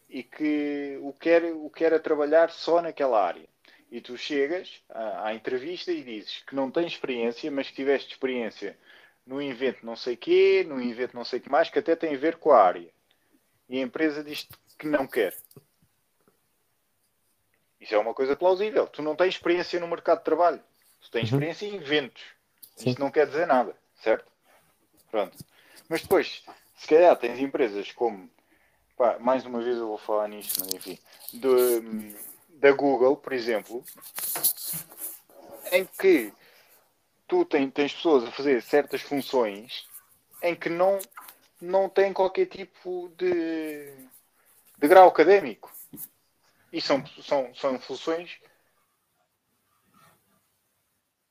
e 0.10 0.24
que 0.24 0.98
o 1.02 1.12
quer, 1.14 1.44
o 1.54 1.70
quer 1.70 1.94
a 1.94 2.00
trabalhar 2.00 2.50
só 2.50 2.82
naquela 2.82 3.22
área. 3.22 3.48
E 3.94 4.02
tu 4.02 4.18
chegas 4.18 4.82
à, 4.90 5.28
à, 5.28 5.36
entrevista 5.36 5.92
e 5.92 6.04
dizes 6.04 6.40
que 6.48 6.56
não 6.56 6.72
tens 6.72 6.94
experiência, 6.94 7.52
mas 7.52 7.68
que 7.68 7.76
tiveste 7.76 8.12
experiência 8.12 8.76
no 9.24 9.40
evento 9.40 9.86
não 9.86 9.96
sei 9.96 10.18
quê, 10.18 10.66
no 10.68 10.82
evento 10.82 11.16
não 11.16 11.24
sei 11.24 11.40
que 11.40 11.48
mais, 11.48 11.70
que 11.70 11.78
até 11.78 11.96
tem 11.96 12.16
a 12.16 12.18
ver 12.18 12.38
com 12.38 12.52
a 12.52 12.60
área. 12.60 12.90
E 13.70 13.78
a 13.78 13.84
empresa 13.84 14.24
diz 14.24 14.48
que 14.80 14.88
não 14.88 15.06
quer. 15.06 15.38
Isso 17.80 17.94
é 17.94 17.98
uma 18.00 18.16
coisa 18.16 18.36
plausível. 18.36 18.88
Tu 18.88 19.04
não 19.04 19.16
tens 19.16 19.36
experiência 19.36 19.80
no 19.80 19.88
mercado 19.88 20.18
de 20.18 20.26
trabalho. 20.26 20.64
Tu 21.00 21.12
tens 21.12 21.32
uhum. 21.32 21.38
experiência 21.38 21.68
em 21.68 21.76
eventos. 21.76 22.24
Sim. 22.76 22.90
Isto 22.90 23.00
não 23.00 23.12
quer 23.12 23.28
dizer 23.28 23.46
nada, 23.46 23.78
certo? 24.02 24.26
Pronto. 25.12 25.38
Mas 25.88 26.02
depois, 26.02 26.44
se 26.76 26.88
calhar 26.88 27.16
tens 27.16 27.38
empresas 27.38 27.92
como, 27.92 28.28
pá, 28.98 29.20
mais 29.20 29.46
uma 29.46 29.62
vez 29.62 29.78
eu 29.78 29.88
vou 29.88 30.00
falar 30.00 30.28
nisto, 30.30 30.62
mas 30.62 30.74
enfim, 30.74 30.98
de, 31.32 32.16
da 32.64 32.72
Google, 32.72 33.18
por 33.18 33.34
exemplo, 33.34 33.84
em 35.70 35.86
que 35.86 36.34
tu 37.28 37.44
tens, 37.44 37.70
tens 37.74 37.94
pessoas 37.94 38.24
a 38.24 38.32
fazer 38.32 38.62
certas 38.62 39.02
funções 39.02 39.86
em 40.42 40.56
que 40.56 40.70
não, 40.70 40.98
não 41.60 41.90
têm 41.90 42.14
qualquer 42.14 42.46
tipo 42.46 43.12
de, 43.18 43.94
de 44.78 44.88
grau 44.88 45.10
académico. 45.10 45.70
E 46.72 46.80
são, 46.80 47.06
são, 47.22 47.54
são 47.54 47.78
funções. 47.82 48.40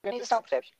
Organização, 0.04 0.42
percebes? 0.42 0.70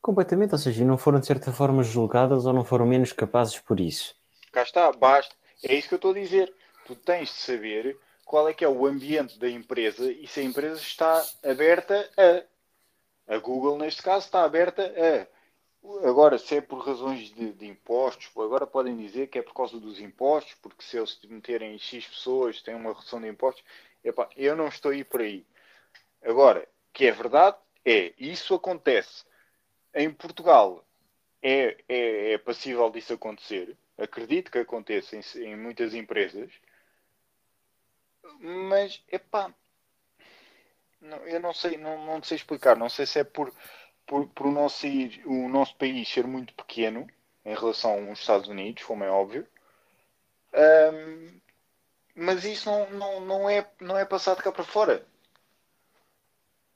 Completamente, 0.00 0.52
ou 0.52 0.58
seja, 0.58 0.84
não 0.84 0.96
foram 0.96 1.18
de 1.18 1.26
certa 1.26 1.52
forma 1.52 1.82
julgadas 1.82 2.46
ou 2.46 2.52
não 2.52 2.64
foram 2.64 2.86
menos 2.86 3.12
capazes 3.12 3.58
por 3.58 3.80
isso. 3.80 4.14
Cá 4.52 4.62
está, 4.62 4.92
basta. 4.92 5.34
É 5.64 5.74
isso 5.74 5.88
que 5.88 5.94
eu 5.94 5.96
estou 5.96 6.12
a 6.12 6.14
dizer. 6.14 6.54
Tu 6.86 6.94
tens 6.94 7.28
de 7.28 7.34
saber 7.34 7.98
qual 8.32 8.48
é 8.48 8.54
que 8.54 8.64
é 8.64 8.68
o 8.68 8.86
ambiente 8.86 9.38
da 9.38 9.46
empresa 9.46 10.10
e 10.10 10.26
se 10.26 10.40
a 10.40 10.42
empresa 10.42 10.80
está 10.80 11.22
aberta 11.44 12.10
a. 12.16 13.34
A 13.34 13.38
Google, 13.38 13.76
neste 13.76 14.00
caso, 14.02 14.24
está 14.24 14.42
aberta 14.42 14.82
a. 14.82 16.08
Agora, 16.08 16.38
se 16.38 16.56
é 16.56 16.62
por 16.62 16.78
razões 16.78 17.30
de, 17.30 17.52
de 17.52 17.66
impostos, 17.66 18.30
agora 18.34 18.66
podem 18.66 18.96
dizer 18.96 19.26
que 19.26 19.38
é 19.38 19.42
por 19.42 19.52
causa 19.52 19.78
dos 19.78 20.00
impostos, 20.00 20.54
porque 20.62 20.82
se 20.82 20.96
eles 20.96 21.20
meterem 21.24 21.78
X 21.78 22.06
pessoas, 22.06 22.62
têm 22.62 22.74
uma 22.74 22.94
redução 22.94 23.20
de 23.20 23.28
impostos. 23.28 23.62
Epá, 24.02 24.26
eu 24.34 24.56
não 24.56 24.68
estou 24.68 24.92
aí 24.92 25.04
por 25.04 25.20
aí. 25.20 25.44
Agora, 26.22 26.66
que 26.90 27.04
é 27.04 27.12
verdade, 27.12 27.58
é. 27.84 28.14
Isso 28.16 28.54
acontece 28.54 29.26
em 29.94 30.10
Portugal 30.10 30.82
é, 31.42 31.76
é, 31.86 32.32
é 32.32 32.38
passível 32.38 32.88
disso 32.88 33.12
acontecer. 33.12 33.76
Acredito 33.98 34.50
que 34.50 34.56
aconteça 34.56 35.16
em, 35.16 35.22
em 35.44 35.54
muitas 35.54 35.92
empresas. 35.92 36.50
Mas, 38.40 39.02
epá, 39.10 39.52
não, 41.00 41.18
eu 41.26 41.40
não 41.40 41.52
sei, 41.52 41.76
não, 41.76 42.04
não 42.04 42.22
sei 42.22 42.36
explicar. 42.36 42.76
Não 42.76 42.88
sei 42.88 43.06
se 43.06 43.20
é 43.20 43.24
por, 43.24 43.52
por, 44.06 44.28
por 44.28 44.46
o, 44.46 44.52
nosso, 44.52 44.86
o 45.26 45.48
nosso 45.48 45.76
país 45.76 46.08
ser 46.08 46.26
muito 46.26 46.54
pequeno 46.54 47.06
em 47.44 47.54
relação 47.54 48.08
aos 48.08 48.20
Estados 48.20 48.48
Unidos, 48.48 48.84
como 48.84 49.04
é 49.04 49.10
óbvio. 49.10 49.46
Um, 50.54 51.40
mas 52.14 52.44
isso 52.44 52.70
não, 52.70 52.90
não, 52.90 53.20
não, 53.20 53.50
é, 53.50 53.68
não 53.80 53.98
é 53.98 54.04
passado 54.04 54.42
cá 54.42 54.52
para 54.52 54.64
fora. 54.64 55.06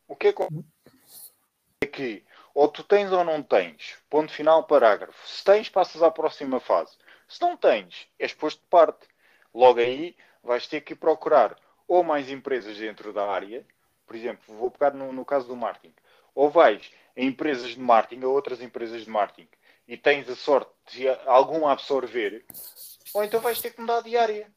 O 0.09 0.17
que 0.17 0.29
é 0.29 0.33
que 0.33 2.25
ou 2.57 2.69
tu 2.69 2.83
tens 2.83 3.13
ou 3.13 3.23
não 3.23 3.43
tens. 3.43 3.99
Ponto 4.09 4.33
final, 4.33 4.65
parágrafo. 4.65 5.29
Se 5.29 5.45
tens, 5.45 5.69
passas 5.69 6.03
à 6.03 6.11
próxima 6.11 6.59
fase. 6.59 6.97
Se 7.29 7.39
não 7.43 7.55
tens, 7.55 8.09
és 8.19 8.33
posto 8.33 8.61
de 8.61 8.67
parte. 8.69 9.07
Logo 9.53 9.79
aí, 9.79 10.17
vais 10.47 10.67
ter 10.67 10.81
que 10.81 10.95
procurar 10.95 11.57
ou 11.87 12.03
mais 12.03 12.31
empresas 12.31 12.79
dentro 12.79 13.13
da 13.13 13.29
área, 13.29 13.67
por 14.07 14.17
exemplo, 14.17 14.57
vou 14.57 14.71
pegar 14.71 14.95
no, 14.95 15.13
no 15.13 15.25
caso 15.25 15.47
do 15.47 15.57
marketing, 15.57 15.93
ou 16.35 16.49
vais 16.49 16.91
a 17.17 17.21
empresas 17.21 17.71
de 17.71 17.81
marketing, 17.81 18.25
a 18.25 18.29
outras 18.29 18.63
empresas 18.63 19.05
de 19.05 19.11
marketing, 19.11 19.49
e 19.89 19.97
tens 19.97 20.29
a 20.29 20.37
sorte 20.37 20.71
de 20.93 21.09
algum 21.27 21.67
absorver, 21.67 22.45
ou 23.13 23.25
então 23.25 23.41
vais 23.41 23.61
ter 23.61 23.71
que 23.71 23.81
mudar 23.81 24.01
de 24.03 24.17
área. 24.17 24.51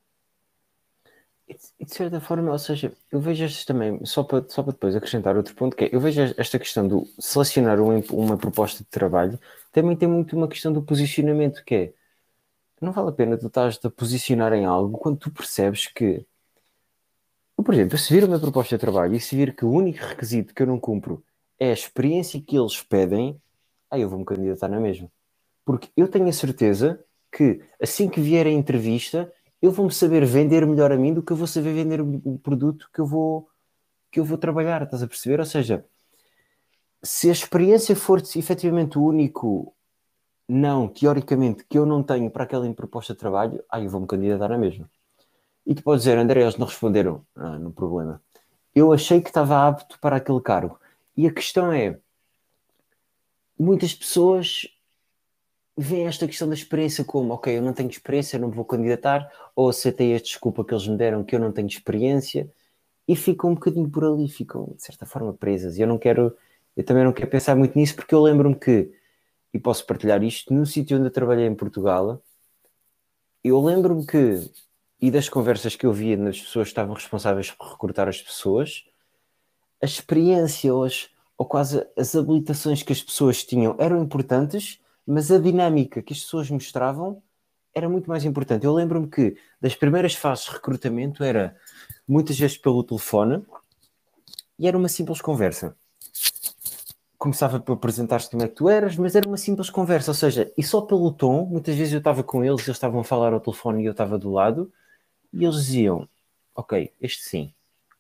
E 1.79 1.85
de 1.85 1.91
certa 1.91 2.21
forma, 2.21 2.51
ou 2.51 2.59
seja, 2.59 2.93
eu 3.11 3.19
vejo 3.19 3.43
estes 3.43 3.65
também, 3.65 4.05
só 4.05 4.23
para, 4.23 4.47
só 4.47 4.61
para 4.61 4.73
depois 4.73 4.95
acrescentar 4.95 5.35
outro 5.35 5.55
ponto, 5.55 5.75
que 5.75 5.85
é, 5.85 5.89
eu 5.91 5.99
vejo 5.99 6.21
esta 6.37 6.59
questão 6.59 6.87
do 6.87 7.07
selecionar 7.17 7.79
uma, 7.79 7.99
uma 8.11 8.37
proposta 8.37 8.83
de 8.83 8.89
trabalho, 8.89 9.39
também 9.71 9.95
tem 9.95 10.07
muito 10.07 10.35
uma 10.35 10.47
questão 10.47 10.71
do 10.71 10.83
posicionamento, 10.83 11.63
que 11.63 11.75
é, 11.75 11.93
não 12.81 12.91
vale 12.91 13.09
a 13.09 13.11
pena 13.11 13.37
tu 13.37 13.47
estás 13.47 13.79
a 13.83 13.89
posicionar 13.89 14.53
em 14.53 14.65
algo 14.65 14.97
quando 14.97 15.17
tu 15.17 15.31
percebes 15.31 15.87
que, 15.87 16.25
por 17.55 17.73
exemplo, 17.73 17.97
se 17.97 18.13
vir 18.13 18.23
uma 18.23 18.39
proposta 18.39 18.75
de 18.75 18.81
trabalho 18.81 19.15
e 19.15 19.19
se 19.19 19.35
vir 19.35 19.55
que 19.55 19.65
o 19.65 19.71
único 19.71 19.99
requisito 19.99 20.53
que 20.53 20.63
eu 20.63 20.67
não 20.67 20.79
cumpro 20.79 21.23
é 21.59 21.69
a 21.69 21.73
experiência 21.73 22.41
que 22.41 22.57
eles 22.57 22.81
pedem, 22.81 23.39
aí 23.91 24.01
eu 24.01 24.09
vou-me 24.09 24.25
candidatar 24.25 24.69
na 24.69 24.79
mesma. 24.79 25.11
Porque 25.65 25.89
eu 25.95 26.07
tenho 26.07 26.27
a 26.27 26.33
certeza 26.33 27.03
que 27.31 27.61
assim 27.81 28.09
que 28.09 28.21
vier 28.21 28.47
a 28.47 28.49
entrevista 28.49 29.31
eu 29.61 29.71
vou-me 29.71 29.91
saber 29.91 30.25
vender 30.25 30.65
melhor 30.65 30.91
a 30.91 30.97
mim 30.97 31.13
do 31.13 31.21
que 31.21 31.31
eu 31.31 31.37
vou 31.37 31.47
saber 31.47 31.73
vender 31.73 32.01
o 32.01 32.39
produto 32.39 32.89
que 32.93 33.01
eu 33.01 33.05
vou 33.05 33.49
que 34.11 34.19
eu 34.19 34.25
vou 34.25 34.37
trabalhar, 34.37 34.81
estás 34.81 35.03
a 35.03 35.07
perceber? 35.07 35.39
Ou 35.39 35.45
seja, 35.45 35.85
se 37.03 37.29
a 37.29 37.31
experiência 37.31 37.95
for 37.95 38.19
efetivamente 38.35 38.97
o 38.97 39.03
único 39.03 39.75
não, 40.49 40.87
teoricamente, 40.87 41.63
que 41.63 41.77
eu 41.77 41.85
não 41.85 42.01
tenho 42.01 42.29
para 42.31 42.43
aquela 42.43 42.73
proposta 42.73 43.13
de 43.13 43.19
trabalho, 43.19 43.63
aí 43.69 43.85
eu 43.85 43.89
vou-me 43.89 44.07
candidatar 44.07 44.51
a 44.51 44.57
mesma. 44.57 44.89
E 45.65 45.75
tu 45.75 45.83
podes 45.83 46.03
dizer, 46.03 46.17
André, 46.17 46.41
eles 46.41 46.57
não 46.57 46.65
responderam. 46.65 47.23
Ah, 47.35 47.59
problema. 47.75 48.19
Eu 48.73 48.91
achei 48.91 49.21
que 49.21 49.29
estava 49.29 49.67
apto 49.67 49.99
para 49.99 50.15
aquele 50.15 50.41
cargo. 50.41 50.79
E 51.15 51.27
a 51.27 51.31
questão 51.31 51.71
é, 51.71 51.99
muitas 53.57 53.93
pessoas 53.93 54.67
veem 55.77 56.07
esta 56.07 56.25
questão 56.25 56.47
da 56.47 56.55
experiência 56.55 57.03
como, 57.05 57.33
ok, 57.33 57.55
eu 57.55 57.61
não 57.61 57.71
tenho 57.71 57.89
experiência, 57.89 58.39
não 58.39 58.49
vou 58.49 58.65
candidatar, 58.65 59.31
ou 59.55 59.69
aceitei 59.69 60.15
a 60.15 60.19
desculpa 60.19 60.65
que 60.65 60.73
eles 60.73 60.87
me 60.87 60.97
deram 60.97 61.23
que 61.23 61.35
eu 61.35 61.39
não 61.39 61.51
tenho 61.51 61.67
experiência, 61.67 62.51
e 63.07 63.15
ficam 63.15 63.51
um 63.51 63.53
bocadinho 63.53 63.89
por 63.89 64.03
ali, 64.03 64.27
ficam 64.27 64.73
de 64.75 64.83
certa 64.83 65.05
forma 65.05 65.33
presas. 65.33 65.77
E 65.77 65.81
eu 65.81 65.87
não 65.87 65.97
quero, 65.97 66.35
eu 66.75 66.83
também 66.83 67.03
não 67.03 67.13
quero 67.13 67.29
pensar 67.29 67.55
muito 67.55 67.77
nisso, 67.77 67.95
porque 67.95 68.15
eu 68.15 68.21
lembro-me 68.21 68.55
que, 68.55 68.91
e 69.53 69.59
posso 69.59 69.85
partilhar 69.85 70.23
isto, 70.23 70.53
no 70.53 70.65
sítio 70.65 70.97
onde 70.97 71.07
eu 71.07 71.11
trabalhei 71.11 71.45
em 71.45 71.55
Portugal, 71.55 72.21
eu 73.43 73.59
lembro-me 73.61 74.05
que, 74.05 74.51
e 75.01 75.09
das 75.09 75.29
conversas 75.29 75.75
que 75.75 75.85
eu 75.85 75.93
via 75.93 76.17
nas 76.17 76.39
pessoas 76.39 76.67
que 76.67 76.71
estavam 76.71 76.93
responsáveis 76.93 77.51
por 77.51 77.71
recrutar 77.71 78.07
as 78.07 78.21
pessoas, 78.21 78.85
a 79.81 79.85
experiência 79.85 80.73
ou, 80.73 80.83
as, 80.83 81.09
ou 81.37 81.45
quase 81.45 81.85
as 81.97 82.15
habilitações 82.15 82.83
que 82.83 82.91
as 82.91 83.01
pessoas 83.01 83.43
tinham 83.43 83.75
eram 83.79 84.01
importantes, 84.01 84.79
mas 85.07 85.31
a 85.31 85.39
dinâmica 85.39 86.01
que 86.01 86.13
as 86.13 86.19
pessoas 86.19 86.49
mostravam 86.49 87.23
era 87.73 87.87
muito 87.87 88.09
mais 88.09 88.25
importante. 88.25 88.65
Eu 88.65 88.73
lembro-me 88.73 89.07
que 89.07 89.37
das 89.61 89.75
primeiras 89.75 90.13
fases 90.13 90.45
de 90.45 90.51
recrutamento 90.51 91.23
era 91.23 91.55
muitas 92.07 92.37
vezes 92.37 92.57
pelo 92.57 92.83
telefone 92.83 93.43
e 94.57 94.67
era 94.67 94.77
uma 94.77 94.89
simples 94.89 95.21
conversa. 95.21 95.75
Começava 97.19 97.59
por 97.59 97.73
apresentar-te 97.73 98.29
como 98.29 98.41
é 98.41 98.47
que 98.47 98.55
tu 98.55 98.67
eras, 98.67 98.95
mas 98.95 99.15
era 99.15 99.27
uma 99.27 99.37
simples 99.37 99.69
conversa, 99.69 100.09
ou 100.09 100.15
seja, 100.15 100.51
e 100.57 100.63
só 100.63 100.81
pelo 100.81 101.11
tom, 101.11 101.45
muitas 101.45 101.75
vezes 101.75 101.93
eu 101.93 101.99
estava 101.99 102.23
com 102.23 102.43
eles, 102.43 102.61
eles 102.61 102.77
estavam 102.77 103.01
a 103.01 103.03
falar 103.03 103.33
ao 103.33 103.39
telefone 103.39 103.83
e 103.83 103.85
eu 103.85 103.91
estava 103.91 104.17
do 104.17 104.31
lado, 104.31 104.71
e 105.31 105.43
eles 105.43 105.57
diziam, 105.57 106.09
ok, 106.55 106.91
este 106.99 107.21
sim, 107.23 107.53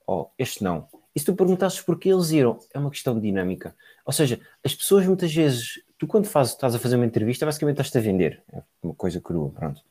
ou 0.07 0.31
este 0.39 0.63
não. 0.63 0.87
E 1.13 1.19
se 1.19 1.25
tu 1.25 1.35
perguntasses 1.35 1.81
porquê 1.81 2.09
eles 2.09 2.31
iam, 2.31 2.57
é 2.73 2.79
uma 2.79 2.89
questão 2.89 3.13
de 3.13 3.21
dinâmica. 3.21 3.75
Ou 4.05 4.13
seja, 4.13 4.39
as 4.63 4.73
pessoas 4.73 5.05
muitas 5.05 5.33
vezes 5.33 5.81
tu 5.99 6.07
quando 6.07 6.25
fazes, 6.25 6.53
estás 6.53 6.73
a 6.73 6.79
fazer 6.79 6.95
uma 6.95 7.05
entrevista, 7.05 7.45
basicamente 7.45 7.75
estás-te 7.75 7.97
a 7.97 8.01
vender. 8.01 8.41
É 8.53 8.63
uma 8.81 8.95
coisa 8.95 9.19
crua, 9.19 9.51
pronto. 9.51 9.81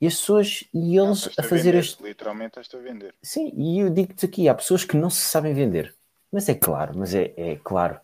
E 0.00 0.06
as 0.06 0.16
pessoas, 0.16 0.64
e 0.74 0.98
eles 0.98 1.26
não, 1.26 1.32
a 1.38 1.42
fazer 1.42 1.74
a 1.74 1.78
este. 1.78 2.02
Literalmente 2.02 2.58
estás 2.58 2.82
a 2.82 2.84
vender. 2.84 3.14
Sim, 3.22 3.52
e 3.56 3.78
eu 3.78 3.88
digo-te 3.88 4.26
aqui, 4.26 4.48
há 4.48 4.54
pessoas 4.54 4.84
que 4.84 4.96
não 4.96 5.08
se 5.08 5.20
sabem 5.20 5.54
vender. 5.54 5.94
Mas 6.30 6.48
é 6.48 6.54
claro, 6.54 6.98
mas 6.98 7.14
é, 7.14 7.32
é 7.36 7.56
claro. 7.62 7.98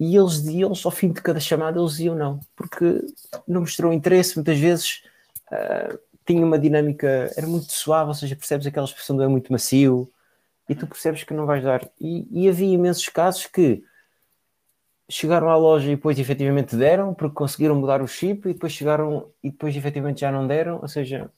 E 0.00 0.16
eles, 0.16 0.46
e 0.46 0.62
eles, 0.62 0.84
ao 0.86 0.90
fim 0.90 1.12
de 1.12 1.20
cada 1.20 1.38
chamada, 1.38 1.78
eles 1.78 1.92
diziam 1.92 2.14
não, 2.14 2.40
porque 2.56 3.04
não 3.46 3.60
mostrou 3.60 3.92
interesse, 3.92 4.34
muitas 4.34 4.58
vezes 4.58 5.02
uh, 5.52 5.98
tinha 6.24 6.44
uma 6.44 6.58
dinâmica, 6.58 7.30
era 7.36 7.46
muito 7.46 7.70
suave, 7.70 8.08
ou 8.08 8.14
seja, 8.14 8.34
percebes 8.34 8.66
aquela 8.66 8.86
expressão 8.86 9.14
do 9.14 9.22
é 9.22 9.28
muito 9.28 9.52
macio, 9.52 10.10
e 10.66 10.74
tu 10.74 10.86
percebes 10.86 11.22
que 11.22 11.34
não 11.34 11.44
vais 11.44 11.62
dar. 11.62 11.86
E, 12.00 12.26
e 12.30 12.48
havia 12.48 12.72
imensos 12.72 13.08
casos 13.10 13.44
que 13.46 13.84
chegaram 15.08 15.50
à 15.50 15.56
loja 15.56 15.88
e 15.88 15.96
depois 15.96 16.18
efetivamente 16.18 16.76
deram 16.76 17.12
porque 17.12 17.34
conseguiram 17.34 17.74
mudar 17.74 18.00
o 18.00 18.06
chip 18.06 18.48
e 18.48 18.52
depois 18.54 18.72
chegaram 18.72 19.28
e 19.42 19.50
depois 19.50 19.76
efetivamente 19.76 20.20
já 20.20 20.30
não 20.30 20.46
deram. 20.46 20.78
Ou 20.80 20.88
seja, 20.88 21.28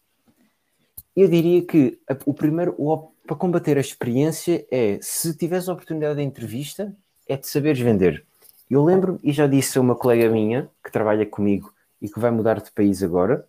eu 1.17 1.27
diria 1.27 1.65
que 1.65 1.99
a- 2.09 2.17
o 2.27 2.35
primeiro 2.35 2.75
o, 2.79 2.97
para 3.27 3.35
combater 3.37 3.79
a 3.79 3.81
experiência 3.81 4.67
é 4.71 4.99
se 5.01 5.35
tiveres 5.37 5.69
a 5.69 5.73
oportunidade 5.73 6.17
de 6.17 6.23
entrevista, 6.23 6.95
é 7.27 7.37
de 7.37 7.49
saberes 7.49 7.81
vender. 7.81 8.25
Eu 8.73 8.83
lembro 8.83 9.21
e 9.23 9.31
já 9.33 9.47
disse 9.47 9.77
a 9.77 9.83
uma 9.83 9.95
colega 9.95 10.31
minha 10.31 10.71
que 10.83 10.91
trabalha 10.91 11.27
comigo 11.27 11.75
e 12.01 12.09
que 12.09 12.19
vai 12.19 12.31
mudar 12.31 12.59
de 12.59 12.71
país 12.71 13.03
agora 13.03 13.47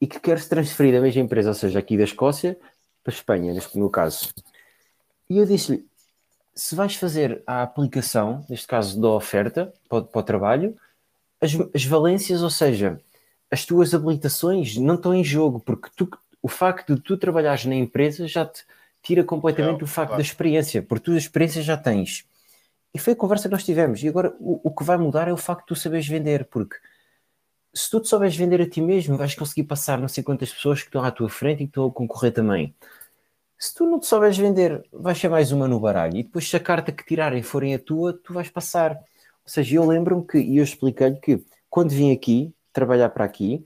e 0.00 0.08
que 0.08 0.18
quer 0.18 0.40
se 0.40 0.48
transferir 0.48 0.92
da 0.92 1.00
mesma 1.00 1.22
empresa, 1.22 1.50
ou 1.50 1.54
seja, 1.54 1.78
aqui 1.78 1.96
da 1.96 2.02
Escócia 2.02 2.58
para 3.04 3.12
a 3.12 3.16
Espanha, 3.16 3.54
neste 3.54 3.78
meu 3.78 3.88
caso. 3.88 4.34
E 5.30 5.38
eu 5.38 5.46
disse-lhe: 5.46 5.86
se 6.52 6.74
vais 6.74 6.96
fazer 6.96 7.44
a 7.46 7.62
aplicação, 7.62 8.44
neste 8.50 8.66
caso 8.66 9.00
da 9.00 9.08
oferta 9.10 9.72
para, 9.88 9.98
o- 9.98 10.04
para 10.04 10.20
o 10.20 10.24
trabalho, 10.24 10.76
as, 11.40 11.52
as 11.72 11.84
valências, 11.84 12.42
ou 12.42 12.50
seja, 12.50 13.00
as 13.52 13.64
tuas 13.64 13.94
habilitações 13.94 14.76
não 14.78 14.96
estão 14.96 15.14
em 15.14 15.22
jogo, 15.22 15.60
porque 15.60 15.88
tu- 15.94 16.10
o 16.42 16.48
facto 16.48 16.96
de 16.96 17.00
tu 17.00 17.16
trabalhares 17.16 17.66
na 17.66 17.76
empresa 17.76 18.26
já 18.26 18.44
te 18.44 18.64
tira 19.00 19.22
completamente 19.22 19.78
Não, 19.78 19.84
o 19.84 19.86
facto 19.86 20.08
claro. 20.08 20.20
da 20.24 20.26
experiência, 20.28 20.82
porque 20.82 21.04
tu 21.04 21.12
a 21.12 21.16
experiência 21.18 21.62
já 21.62 21.76
tens. 21.76 22.24
E 22.94 22.98
foi 22.98 23.14
a 23.14 23.16
conversa 23.16 23.48
que 23.48 23.52
nós 23.52 23.64
tivemos. 23.64 24.02
E 24.02 24.08
agora 24.08 24.34
o, 24.38 24.60
o 24.64 24.70
que 24.70 24.84
vai 24.84 24.96
mudar 24.98 25.28
é 25.28 25.32
o 25.32 25.36
facto 25.36 25.60
de 25.62 25.66
tu 25.66 25.76
saberes 25.76 26.06
vender, 26.06 26.44
porque 26.46 26.76
se 27.74 27.90
tu 27.90 28.00
te 28.00 28.08
souberes 28.08 28.36
vender 28.36 28.60
a 28.60 28.68
ti 28.68 28.80
mesmo, 28.80 29.16
vais 29.16 29.34
conseguir 29.34 29.64
passar 29.64 29.98
não 29.98 30.08
sei 30.08 30.22
quantas 30.22 30.52
pessoas 30.52 30.80
que 30.80 30.88
estão 30.88 31.02
à 31.02 31.10
tua 31.10 31.28
frente 31.28 31.62
e 31.62 31.66
que 31.66 31.70
estão 31.70 31.86
a 31.86 31.90
concorrer 31.90 32.32
também. 32.32 32.74
Se 33.58 33.74
tu 33.74 33.86
não 33.86 33.98
te 34.00 34.06
souberes 34.06 34.36
vender, 34.36 34.84
vais 34.92 35.18
ser 35.18 35.28
mais 35.28 35.52
uma 35.52 35.68
no 35.68 35.80
baralho. 35.80 36.16
E 36.16 36.22
depois, 36.24 36.48
se 36.48 36.56
a 36.56 36.60
carta 36.60 36.92
que 36.92 37.04
tirarem 37.04 37.42
forem 37.42 37.74
a 37.74 37.78
tua, 37.78 38.12
tu 38.12 38.34
vais 38.34 38.50
passar. 38.50 38.92
Ou 38.92 38.98
seja, 39.46 39.76
eu 39.76 39.86
lembro-me 39.86 40.26
que, 40.26 40.38
e 40.38 40.58
eu 40.58 40.64
expliquei-lhe 40.64 41.16
que 41.16 41.44
quando 41.70 41.90
vim 41.90 42.12
aqui, 42.12 42.52
trabalhar 42.72 43.08
para 43.10 43.24
aqui, 43.24 43.64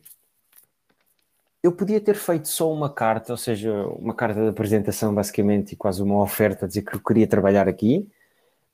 eu 1.63 1.73
podia 1.73 2.01
ter 2.01 2.15
feito 2.15 2.47
só 2.47 2.73
uma 2.73 2.89
carta, 2.89 3.33
ou 3.33 3.37
seja, 3.37 3.73
uma 3.89 4.15
carta 4.15 4.41
de 4.41 4.49
apresentação, 4.49 5.13
basicamente, 5.15 5.73
e 5.73 5.77
quase 5.77 6.01
uma 6.03 6.23
oferta 6.23 6.65
a 6.67 6.69
dizer 6.69 6.83
que 6.83 6.95
eu 6.95 7.01
queria 7.01 7.27
trabalhar 7.27 7.69
aqui. 7.69 8.09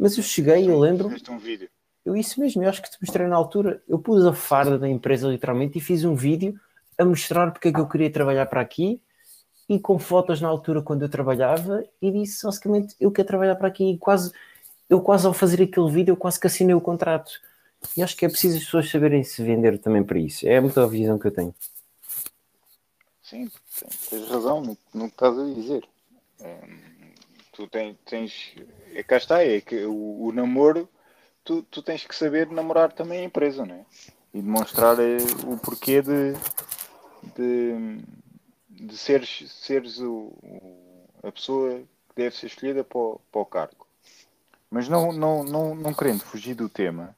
Mas 0.02 0.16
eu 0.16 0.24
cheguei, 0.24 0.68
eu 0.68 0.80
lembro, 0.80 1.06
um 1.30 1.38
vídeo. 1.38 1.70
eu 2.04 2.16
isso 2.16 2.40
mesmo, 2.40 2.60
eu 2.60 2.68
acho 2.68 2.82
que 2.82 2.90
te 2.90 2.98
mostrei 3.00 3.28
na 3.28 3.36
altura. 3.36 3.80
Eu 3.88 4.00
pus 4.00 4.26
a 4.26 4.32
farda 4.32 4.76
da 4.76 4.88
empresa 4.88 5.28
literalmente 5.28 5.78
e 5.78 5.80
fiz 5.80 6.02
um 6.04 6.16
vídeo 6.16 6.60
a 6.98 7.04
mostrar 7.04 7.52
porque 7.52 7.68
é 7.68 7.72
que 7.72 7.78
eu 7.78 7.88
queria 7.88 8.10
trabalhar 8.10 8.46
para 8.46 8.60
aqui 8.60 9.00
e 9.68 9.78
com 9.78 10.00
fotos 10.00 10.40
na 10.40 10.48
altura 10.48 10.82
quando 10.82 11.02
eu 11.02 11.08
trabalhava 11.08 11.84
e 12.02 12.10
disse 12.10 12.44
basicamente 12.44 12.96
eu 12.98 13.12
quero 13.12 13.28
trabalhar 13.28 13.54
para 13.54 13.68
aqui 13.68 13.92
e 13.92 13.96
quase 13.96 14.32
eu 14.90 15.00
quase 15.00 15.24
ao 15.24 15.32
fazer 15.32 15.62
aquele 15.62 15.88
vídeo 15.88 16.12
eu 16.12 16.16
quase 16.16 16.40
que 16.40 16.48
assinei 16.48 16.74
o 16.74 16.80
contrato. 16.80 17.40
E 17.96 18.02
acho 18.02 18.16
que 18.16 18.26
é 18.26 18.28
preciso 18.28 18.56
as 18.56 18.64
pessoas 18.64 18.90
saberem 18.90 19.22
se 19.22 19.40
vender 19.40 19.78
também 19.78 20.02
para 20.02 20.18
isso. 20.18 20.48
É 20.48 20.60
muita 20.60 20.82
a 20.82 20.88
visão 20.88 21.16
que 21.16 21.28
eu 21.28 21.32
tenho. 21.32 21.54
Sim, 23.22 23.48
tens 24.10 24.28
razão 24.28 24.60
no, 24.60 24.76
no 24.92 25.06
que 25.06 25.14
estás 25.14 25.38
a 25.38 25.44
dizer. 25.44 25.84
Hum, 26.40 26.91
tu 27.52 27.68
tens, 27.68 27.96
tens. 28.04 28.54
É, 28.94 29.02
cá 29.02 29.16
está, 29.16 29.44
é 29.44 29.60
que 29.60 29.84
o, 29.84 30.24
o 30.24 30.32
namoro, 30.32 30.88
tu, 31.44 31.62
tu 31.62 31.82
tens 31.82 32.04
que 32.04 32.14
saber 32.16 32.48
namorar 32.50 32.92
também 32.92 33.20
a 33.20 33.24
empresa, 33.24 33.64
não 33.64 33.74
é? 33.74 33.84
E 34.34 34.40
demonstrar 34.40 34.98
eh, 34.98 35.18
o 35.46 35.56
porquê 35.58 36.00
de, 36.00 36.32
de, 37.36 38.02
de 38.70 38.96
seres, 38.96 39.50
seres 39.50 39.98
o, 39.98 40.32
o- 40.42 41.06
a 41.22 41.30
pessoa 41.30 41.80
que 41.80 42.16
deve 42.16 42.34
ser 42.36 42.46
escolhida 42.46 42.82
para 42.82 42.98
o, 42.98 43.20
para 43.30 43.40
o 43.42 43.46
cargo. 43.46 43.86
Mas 44.70 44.88
não, 44.88 45.12
não, 45.12 45.44
não, 45.44 45.74
não 45.74 45.92
querendo 45.94 46.20
fugir 46.22 46.54
do 46.54 46.68
tema, 46.68 47.14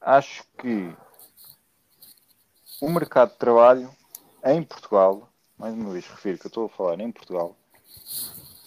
acho 0.00 0.44
que 0.56 0.94
o 2.80 2.88
mercado 2.88 3.32
de 3.32 3.38
trabalho 3.38 3.90
em 4.44 4.62
Portugal, 4.62 5.28
mais 5.58 5.74
uma 5.74 5.92
vez 5.92 6.06
refiro 6.06 6.38
que 6.38 6.46
eu 6.46 6.48
estou 6.48 6.66
a 6.66 6.68
falar 6.68 7.00
em 7.00 7.10
Portugal, 7.10 7.56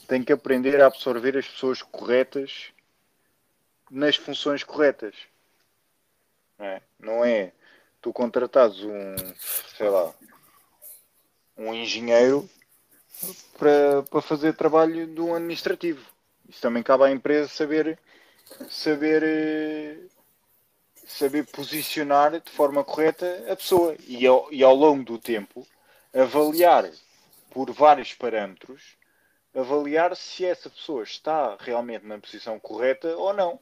tem 0.05 0.23
que 0.23 0.33
aprender 0.33 0.81
a 0.81 0.87
absorver 0.87 1.37
as 1.37 1.47
pessoas 1.47 1.81
corretas 1.81 2.71
nas 3.89 4.15
funções 4.15 4.63
corretas. 4.63 5.15
Não 6.57 6.65
é? 6.65 6.81
Não 6.99 7.25
é 7.25 7.51
tu 8.01 8.13
contratares 8.13 8.79
um, 8.81 9.15
sei 9.75 9.89
lá, 9.89 10.13
um 11.57 11.73
engenheiro 11.73 12.47
para, 13.57 14.03
para 14.03 14.21
fazer 14.21 14.53
trabalho 14.53 15.07
de 15.07 15.21
um 15.21 15.33
administrativo. 15.33 16.05
Isso 16.47 16.61
também 16.61 16.83
cabe 16.83 17.05
à 17.05 17.11
empresa 17.11 17.47
saber 17.47 17.97
saber 18.69 20.07
saber 21.07 21.45
posicionar 21.47 22.39
de 22.39 22.51
forma 22.51 22.83
correta 22.83 23.45
a 23.51 23.55
pessoa 23.55 23.95
e 24.07 24.25
ao, 24.25 24.51
e 24.51 24.63
ao 24.63 24.75
longo 24.75 25.03
do 25.03 25.17
tempo 25.17 25.67
avaliar 26.13 26.89
por 27.51 27.71
vários 27.71 28.13
parâmetros 28.13 28.97
avaliar 29.55 30.15
se 30.15 30.45
essa 30.45 30.69
pessoa 30.69 31.03
está 31.03 31.55
realmente 31.59 32.05
na 32.05 32.19
posição 32.19 32.59
correta 32.59 33.15
ou 33.15 33.33
não 33.33 33.59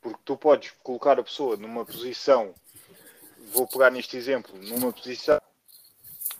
porque 0.00 0.20
tu 0.24 0.36
podes 0.36 0.72
colocar 0.82 1.18
a 1.18 1.22
pessoa 1.22 1.56
numa 1.56 1.84
posição 1.84 2.54
vou 3.52 3.66
pegar 3.66 3.90
neste 3.90 4.16
exemplo 4.16 4.56
numa 4.62 4.92
posição 4.92 5.40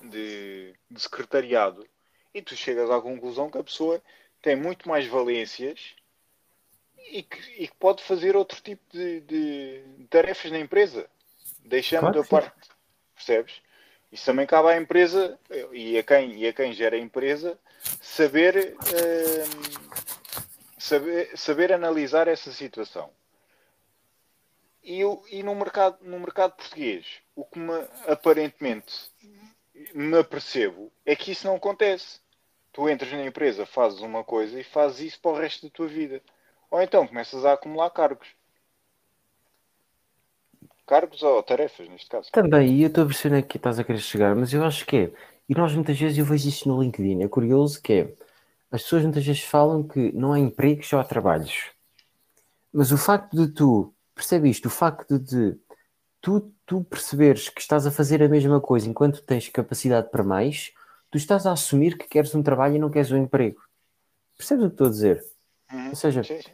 de, 0.02 0.74
de 0.90 1.00
secretariado 1.00 1.86
e 2.32 2.42
tu 2.42 2.56
chegas 2.56 2.90
à 2.90 3.00
conclusão 3.00 3.50
que 3.50 3.58
a 3.58 3.64
pessoa 3.64 4.02
tem 4.42 4.56
muito 4.56 4.88
mais 4.88 5.06
valências 5.06 5.94
e 7.10 7.22
que, 7.22 7.38
e 7.62 7.68
que 7.68 7.74
pode 7.78 8.02
fazer 8.02 8.36
outro 8.36 8.60
tipo 8.60 8.82
de, 8.90 9.20
de 9.20 9.84
tarefas 10.10 10.50
na 10.50 10.58
empresa, 10.58 11.08
deixando 11.64 12.00
Claro 12.00 12.22
da 12.22 12.28
parte, 12.28 12.68
percebes? 13.14 13.62
Isso 14.10 14.24
também 14.26 14.46
cabe 14.46 14.68
à 14.68 14.76
empresa 14.76 15.38
e 15.72 15.96
a 15.98 16.02
quem, 16.02 16.34
e 16.36 16.46
a 16.46 16.52
quem 16.52 16.72
gera 16.72 16.96
a 16.96 16.98
empresa 16.98 17.58
saber, 18.00 18.76
hum, 18.80 19.74
saber, 20.78 21.36
saber 21.36 21.72
analisar 21.72 22.28
essa 22.28 22.52
situação. 22.52 23.10
E, 24.82 25.00
e 25.30 25.42
no, 25.42 25.54
mercado, 25.54 25.98
no 26.02 26.20
mercado 26.20 26.52
português, 26.52 27.06
o 27.34 27.44
que 27.44 27.58
me, 27.58 27.72
aparentemente 28.06 29.10
me 29.94 30.18
apercebo 30.18 30.92
é 31.06 31.16
que 31.16 31.32
isso 31.32 31.46
não 31.46 31.56
acontece. 31.56 32.20
Tu 32.72 32.88
entras 32.88 33.10
na 33.12 33.24
empresa, 33.24 33.64
fazes 33.64 34.00
uma 34.00 34.24
coisa 34.24 34.60
e 34.60 34.64
fazes 34.64 35.00
isso 35.00 35.20
para 35.20 35.30
o 35.30 35.38
resto 35.38 35.66
da 35.66 35.72
tua 35.72 35.86
vida. 35.86 36.20
Ou 36.70 36.82
então 36.82 37.06
começas 37.06 37.44
a 37.44 37.52
acumular 37.52 37.88
cargos. 37.90 38.28
Cargos 40.86 41.22
ou 41.22 41.42
tarefas, 41.42 41.88
neste 41.88 42.08
caso. 42.08 42.30
Também, 42.30 42.74
e 42.74 42.82
eu 42.82 42.88
estou 42.88 43.04
a 43.04 43.06
perceber 43.06 43.42
que 43.42 43.56
estás 43.56 43.78
a 43.78 43.84
querer 43.84 44.00
chegar, 44.00 44.34
mas 44.34 44.52
eu 44.52 44.62
acho 44.64 44.84
que 44.84 44.96
é. 44.96 45.12
E 45.48 45.54
nós 45.54 45.74
muitas 45.74 45.98
vezes 45.98 46.16
eu 46.18 46.24
vejo 46.24 46.48
isso 46.48 46.68
no 46.68 46.82
LinkedIn. 46.82 47.22
É 47.22 47.28
curioso 47.28 47.80
que 47.82 47.92
é. 47.92 48.14
As 48.70 48.82
pessoas 48.82 49.02
muitas 49.02 49.24
vezes 49.24 49.42
falam 49.42 49.82
que 49.82 50.10
não 50.12 50.32
há 50.32 50.38
empregos, 50.38 50.88
só 50.88 50.98
há 50.98 51.04
trabalhos. 51.04 51.70
Mas 52.72 52.90
o 52.90 52.98
facto 52.98 53.36
de 53.36 53.52
tu, 53.52 53.94
percebe 54.14 54.50
isto, 54.50 54.66
o 54.66 54.70
facto 54.70 55.18
de 55.18 55.56
tu, 56.20 56.52
tu 56.66 56.82
perceberes 56.82 57.48
que 57.48 57.60
estás 57.60 57.86
a 57.86 57.90
fazer 57.90 58.22
a 58.22 58.28
mesma 58.28 58.60
coisa 58.60 58.88
enquanto 58.88 59.22
tens 59.22 59.48
capacidade 59.48 60.10
para 60.10 60.24
mais, 60.24 60.72
tu 61.10 61.18
estás 61.18 61.46
a 61.46 61.52
assumir 61.52 61.96
que 61.96 62.08
queres 62.08 62.34
um 62.34 62.42
trabalho 62.42 62.76
e 62.76 62.78
não 62.78 62.90
queres 62.90 63.12
um 63.12 63.16
emprego. 63.16 63.60
Percebes 64.36 64.64
o 64.64 64.68
que 64.68 64.74
estou 64.74 64.86
a 64.88 64.90
dizer? 64.90 65.24
Uhum. 65.72 65.90
Ou 65.90 65.94
seja, 65.94 66.24
Sim, 66.24 66.40
sim. 66.40 66.50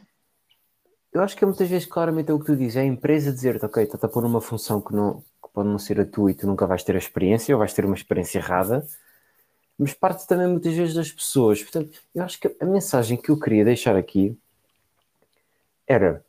eu 1.12 1.22
acho 1.22 1.34
que 1.36 1.45
é 1.45 1.47
muitas 1.47 1.68
vezes 1.68 1.88
claramente 1.88 2.30
é 2.30 2.34
o 2.34 2.38
que 2.38 2.47
tu 2.47 2.57
dizes, 2.57 2.76
é 2.76 2.80
a 2.80 2.84
empresa 2.84 3.32
dizer-te, 3.32 3.64
ok, 3.64 3.82
está-te 3.84 4.05
a 4.05 4.09
pôr 4.09 4.22
numa 4.22 4.41
função 4.41 4.80
que, 4.82 4.93
não, 4.93 5.24
pode 5.53 5.68
não 5.68 5.78
ser 5.78 6.01
a 6.01 6.07
tua 6.07 6.30
e 6.30 6.34
tu 6.34 6.46
nunca 6.46 6.66
vais 6.66 6.82
ter 6.82 6.94
a 6.94 6.98
experiência 6.98 7.55
ou 7.55 7.59
vais 7.59 7.72
ter 7.72 7.84
uma 7.84 7.94
experiência 7.94 8.38
errada, 8.38 8.86
mas 9.78 9.94
parte 9.94 10.26
também 10.26 10.46
muitas 10.46 10.74
vezes 10.74 10.94
das 10.94 11.11
pessoas. 11.11 11.62
Portanto, 11.62 12.01
eu 12.14 12.22
acho 12.22 12.38
que 12.38 12.55
a 12.61 12.66
mensagem 12.66 13.16
que 13.16 13.30
eu 13.30 13.38
queria 13.38 13.64
deixar 13.64 13.96
aqui 13.96 14.38
era, 15.86 16.24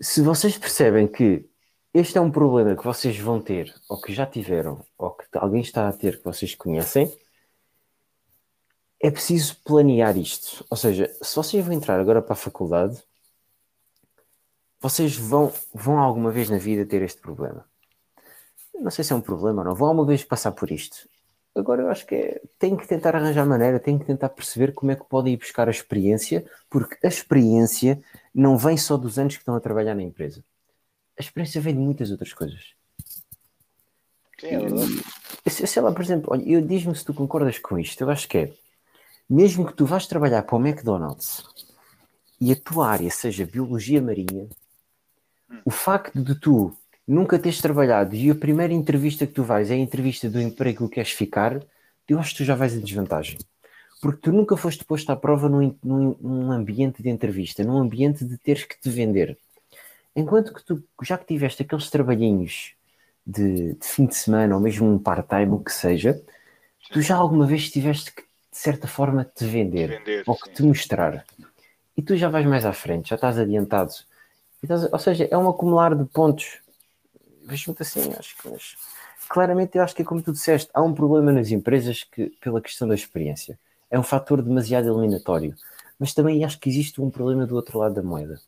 se 0.00 0.20
vocês 0.20 0.58
percebem 0.58 1.06
que 1.06 1.48
este 1.94 2.18
é 2.18 2.20
um 2.20 2.30
problema 2.30 2.76
que 2.76 2.84
vocês 2.84 3.18
vão 3.18 3.40
ter, 3.40 3.74
ou 3.88 4.00
que 4.00 4.12
já 4.12 4.26
tiveram, 4.26 4.84
ou 4.96 5.10
que 5.12 5.26
alguém 5.34 5.60
está 5.60 5.88
a 5.88 5.92
ter 5.92 6.18
que 6.18 6.24
vocês 6.24 6.54
conhecem, 6.54 7.12
é 9.00 9.10
preciso 9.10 9.56
planear 9.64 10.16
isto. 10.16 10.64
Ou 10.70 10.76
seja, 10.76 11.14
se 11.20 11.36
vocês 11.36 11.64
vão 11.64 11.74
entrar 11.74 12.00
agora 12.00 12.22
para 12.22 12.32
a 12.32 12.36
faculdade, 12.36 13.02
vocês 14.80 15.16
vão, 15.16 15.52
vão 15.72 15.98
alguma 15.98 16.30
vez 16.30 16.50
na 16.50 16.58
vida 16.58 16.84
ter 16.84 17.02
este 17.02 17.20
problema. 17.20 17.64
Não 18.74 18.90
sei 18.90 19.04
se 19.04 19.12
é 19.12 19.16
um 19.16 19.20
problema 19.20 19.62
ou 19.62 19.68
não, 19.68 19.74
vão 19.74 19.88
alguma 19.88 20.06
vez 20.06 20.24
passar 20.24 20.52
por 20.52 20.70
isto. 20.70 21.08
Agora 21.54 21.82
eu 21.82 21.90
acho 21.90 22.06
que 22.06 22.14
é, 22.14 22.42
tem 22.58 22.76
que 22.76 22.88
tentar 22.88 23.14
arranjar 23.14 23.46
maneira, 23.46 23.78
tem 23.78 23.98
que 23.98 24.06
tentar 24.06 24.30
perceber 24.30 24.72
como 24.72 24.90
é 24.90 24.96
que 24.96 25.04
podem 25.04 25.34
ir 25.34 25.36
buscar 25.36 25.68
a 25.68 25.70
experiência, 25.70 26.44
porque 26.70 26.96
a 27.04 27.08
experiência 27.08 28.02
não 28.34 28.56
vem 28.56 28.76
só 28.76 28.96
dos 28.96 29.18
anos 29.18 29.34
que 29.34 29.42
estão 29.42 29.54
a 29.54 29.60
trabalhar 29.60 29.94
na 29.94 30.02
empresa. 30.02 30.42
A 31.18 31.20
experiência 31.20 31.60
vem 31.60 31.74
de 31.74 31.80
muitas 31.80 32.10
outras 32.10 32.32
coisas. 32.32 32.74
Sim, 34.40 34.46
é 34.46 34.58
verdade. 34.58 35.02
Eu 35.44 35.66
sei 35.66 35.82
lá, 35.82 35.92
por 35.92 36.02
exemplo, 36.02 36.32
olha, 36.32 36.42
eu 36.48 36.62
diz-me 36.62 36.96
se 36.96 37.04
tu 37.04 37.12
concordas 37.12 37.58
com 37.58 37.78
isto. 37.78 38.00
Eu 38.00 38.10
acho 38.10 38.26
que 38.26 38.38
é. 38.38 38.52
mesmo 39.28 39.66
que 39.66 39.74
tu 39.74 39.84
vás 39.84 40.06
trabalhar 40.06 40.42
para 40.42 40.56
o 40.56 40.66
McDonald's 40.66 41.44
e 42.40 42.50
a 42.50 42.56
tua 42.56 42.88
área 42.88 43.10
seja 43.10 43.46
biologia 43.46 44.00
marinha, 44.00 44.48
o 45.64 45.70
facto 45.70 46.20
de 46.20 46.34
tu 46.34 46.76
nunca 47.06 47.38
teres 47.38 47.60
trabalhado 47.60 48.14
e 48.14 48.30
a 48.30 48.34
primeira 48.34 48.72
entrevista 48.72 49.26
que 49.26 49.32
tu 49.32 49.42
vais 49.42 49.70
é 49.70 49.74
a 49.74 49.78
entrevista 49.78 50.28
do 50.30 50.40
emprego 50.40 50.88
que 50.88 50.96
queres 50.96 51.12
ficar, 51.12 51.60
eu 52.08 52.18
acho 52.18 52.32
que 52.32 52.38
tu 52.38 52.44
já 52.44 52.54
vais 52.54 52.74
em 52.74 52.80
desvantagem. 52.80 53.38
Porque 54.00 54.20
tu 54.22 54.32
nunca 54.32 54.56
foste 54.56 54.84
posto 54.84 55.10
à 55.10 55.16
prova 55.16 55.48
num, 55.48 55.74
num, 55.82 56.16
num 56.20 56.52
ambiente 56.52 57.02
de 57.02 57.08
entrevista, 57.08 57.64
num 57.64 57.78
ambiente 57.78 58.24
de 58.24 58.38
teres 58.38 58.64
que 58.64 58.80
te 58.80 58.90
vender. 58.90 59.38
Enquanto 60.14 60.52
que 60.52 60.64
tu, 60.64 60.82
já 61.02 61.16
que 61.18 61.26
tiveste 61.26 61.62
aqueles 61.62 61.90
trabalhinhos 61.90 62.74
de, 63.26 63.74
de 63.74 63.86
fim 63.86 64.06
de 64.06 64.14
semana 64.14 64.54
ou 64.54 64.60
mesmo 64.60 64.86
um 64.90 64.98
part-time, 64.98 65.52
o 65.52 65.60
que 65.60 65.72
seja, 65.72 66.20
tu 66.92 67.00
já 67.00 67.16
alguma 67.16 67.46
vez 67.46 67.70
tiveste 67.70 68.12
que, 68.12 68.22
de 68.22 68.58
certa 68.58 68.88
forma, 68.88 69.24
te 69.24 69.44
vender, 69.46 69.90
Vender, 69.90 70.24
ou 70.26 70.36
que 70.36 70.48
sim. 70.48 70.54
te 70.54 70.62
mostrar. 70.62 71.24
E 71.96 72.02
tu 72.02 72.16
já 72.16 72.28
vais 72.28 72.46
mais 72.46 72.64
à 72.64 72.72
frente, 72.72 73.10
já 73.10 73.16
estás 73.16 73.38
adiantado. 73.38 73.92
Estás- 74.62 74.92
ou 74.92 74.98
seja, 74.98 75.28
é 75.30 75.36
um 75.38 75.48
acumular 75.48 75.94
de 75.94 76.04
pontos. 76.06 76.61
Vejo-me 77.44 77.76
assim, 77.80 78.12
acho 78.18 78.36
que. 78.38 78.48
Mas, 78.48 78.76
claramente, 79.28 79.76
eu 79.76 79.82
acho 79.82 79.94
que 79.94 80.02
é 80.02 80.04
como 80.04 80.22
tu 80.22 80.32
disseste, 80.32 80.70
há 80.74 80.82
um 80.82 80.94
problema 80.94 81.32
nas 81.32 81.50
empresas 81.50 82.04
que, 82.04 82.30
pela 82.40 82.60
questão 82.60 82.86
da 82.88 82.94
experiência. 82.94 83.58
É 83.90 83.98
um 83.98 84.02
fator 84.02 84.42
demasiado 84.42 84.88
eliminatório. 84.88 85.54
Mas 85.98 86.14
também 86.14 86.44
acho 86.44 86.58
que 86.58 86.68
existe 86.68 87.00
um 87.00 87.10
problema 87.10 87.46
do 87.46 87.54
outro 87.54 87.78
lado 87.78 87.94
da 87.94 88.02
moeda. 88.02 88.40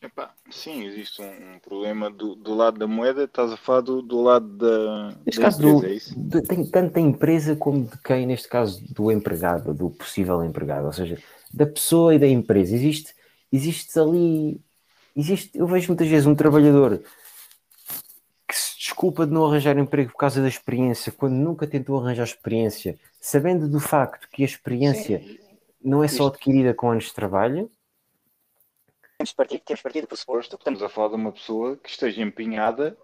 Epá, 0.00 0.32
sim, 0.50 0.84
existe 0.84 1.20
um, 1.20 1.54
um 1.54 1.58
problema 1.58 2.08
do, 2.08 2.36
do 2.36 2.54
lado 2.54 2.78
da 2.78 2.86
moeda, 2.86 3.24
estás 3.24 3.50
a 3.52 3.56
falar 3.56 3.80
do, 3.80 4.00
do 4.00 4.22
lado 4.22 4.46
da, 4.56 5.10
Neste 5.26 5.40
da 5.40 5.42
caso, 5.42 5.58
empresa, 5.58 5.86
do, 5.86 5.88
é 5.88 5.94
isso? 5.94 6.14
de- 6.16 6.42
tem 6.42 6.64
tanto 6.64 6.94
da 6.94 7.00
empresa 7.00 7.56
como 7.56 7.84
de 7.84 7.98
quem, 7.98 8.26
neste 8.26 8.48
caso, 8.48 8.82
do 8.94 9.10
empregado, 9.10 9.74
do 9.74 9.90
possível 9.90 10.42
empregado, 10.44 10.86
ou 10.86 10.92
seja, 10.92 11.20
da 11.52 11.66
pessoa 11.66 12.14
e 12.14 12.18
da 12.18 12.26
empresa. 12.28 12.74
Existe, 12.74 13.12
existe 13.52 13.98
ali, 13.98 14.60
existe, 15.16 15.56
eu 15.56 15.66
vejo 15.66 15.88
muitas 15.88 16.08
vezes 16.08 16.26
um 16.26 16.34
trabalhador 16.34 17.02
que 18.46 18.56
se 18.56 18.78
desculpa 18.78 19.26
de 19.26 19.32
não 19.32 19.46
arranjar 19.46 19.76
emprego 19.78 20.10
por 20.12 20.18
causa 20.18 20.40
da 20.40 20.48
experiência, 20.48 21.12
quando 21.12 21.34
nunca 21.34 21.66
tentou 21.66 21.98
arranjar 21.98 22.24
experiência, 22.24 22.98
sabendo 23.20 23.68
do 23.68 23.80
facto 23.80 24.28
que 24.30 24.42
a 24.42 24.46
experiência 24.46 25.18
Sim, 25.20 25.38
não 25.82 26.02
é 26.02 26.08
só 26.08 26.28
adquirida 26.28 26.72
com 26.74 26.90
anos 26.90 27.04
de 27.04 27.14
trabalho, 27.14 27.70
Temos 29.18 29.32
partido, 29.32 29.62
temos 29.64 29.82
partido 29.82 30.06
por 30.06 30.16
suposto. 30.16 30.54
estamos 30.56 30.82
a 30.82 30.88
falar 30.88 31.08
de 31.08 31.14
uma 31.16 31.32
pessoa 31.32 31.76
que 31.76 31.90
esteja 31.90 32.22
empenhada 32.22 32.96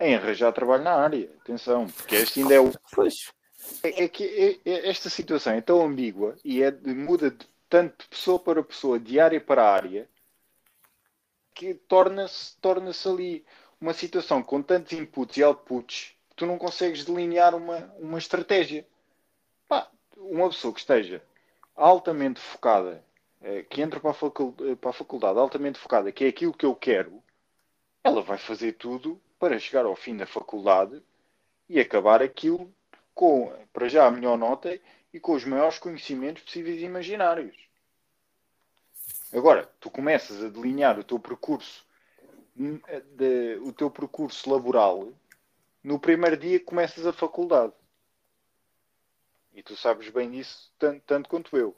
em 0.00 0.14
arranjar 0.16 0.52
trabalho 0.52 0.82
na 0.82 0.94
área. 0.94 1.30
Atenção, 1.40 1.86
porque 1.86 2.16
este 2.16 2.40
ainda 2.40 2.54
é 2.54 2.60
o. 2.60 2.72
pois, 2.92 3.14
É, 3.82 4.04
é 4.04 4.08
que 4.08 4.24
é- 4.24 4.70
é- 4.70 4.90
esta 4.90 5.08
situação 5.08 5.52
é 5.52 5.60
tão 5.60 5.80
ambígua 5.80 6.36
e 6.44 6.60
é 6.62 6.70
de- 6.72 6.92
muda 6.92 7.30
de 7.30 7.46
tanto 7.70 8.02
de 8.02 8.08
pessoa 8.08 8.38
para 8.38 8.62
pessoa, 8.64 8.98
de 8.98 9.18
área 9.20 9.40
para 9.40 9.64
área, 9.64 10.08
que 11.54 11.74
torna-se 11.74 12.56
torna 12.60 12.90
ali 13.06 13.44
uma 13.80 13.94
situação 13.94 14.42
com 14.42 14.62
tantos 14.62 14.92
inputs 14.92 15.36
e 15.36 15.42
outputs 15.44 16.14
que 16.30 16.36
tu 16.36 16.46
não 16.46 16.58
consegues 16.58 17.04
delinear 17.04 17.54
uma, 17.54 17.78
uma 17.98 18.18
estratégia. 18.18 18.86
Pá, 19.68 19.90
uma 20.16 20.48
pessoa 20.48 20.74
que 20.74 20.80
esteja 20.80 21.22
altamente 21.76 22.40
focada, 22.40 23.04
eh, 23.42 23.62
que 23.64 23.82
entra 23.82 24.00
para 24.00 24.10
a, 24.10 24.14
facul- 24.14 24.54
eh, 24.60 24.74
para 24.74 24.90
a 24.90 24.92
faculdade 24.92 25.38
altamente 25.38 25.78
focada, 25.78 26.12
que 26.12 26.24
é 26.24 26.28
aquilo 26.28 26.52
que 26.54 26.66
eu 26.66 26.74
quero, 26.74 27.22
ela 28.04 28.22
vai 28.22 28.38
fazer 28.38 28.72
tudo 28.74 29.20
para 29.38 29.58
chegar 29.58 29.84
ao 29.84 29.96
fim 29.96 30.16
da 30.16 30.26
faculdade 30.26 31.02
e 31.68 31.80
acabar 31.80 32.22
aquilo 32.22 32.72
com, 33.14 33.52
para 33.72 33.88
já, 33.88 34.06
a 34.06 34.10
melhor 34.10 34.38
nota 34.38 34.78
e 35.12 35.20
com 35.20 35.34
os 35.34 35.44
maiores 35.44 35.78
conhecimentos 35.78 36.42
possíveis 36.42 36.80
e 36.80 36.84
imaginários. 36.84 37.63
Agora, 39.34 39.68
tu 39.80 39.90
começas 39.90 40.42
a 40.42 40.48
delinear 40.48 40.98
o 40.98 41.04
teu 41.04 41.18
percurso, 41.18 41.84
de- 42.54 43.58
o 43.62 43.72
teu 43.72 43.90
percurso 43.90 44.48
laboral 44.48 45.12
no 45.82 45.98
primeiro 45.98 46.36
dia 46.36 46.58
que 46.58 46.64
começas 46.64 47.04
a 47.04 47.12
faculdade. 47.12 47.72
E 49.52 49.62
tu 49.62 49.76
sabes 49.76 50.08
bem 50.10 50.30
disso 50.30 50.72
tanto, 50.78 51.02
tanto 51.06 51.28
quanto 51.28 51.56
eu. 51.56 51.76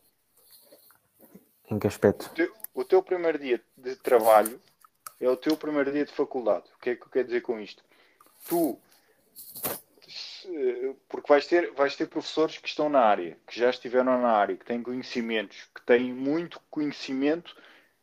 em 1.69 1.79
que 1.79 1.87
aspecto? 1.87 2.27
O 2.27 2.29
teu, 2.35 2.55
o 2.75 2.85
teu 2.85 3.03
primeiro 3.03 3.39
dia 3.39 3.61
de 3.77 3.97
trabalho 3.97 4.61
é 5.19 5.29
o 5.29 5.37
teu 5.37 5.57
primeiro 5.57 5.91
dia 5.91 6.05
de 6.05 6.13
faculdade. 6.13 6.65
O 6.77 6.79
que 6.79 6.91
é 6.91 6.97
que 6.97 7.03
eu 7.03 7.09
quero 7.09 7.27
dizer 7.27 7.41
com 7.41 7.59
isto? 7.59 7.83
Tu, 8.49 8.79
porque 11.09 11.29
vais 11.29 11.47
ter, 11.47 11.73
vais 11.73 11.97
ter 11.97 12.07
professores 12.07 12.59
que 12.59 12.69
estão 12.69 12.89
na 12.89 13.01
área, 13.01 13.39
que 13.47 13.59
já 13.59 13.71
estiveram 13.71 14.21
na 14.21 14.31
área, 14.31 14.57
que 14.57 14.65
têm 14.65 14.83
conhecimentos, 14.83 15.69
que 15.75 15.83
têm 15.85 16.13
muito 16.13 16.61
conhecimento 16.71 17.57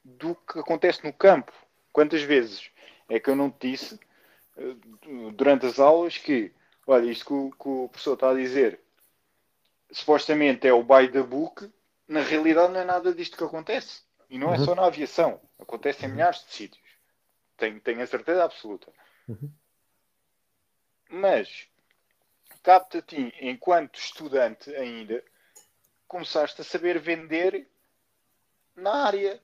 do 0.04 0.36
que 0.36 0.60
acontece 0.60 1.04
no 1.04 1.14
campo. 1.14 1.52
Quantas 1.92 2.22
vezes 2.22 2.70
é 3.10 3.20
que 3.20 3.30
eu 3.30 3.36
não 3.36 3.50
te 3.52 3.72
disse 3.72 4.00
eh, 4.58 4.76
durante 5.34 5.66
as 5.66 5.80
aulas 5.80 6.18
que, 6.18 6.52
olha, 6.88 7.10
isto 7.12 7.26
que 7.26 7.34
o, 7.34 7.52
que 7.52 7.68
o 7.70 7.90
professor 7.90 8.14
está 8.14 8.32
a 8.32 8.36
dizer 8.36 8.80
supostamente 9.92 10.68
é 10.68 10.74
o 10.74 10.84
by 10.84 11.08
the 11.12 11.22
book, 11.22 11.72
na 12.08 12.22
realidade 12.22 12.74
não 12.74 12.80
é 12.80 12.86
nada 12.86 13.14
disto 13.14 13.38
que 13.38 13.44
acontece. 13.44 14.02
E 14.30 14.38
não 14.38 14.54
é 14.54 14.58
Uhum. 14.58 14.66
só 14.66 14.76
na 14.76 14.86
aviação, 14.86 15.40
acontece 15.60 16.06
em 16.06 16.10
milhares 16.10 16.44
de 16.46 16.54
sítios. 16.54 16.84
Tenho, 17.56 17.80
tenho 17.80 18.02
a 18.02 18.08
certeza 18.08 18.44
absoluta. 18.44 18.92
Uhum. 19.28 19.52
Mas 21.10 21.68
capta 22.64 23.00
a 23.00 23.02
ti, 23.02 23.34
enquanto 23.42 24.00
estudante 24.00 24.74
ainda, 24.76 25.24
começaste 26.08 26.62
a 26.62 26.64
saber 26.64 26.98
vender 27.00 27.68
na 28.76 29.06
área. 29.06 29.42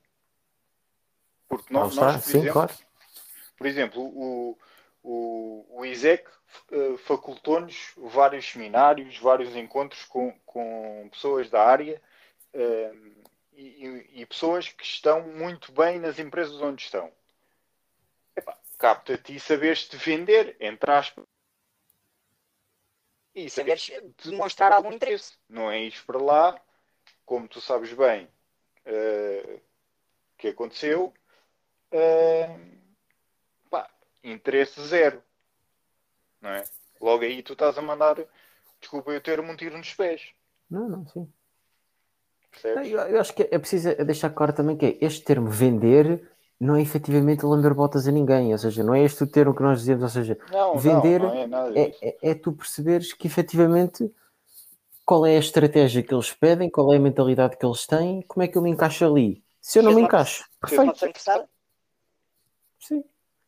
Porque 1.48 1.72
nós, 1.72 1.92
está? 1.92 2.12
nós, 2.12 2.24
por 2.24 2.30
Sim, 2.30 2.38
exemplo, 2.38 2.52
claro. 2.52 2.74
por 3.56 3.66
exemplo, 3.66 4.02
o, 4.02 4.58
o, 5.02 5.66
o 5.78 5.84
ISEC 5.84 6.26
eh, 6.72 6.96
facultou-nos 6.98 7.92
vários 7.96 8.48
seminários, 8.50 9.18
vários 9.18 9.54
encontros 9.54 10.04
com, 10.04 10.32
com 10.46 11.08
pessoas 11.12 11.50
da 11.50 11.62
área 11.64 12.00
eh, 12.54 12.92
e, 13.52 13.86
e- 13.86 14.20
e 14.22 14.26
pessoas 14.26 14.68
que 14.68 14.84
estão 14.84 15.22
muito 15.28 15.72
bem 15.72 15.98
nas 15.98 16.18
empresas 16.18 16.60
onde 16.62 16.82
estão. 16.82 17.12
Epá, 18.36 18.56
Capta 18.78 19.14
a 19.14 19.18
ti 19.18 19.38
saberes-te 19.38 19.96
vender, 19.96 20.56
entre 20.60 20.90
aspas. 20.90 21.24
E 23.34 23.48
Saberes 23.48 23.86
saberes 23.86 24.14
demonstrar 24.24 24.72
algum 24.72 24.92
interesse. 24.92 25.34
Não 25.48 25.70
é 25.70 25.84
ir 25.84 25.94
para 26.04 26.18
lá, 26.18 26.60
como 27.24 27.46
tu 27.46 27.60
sabes 27.60 27.92
bem 27.92 28.28
eh, 28.84 29.60
que 30.36 30.48
aconteceu, 30.48 31.14
eh, 31.92 32.58
pá, 33.70 33.88
interesse 34.24 34.80
zero. 34.82 35.22
Não 36.40 36.50
é? 36.50 36.64
Logo 37.00 37.22
aí 37.22 37.42
tu 37.42 37.52
estás 37.52 37.78
a 37.78 37.82
mandar, 37.82 38.16
desculpa 38.80 39.12
eu 39.12 39.20
ter 39.20 39.38
um 39.40 39.56
tiro 39.56 39.78
nos 39.78 39.94
pés. 39.94 40.32
Não, 40.68 40.88
não, 40.88 41.06
sim. 41.06 41.32
Não? 42.64 42.82
Eu, 42.82 42.98
eu 43.00 43.20
acho 43.20 43.32
que 43.32 43.42
é 43.42 43.58
preciso 43.58 43.94
deixar 44.04 44.30
claro 44.30 44.52
também 44.52 44.76
que 44.76 44.86
é, 44.86 44.98
este 45.00 45.22
termo 45.22 45.48
vender 45.48 46.28
não 46.60 46.76
é 46.76 46.82
efetivamente 46.82 47.46
lamber 47.46 47.74
botas 47.74 48.06
a 48.06 48.12
ninguém, 48.12 48.52
ou 48.52 48.58
seja, 48.58 48.84
não 48.84 48.94
é 48.94 49.02
este 49.02 49.24
o 49.24 49.26
termo 49.26 49.54
que 49.54 49.62
nós 49.62 49.78
dizemos, 49.78 50.02
ou 50.02 50.08
seja, 50.10 50.38
Não, 50.52 50.76
vender 50.76 51.20
não, 51.20 51.48
não 51.48 51.66
é 51.68 51.80
é, 51.80 51.96
é, 52.02 52.16
é 52.30 52.34
tu 52.34 52.52
perceberes 52.52 53.14
que 53.14 53.26
efetivamente 53.26 54.12
qual 55.06 55.24
é 55.24 55.36
a 55.36 55.40
estratégia 55.40 56.02
que 56.02 56.14
eles 56.14 56.32
pedem, 56.32 56.68
qual 56.68 56.92
é 56.92 56.96
a 56.96 57.00
mentalidade 57.00 57.56
que 57.56 57.64
eles 57.64 57.86
têm, 57.86 58.22
como 58.28 58.42
é 58.42 58.48
que 58.48 58.58
eu 58.58 58.62
me 58.62 58.70
encaixo 58.70 59.04
ali. 59.06 59.42
Se 59.60 59.78
eu 59.78 59.82
não 59.82 59.94
me 59.94 60.02
encaixo, 60.02 60.44
perfeito, 60.60 60.94
sim. 62.78 63.02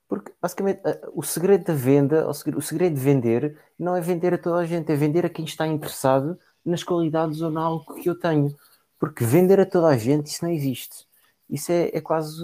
Porque 0.09 0.33
basicamente 0.41 0.81
o 1.15 1.23
segredo 1.23 1.65
da 1.65 1.75
venda, 1.75 2.29
o 2.29 2.61
segredo 2.61 2.95
de 2.95 3.01
vender, 3.01 3.59
não 3.79 3.95
é 3.97 4.01
vender 4.01 4.35
a 4.35 4.39
toda 4.39 4.59
a 4.59 4.67
gente, 4.67 4.91
é 4.91 4.97
vender 4.97 5.25
a 5.25 5.31
quem 5.31 5.45
está 5.45 5.67
interessado 5.67 6.39
nas 6.65 6.83
qualidades 6.83 7.41
ou 7.41 7.51
na 7.51 7.63
algo 7.63 7.95
que 7.95 8.09
eu 8.09 8.19
tenho. 8.19 8.55
Porque 8.99 9.25
vender 9.25 9.59
a 9.59 9.67
toda 9.67 9.89
a 9.89 9.97
gente, 9.97 10.27
isso 10.27 10.45
não 10.45 10.51
existe. 10.51 11.07
Isso 11.49 11.71
é, 11.71 11.91
é 11.93 12.01
quase. 12.01 12.43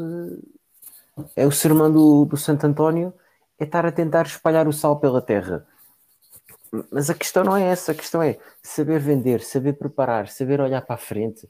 É 1.37 1.47
o 1.47 1.53
sermão 1.53 1.91
do, 1.91 2.25
do 2.25 2.37
Santo 2.37 2.67
António, 2.67 3.13
é 3.59 3.65
estar 3.65 3.85
a 3.85 3.93
tentar 3.93 4.27
espalhar 4.27 4.69
o 4.69 4.73
sal 4.73 4.99
pela 5.01 5.21
terra. 5.21 5.67
Mas 6.91 7.09
a 7.09 7.15
questão 7.15 7.45
não 7.45 7.57
é 7.57 7.65
essa, 7.65 7.93
a 7.93 7.95
questão 7.95 8.23
é 8.23 8.39
saber 8.63 9.01
vender, 9.01 9.41
saber 9.43 9.75
preparar, 9.75 10.29
saber 10.29 10.61
olhar 10.61 10.83
para 10.83 10.95
a 10.97 10.99
frente. 10.99 11.49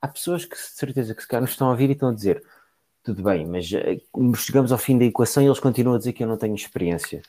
Há 0.00 0.08
pessoas 0.08 0.44
que, 0.44 0.56
de 0.56 0.62
certeza, 0.62 1.14
que 1.14 1.22
se 1.22 1.28
calhar 1.28 1.42
nos 1.42 1.50
estão 1.50 1.68
a 1.68 1.70
ouvir 1.70 1.90
e 1.90 1.92
estão 1.92 2.08
a 2.08 2.14
dizer: 2.14 2.42
tudo 3.02 3.22
bem, 3.22 3.46
mas 3.46 3.70
eh, 3.72 4.00
chegamos 4.36 4.72
ao 4.72 4.78
fim 4.78 4.98
da 4.98 5.04
equação 5.04 5.42
e 5.42 5.46
eles 5.46 5.60
continuam 5.60 5.94
a 5.94 5.98
dizer 5.98 6.14
que 6.14 6.24
eu 6.24 6.26
não 6.26 6.38
tenho 6.38 6.54
experiência. 6.54 7.22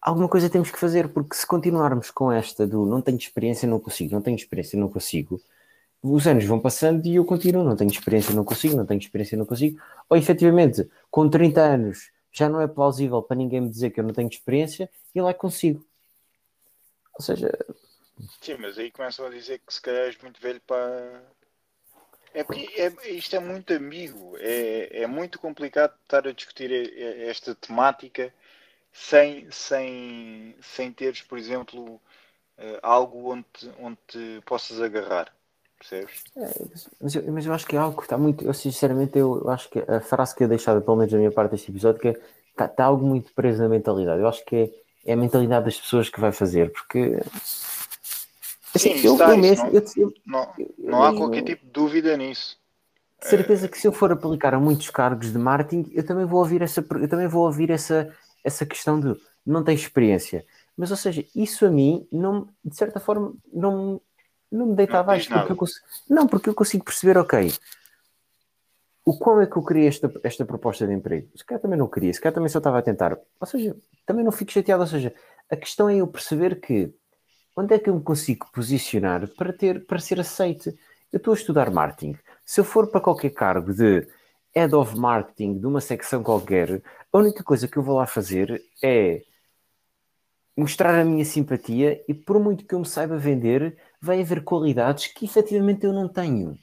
Alguma 0.00 0.28
coisa 0.28 0.48
temos 0.48 0.70
que 0.70 0.78
fazer, 0.78 1.08
porque 1.08 1.36
se 1.36 1.46
continuarmos 1.46 2.10
com 2.10 2.32
esta 2.32 2.66
do 2.66 2.86
não 2.86 3.02
tenho 3.02 3.18
experiência, 3.18 3.68
não 3.68 3.78
consigo, 3.78 4.14
não 4.14 4.22
tenho 4.22 4.36
experiência, 4.36 4.78
não 4.78 4.88
consigo, 4.88 5.40
os 6.02 6.26
anos 6.26 6.44
vão 6.44 6.60
passando 6.60 7.06
e 7.06 7.16
eu 7.16 7.24
continuo, 7.24 7.64
não 7.64 7.76
tenho 7.76 7.90
experiência, 7.90 8.34
não 8.34 8.44
consigo, 8.44 8.76
não 8.76 8.86
tenho 8.86 9.00
experiência, 9.00 9.36
não 9.36 9.46
consigo. 9.46 9.80
Ou 10.08 10.16
efetivamente, 10.16 10.88
com 11.10 11.28
30 11.28 11.62
anos, 11.62 12.10
já 12.32 12.48
não 12.48 12.60
é 12.60 12.68
plausível 12.68 13.22
para 13.22 13.36
ninguém 13.36 13.60
me 13.60 13.68
dizer 13.70 13.90
que 13.90 14.00
eu 14.00 14.04
não 14.04 14.12
tenho 14.12 14.28
experiência 14.28 14.88
e 15.14 15.20
lá 15.20 15.34
consigo. 15.34 15.84
Ou 17.14 17.24
seja, 17.24 17.50
Sim, 18.40 18.56
mas 18.58 18.78
aí 18.78 18.90
começam 18.90 19.26
a 19.26 19.30
dizer 19.30 19.60
que 19.60 19.72
se 19.72 19.80
calhar 19.80 20.04
és 20.04 20.18
muito 20.18 20.40
velho 20.40 20.60
para. 20.60 21.22
É 22.34 22.44
porque 22.44 22.68
é- 22.76 23.10
isto 23.10 23.34
é 23.36 23.40
muito 23.40 23.72
ambíguo, 23.72 24.36
é, 24.38 25.02
é 25.02 25.06
muito 25.06 25.38
complicado 25.38 25.94
estar 26.02 26.26
a 26.26 26.32
discutir 26.32 26.70
esta 27.28 27.54
temática 27.54 28.32
sem, 28.92 29.50
sem, 29.50 30.56
sem 30.62 30.92
teres, 30.92 31.22
por 31.22 31.38
exemplo, 31.38 32.00
eh, 32.58 32.80
algo 32.82 33.32
onde, 33.32 33.46
onde 33.80 34.42
possas 34.46 34.80
agarrar. 34.80 35.32
Percebes? 35.78 36.24
Mas 37.00 37.14
eu, 37.14 37.32
mas 37.32 37.46
eu 37.46 37.52
acho 37.52 37.66
que 37.66 37.76
é 37.76 37.78
algo 37.78 37.96
que 37.96 38.02
está 38.02 38.18
muito. 38.18 38.44
Eu, 38.44 38.52
sinceramente, 38.52 39.18
eu, 39.18 39.40
eu 39.44 39.50
acho 39.50 39.70
que 39.70 39.78
a 39.78 40.00
frase 40.00 40.34
que 40.34 40.44
eu 40.44 40.48
deixava, 40.48 40.80
pelo 40.80 40.96
menos 40.96 41.12
da 41.12 41.18
minha 41.18 41.30
parte 41.30 41.52
deste 41.52 41.70
episódio, 41.70 42.00
que 42.00 42.08
é, 42.08 42.20
está, 42.50 42.66
está 42.66 42.84
algo 42.84 43.06
muito 43.06 43.32
preso 43.32 43.62
na 43.62 43.68
mentalidade. 43.68 44.20
Eu 44.20 44.28
acho 44.28 44.44
que 44.44 44.56
é, 44.56 44.70
é 45.10 45.12
a 45.12 45.16
mentalidade 45.16 45.64
das 45.66 45.80
pessoas 45.80 46.08
que 46.08 46.20
vai 46.20 46.32
fazer, 46.32 46.72
porque. 46.72 47.18
Sim, 48.76 48.92
assim, 48.92 49.06
eu, 49.06 49.12
está, 49.14 49.30
eu 49.30 49.40
isso 49.40 49.40
mesmo, 49.40 49.64
não- 49.64 49.72
eu, 49.72 49.82
eu, 49.96 50.14
Não, 50.26 50.54
não 50.78 51.02
há 51.04 51.16
qualquer 51.16 51.42
tipo 51.42 51.64
de 51.64 51.70
dúvida 51.70 52.16
nisso. 52.16 52.58
certeza 53.20 53.68
que 53.68 53.78
se 53.78 53.86
eu 53.86 53.92
for 53.92 54.12
aplicar 54.12 54.54
a 54.54 54.60
muitos 54.60 54.90
cargos 54.90 55.32
de 55.32 55.38
marketing, 55.38 55.90
eu 55.94 56.04
também 56.04 56.24
vou 56.26 56.40
ouvir 56.40 56.62
essa, 56.62 56.80
eu 56.80 57.08
também 57.08 57.26
vou 57.26 57.44
ouvir 57.44 57.70
essa, 57.70 58.14
essa 58.44 58.66
questão 58.66 59.00
de 59.00 59.16
não 59.46 59.64
tem 59.64 59.74
experiência. 59.74 60.44
Mas, 60.76 60.90
ou 60.90 60.96
seja, 60.96 61.24
isso 61.34 61.66
a 61.66 61.70
mim, 61.70 62.06
não, 62.12 62.48
de 62.64 62.76
certa 62.76 63.00
forma, 63.00 63.34
não, 63.52 64.00
não 64.50 64.66
me 64.66 64.76
deita 64.76 64.94
Não 64.94 65.00
abaixo. 65.00 65.28
Porque 65.30 65.52
eu 65.52 65.56
consigo, 65.56 65.86
não, 66.08 66.26
porque 66.26 66.48
eu 66.48 66.54
consigo 66.54 66.84
perceber, 66.84 67.18
ok, 67.18 67.52
o 69.04 69.16
qual 69.16 69.40
é 69.40 69.46
que 69.46 69.56
eu 69.56 69.64
queria 69.64 69.88
esta, 69.88 70.12
esta 70.22 70.44
proposta 70.44 70.86
de 70.86 70.92
emprego? 70.92 71.30
Se 71.34 71.44
calhar 71.44 71.62
também 71.62 71.78
não 71.78 71.88
queria, 71.88 72.12
se 72.12 72.20
calhar 72.20 72.34
também 72.34 72.48
só 72.48 72.58
estava 72.58 72.78
a 72.78 72.82
tentar. 72.82 73.18
Ou 73.40 73.46
seja, 73.46 73.76
também 74.04 74.24
não 74.24 74.32
fico 74.32 74.52
chateado. 74.52 74.82
Ou 74.82 74.86
seja, 74.86 75.14
a 75.50 75.56
questão 75.56 75.88
é 75.88 75.96
eu 75.96 76.06
perceber 76.06 76.60
que 76.60 76.92
onde 77.56 77.74
é 77.74 77.78
que 77.78 77.90
eu 77.90 77.94
me 77.96 78.02
consigo 78.02 78.46
posicionar 78.52 79.26
para, 79.34 79.52
ter, 79.52 79.84
para 79.86 79.98
ser 79.98 80.20
aceite. 80.20 80.78
Eu 81.10 81.16
estou 81.16 81.32
a 81.32 81.36
estudar 81.36 81.70
marketing. 81.70 82.16
Se 82.44 82.60
eu 82.60 82.64
for 82.64 82.90
para 82.90 83.00
qualquer 83.00 83.30
cargo 83.30 83.72
de 83.72 84.06
head 84.54 84.74
of 84.74 84.96
marketing 84.96 85.58
de 85.58 85.66
uma 85.66 85.80
secção 85.80 86.22
qualquer, 86.22 86.82
a 87.12 87.18
única 87.18 87.42
coisa 87.42 87.66
que 87.66 87.76
eu 87.76 87.82
vou 87.82 87.96
lá 87.96 88.06
fazer 88.06 88.62
é 88.82 89.22
mostrar 90.56 90.94
a 90.94 91.04
minha 91.04 91.24
simpatia 91.24 92.04
e 92.06 92.14
por 92.14 92.38
muito 92.38 92.64
que 92.64 92.74
eu 92.74 92.80
me 92.80 92.86
saiba 92.86 93.16
vender, 93.16 93.76
vai 94.00 94.20
haver 94.20 94.44
qualidades 94.44 95.08
que 95.08 95.24
efetivamente 95.24 95.84
eu 95.84 95.92
não 95.92 96.08
tenho. 96.08 96.58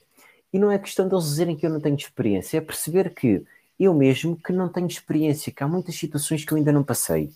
E 0.53 0.59
não 0.59 0.71
é 0.71 0.79
questão 0.79 1.07
deles 1.07 1.25
dizerem 1.25 1.57
que 1.57 1.65
eu 1.65 1.69
não 1.69 1.81
tenho 1.81 1.95
experiência, 1.95 2.57
é 2.57 2.61
perceber 2.61 3.13
que 3.13 3.45
eu 3.79 3.93
mesmo 3.93 4.37
que 4.37 4.53
não 4.53 4.69
tenho 4.69 4.87
experiência, 4.87 5.51
que 5.51 5.63
há 5.63 5.67
muitas 5.67 5.95
situações 5.95 6.45
que 6.45 6.53
eu 6.53 6.57
ainda 6.57 6.71
não 6.71 6.83
passei. 6.83 7.31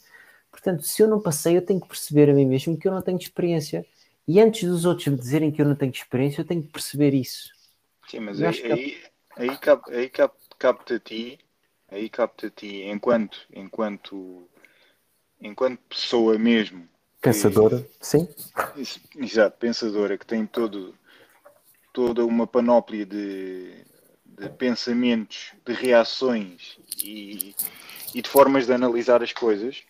Portanto, 0.51 0.83
se 0.83 1.01
eu 1.03 1.07
não 1.07 1.21
passei, 1.21 1.57
eu 1.57 1.65
tenho 1.65 1.81
que 1.81 1.87
perceber 1.87 2.29
a 2.29 2.33
mim 2.33 2.45
mesmo 2.45 2.77
que 2.77 2.87
eu 2.87 2.91
não 2.93 3.01
tenho 3.01 3.17
experiência. 3.19 3.85
E 4.27 4.39
antes 4.41 4.67
dos 4.69 4.85
outros 4.85 5.07
me 5.07 5.17
dizerem 5.17 5.51
que 5.51 5.61
eu 5.61 5.67
não 5.67 5.75
tenho 5.75 5.91
experiência, 5.91 6.41
eu 6.41 6.45
tenho 6.45 6.63
que 6.63 6.69
perceber 6.71 7.13
isso. 7.13 7.51
Sim, 8.09 8.19
mas 8.21 8.41
aí, 8.41 8.61
que- 8.61 8.73
aí, 8.73 9.03
aí, 9.37 9.57
cap- 9.57 9.89
aí 9.91 10.09
cap- 10.09 10.37
capta 10.57 10.95
a 10.95 10.99
ti, 10.99 11.39
aí 11.87 12.09
capta 12.09 12.47
a 12.47 12.49
ti 12.51 12.83
enquanto, 12.83 13.37
enquanto, 13.53 14.49
enquanto 15.41 15.81
pessoa 15.89 16.37
mesmo. 16.39 16.87
Pensadora, 17.21 17.85
sim. 17.99 18.27
Isso, 18.75 18.99
Exato, 19.17 19.57
pensadora, 19.57 20.17
que 20.17 20.25
tem 20.25 20.45
todo, 20.45 20.95
toda 21.91 22.25
uma 22.25 22.47
panóplia 22.47 23.05
de, 23.05 23.83
de 24.25 24.49
pensamentos, 24.57 25.53
de 25.65 25.73
reações 25.73 26.77
e, 27.03 27.53
e 28.15 28.21
de 28.21 28.29
formas 28.29 28.65
de 28.67 28.73
analisar 28.73 29.21
as 29.21 29.33
coisas, 29.33 29.83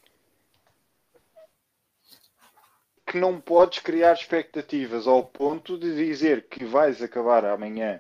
que 3.06 3.18
não 3.18 3.40
podes 3.40 3.80
criar 3.80 4.14
expectativas 4.14 5.08
ao 5.08 5.24
ponto 5.24 5.78
de 5.78 5.96
dizer 5.96 6.46
que 6.48 6.64
vais 6.66 7.02
acabar 7.02 7.44
amanhã 7.46 8.00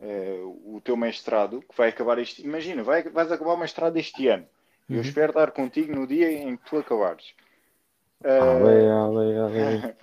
eh, 0.00 0.40
o 0.64 0.80
teu 0.82 0.96
mestrado, 0.96 1.62
que 1.62 1.76
vai 1.76 1.88
acabar 1.90 2.18
este. 2.18 2.42
Imagina, 2.42 2.82
vai, 2.82 3.02
vais 3.04 3.30
acabar 3.30 3.54
o 3.54 3.56
mestrado 3.56 3.96
este 3.96 4.26
ano. 4.28 4.46
Eu 4.88 4.96
Uhum. 4.96 5.00
espero 5.02 5.30
estar 5.30 5.50
contigo 5.52 5.94
no 5.94 6.06
dia 6.06 6.32
em 6.32 6.56
que 6.56 6.64
tu 6.70 6.78
acabares. 6.78 7.34
Ale, 8.24 8.90
ale, 8.90 9.38
ale. 9.38 9.96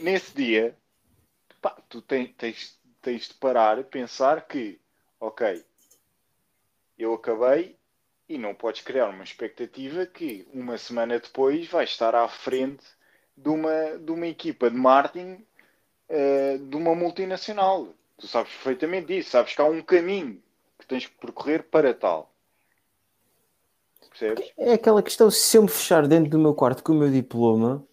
nesse 0.00 0.34
dia, 0.34 0.76
pá, 1.60 1.70
tu 1.88 2.02
tem- 2.02 2.32
tens, 2.34 2.78
tens 3.00 3.28
de 3.28 3.34
parar 3.34 3.78
e 3.78 3.84
pensar 3.84 4.46
que, 4.46 4.80
ok, 5.20 5.64
eu 6.98 7.14
acabei 7.14 7.76
e 8.28 8.38
não 8.38 8.54
podes 8.54 8.82
criar 8.82 9.08
uma 9.08 9.24
expectativa 9.24 10.06
que 10.06 10.46
uma 10.52 10.78
semana 10.78 11.18
depois 11.18 11.66
vais 11.68 11.90
estar 11.90 12.14
à 12.14 12.28
frente 12.28 12.84
de 13.36 13.48
uma, 13.48 13.98
de 13.98 14.10
uma 14.12 14.26
equipa 14.26 14.70
de 14.70 14.76
marketing 14.76 15.44
eh, 16.08 16.58
de 16.58 16.76
uma 16.76 16.94
multinacional. 16.94 17.94
Tu 18.18 18.26
sabes 18.26 18.52
perfeitamente 18.52 19.08
disso, 19.08 19.30
sabes 19.30 19.54
que 19.54 19.60
há 19.62 19.64
um 19.66 19.82
caminho 19.82 20.42
que 20.78 20.86
tens 20.86 21.06
que 21.06 21.16
percorrer 21.18 21.64
para 21.64 21.94
tal. 21.94 22.33
Percebes? 24.18 24.52
É 24.56 24.74
aquela 24.74 25.02
questão, 25.02 25.30
se 25.30 25.56
eu 25.56 25.62
me 25.62 25.68
fechar 25.68 26.06
dentro 26.06 26.30
do 26.30 26.38
meu 26.38 26.54
quarto 26.54 26.82
com 26.84 26.92
o 26.92 26.96
meu 26.96 27.10
diploma, 27.10 27.84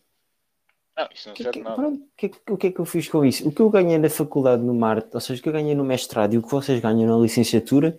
Não, 0.95 1.07
isso 1.13 1.29
não 1.29 1.35
que- 1.35 1.43
serve 1.43 1.57
que- 1.59 1.63
nada. 1.63 1.75
pronto, 1.75 2.01
que, 2.15 2.25
é 2.27 2.29
que- 2.29 2.39
o 2.51 2.57
que 2.57 2.67
é 2.67 2.71
que 2.71 2.79
eu 2.79 2.85
fiz 2.85 3.07
com 3.07 3.25
isso? 3.25 3.47
O 3.47 3.51
que 3.51 3.61
eu 3.61 3.69
ganhei 3.69 3.97
na 3.97 4.09
faculdade 4.09 4.61
no 4.61 4.73
marketing, 4.73 5.15
ou 5.15 5.21
seja, 5.21 5.39
o 5.39 5.43
que 5.43 5.49
eu 5.49 5.53
ganhei 5.53 5.73
no 5.73 5.83
mestrado 5.83 6.33
e 6.33 6.37
o 6.37 6.43
que 6.43 6.51
vocês 6.51 6.79
ganham 6.79 7.09
na 7.09 7.21
licenciatura 7.21 7.97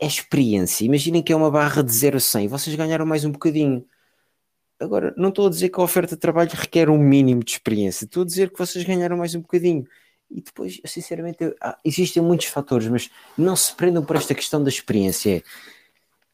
é 0.00 0.06
experiência. 0.06 0.84
Imaginem 0.84 1.22
que 1.22 1.32
é 1.32 1.36
uma 1.36 1.50
barra 1.50 1.82
de 1.82 1.92
0 1.92 2.18
a 2.18 2.20
100, 2.20 2.46
vocês 2.46 2.74
ganharam 2.76 3.04
mais 3.04 3.24
um 3.24 3.32
bocadinho. 3.32 3.84
Agora, 4.78 5.12
não 5.16 5.28
estou 5.28 5.46
a 5.46 5.50
dizer 5.50 5.68
que 5.68 5.78
a 5.80 5.82
oferta 5.84 6.14
de 6.14 6.20
trabalho 6.20 6.50
requer 6.54 6.88
um 6.88 6.96
mínimo 6.96 7.42
de 7.44 7.50
experiência, 7.52 8.04
estou 8.04 8.22
a 8.22 8.26
dizer 8.26 8.50
que 8.50 8.58
vocês 8.58 8.82
ganharam 8.84 9.16
mais 9.16 9.34
um 9.34 9.40
bocadinho. 9.40 9.86
E 10.30 10.40
depois, 10.40 10.80
sinceramente, 10.86 11.42
eu- 11.42 11.54
ah, 11.60 11.76
existem 11.84 12.22
muitos 12.22 12.46
fatores, 12.46 12.86
mas 12.86 13.10
não 13.36 13.56
se 13.56 13.74
prendam 13.74 14.02
por 14.04 14.14
esta 14.16 14.34
questão 14.34 14.62
da 14.62 14.68
experiência. 14.70 15.38
É, 15.38 15.42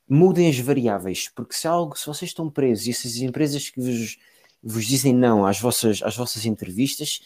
mudem 0.09 0.49
as 0.49 0.59
variáveis, 0.59 1.29
porque 1.35 1.55
se 1.55 1.67
algo, 1.67 1.97
se 1.97 2.07
vocês 2.07 2.31
estão 2.31 2.51
presos 2.51 2.87
e 2.87 2.91
essas 2.91 3.17
empresas 3.17 3.71
que 3.71 3.81
vos, 3.81 4.19
vos 4.63 4.87
dizem 4.87 5.15
não 5.15 5.47
às 5.47 5.61
vossas, 5.61 6.03
às 6.03 6.17
vossas 6.17 6.45
entrevistas, 6.47 7.21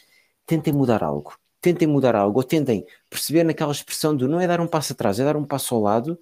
tentem 0.47 0.73
mudar 0.73 1.03
algo. 1.03 1.39
Tentem 1.61 1.87
mudar 1.87 2.15
algo, 2.17 2.39
ou 2.39 2.45
tentem 2.45 2.87
perceber 3.11 3.45
naquela 3.45 3.73
expressão 3.73 4.17
do 4.17 4.27
não 4.27 4.41
é 4.41 4.47
dar 4.47 4.61
um 4.61 4.67
passo 4.67 4.95
atrás, 4.95 5.21
é 5.21 5.25
dar 5.25 5.37
um 5.37 5.45
passo 5.45 5.75
ao 5.75 5.81
lado 5.83 6.19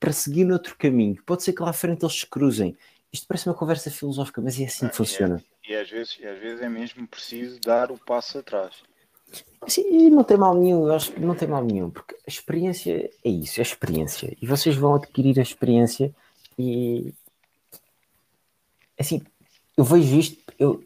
para 0.00 0.12
seguir 0.12 0.44
noutro 0.44 0.76
caminho. 0.76 1.22
Pode 1.24 1.44
ser 1.44 1.52
que 1.52 1.62
lá 1.62 1.70
à 1.70 1.72
frente 1.72 2.04
eles 2.04 2.18
se 2.20 2.26
cruzem. 2.26 2.76
Isto 3.12 3.26
parece 3.28 3.48
uma 3.48 3.54
conversa 3.54 3.90
filosófica, 3.90 4.40
mas 4.40 4.58
é 4.58 4.64
assim 4.64 4.86
que 4.86 4.92
Ah, 4.92 4.96
funciona. 4.96 5.44
E 5.68 5.74
às 5.74 5.88
vezes, 5.88 6.18
e 6.18 6.26
às 6.26 6.38
vezes 6.40 6.60
é 6.60 6.68
mesmo 6.68 7.06
preciso 7.06 7.60
dar 7.60 7.92
o 7.92 7.98
passo 7.98 8.38
atrás. 8.38 8.82
Sim, 9.66 9.82
e 9.82 10.10
não 10.10 10.24
tem 10.24 10.36
mal 10.36 10.54
nenhum, 10.54 10.86
eu 10.86 10.94
acho 10.94 11.12
que 11.12 11.20
não 11.20 11.34
tem 11.34 11.46
mal 11.46 11.62
nenhum, 11.62 11.90
porque 11.90 12.14
a 12.14 12.28
experiência 12.28 13.10
é 13.24 13.28
isso, 13.28 13.60
é 13.60 13.62
experiência. 13.62 14.36
E 14.40 14.46
vocês 14.46 14.74
vão 14.74 14.94
adquirir 14.94 15.38
a 15.38 15.42
experiência 15.42 16.14
e 16.58 17.14
assim, 18.98 19.22
eu 19.76 19.84
vejo 19.84 20.18
isto, 20.18 20.38
eu 20.58 20.82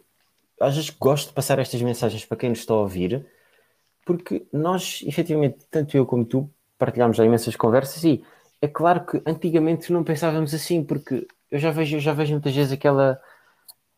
às 0.61 0.75
vezes 0.77 0.91
gosto 0.91 1.29
de 1.29 1.35
passar 1.35 1.59
estas 1.59 1.81
mensagens 1.83 2.25
para 2.25 2.37
quem 2.37 2.51
nos 2.51 2.61
está 2.61 2.75
a 2.75 2.79
ouvir, 2.79 3.27
porque 4.05 4.47
nós, 4.53 5.03
efetivamente, 5.07 5.59
tanto 5.71 5.97
eu 5.97 6.05
como 6.05 6.25
tu, 6.25 6.51
partilhámos 6.79 7.17
já 7.17 7.25
imensas 7.25 7.57
conversas 7.57 8.05
e 8.05 8.23
é 8.61 8.69
claro 8.69 9.05
que 9.07 9.23
antigamente 9.27 9.93
não 9.93 10.05
pensávamos 10.05 10.53
assim, 10.55 10.83
porque 10.83 11.27
eu 11.51 11.59
já 11.59 11.71
vejo, 11.71 11.97
eu 11.97 12.01
já 12.01 12.13
vejo 12.13 12.33
muitas 12.33 12.55
vezes 12.55 12.73
aquela 12.73 13.21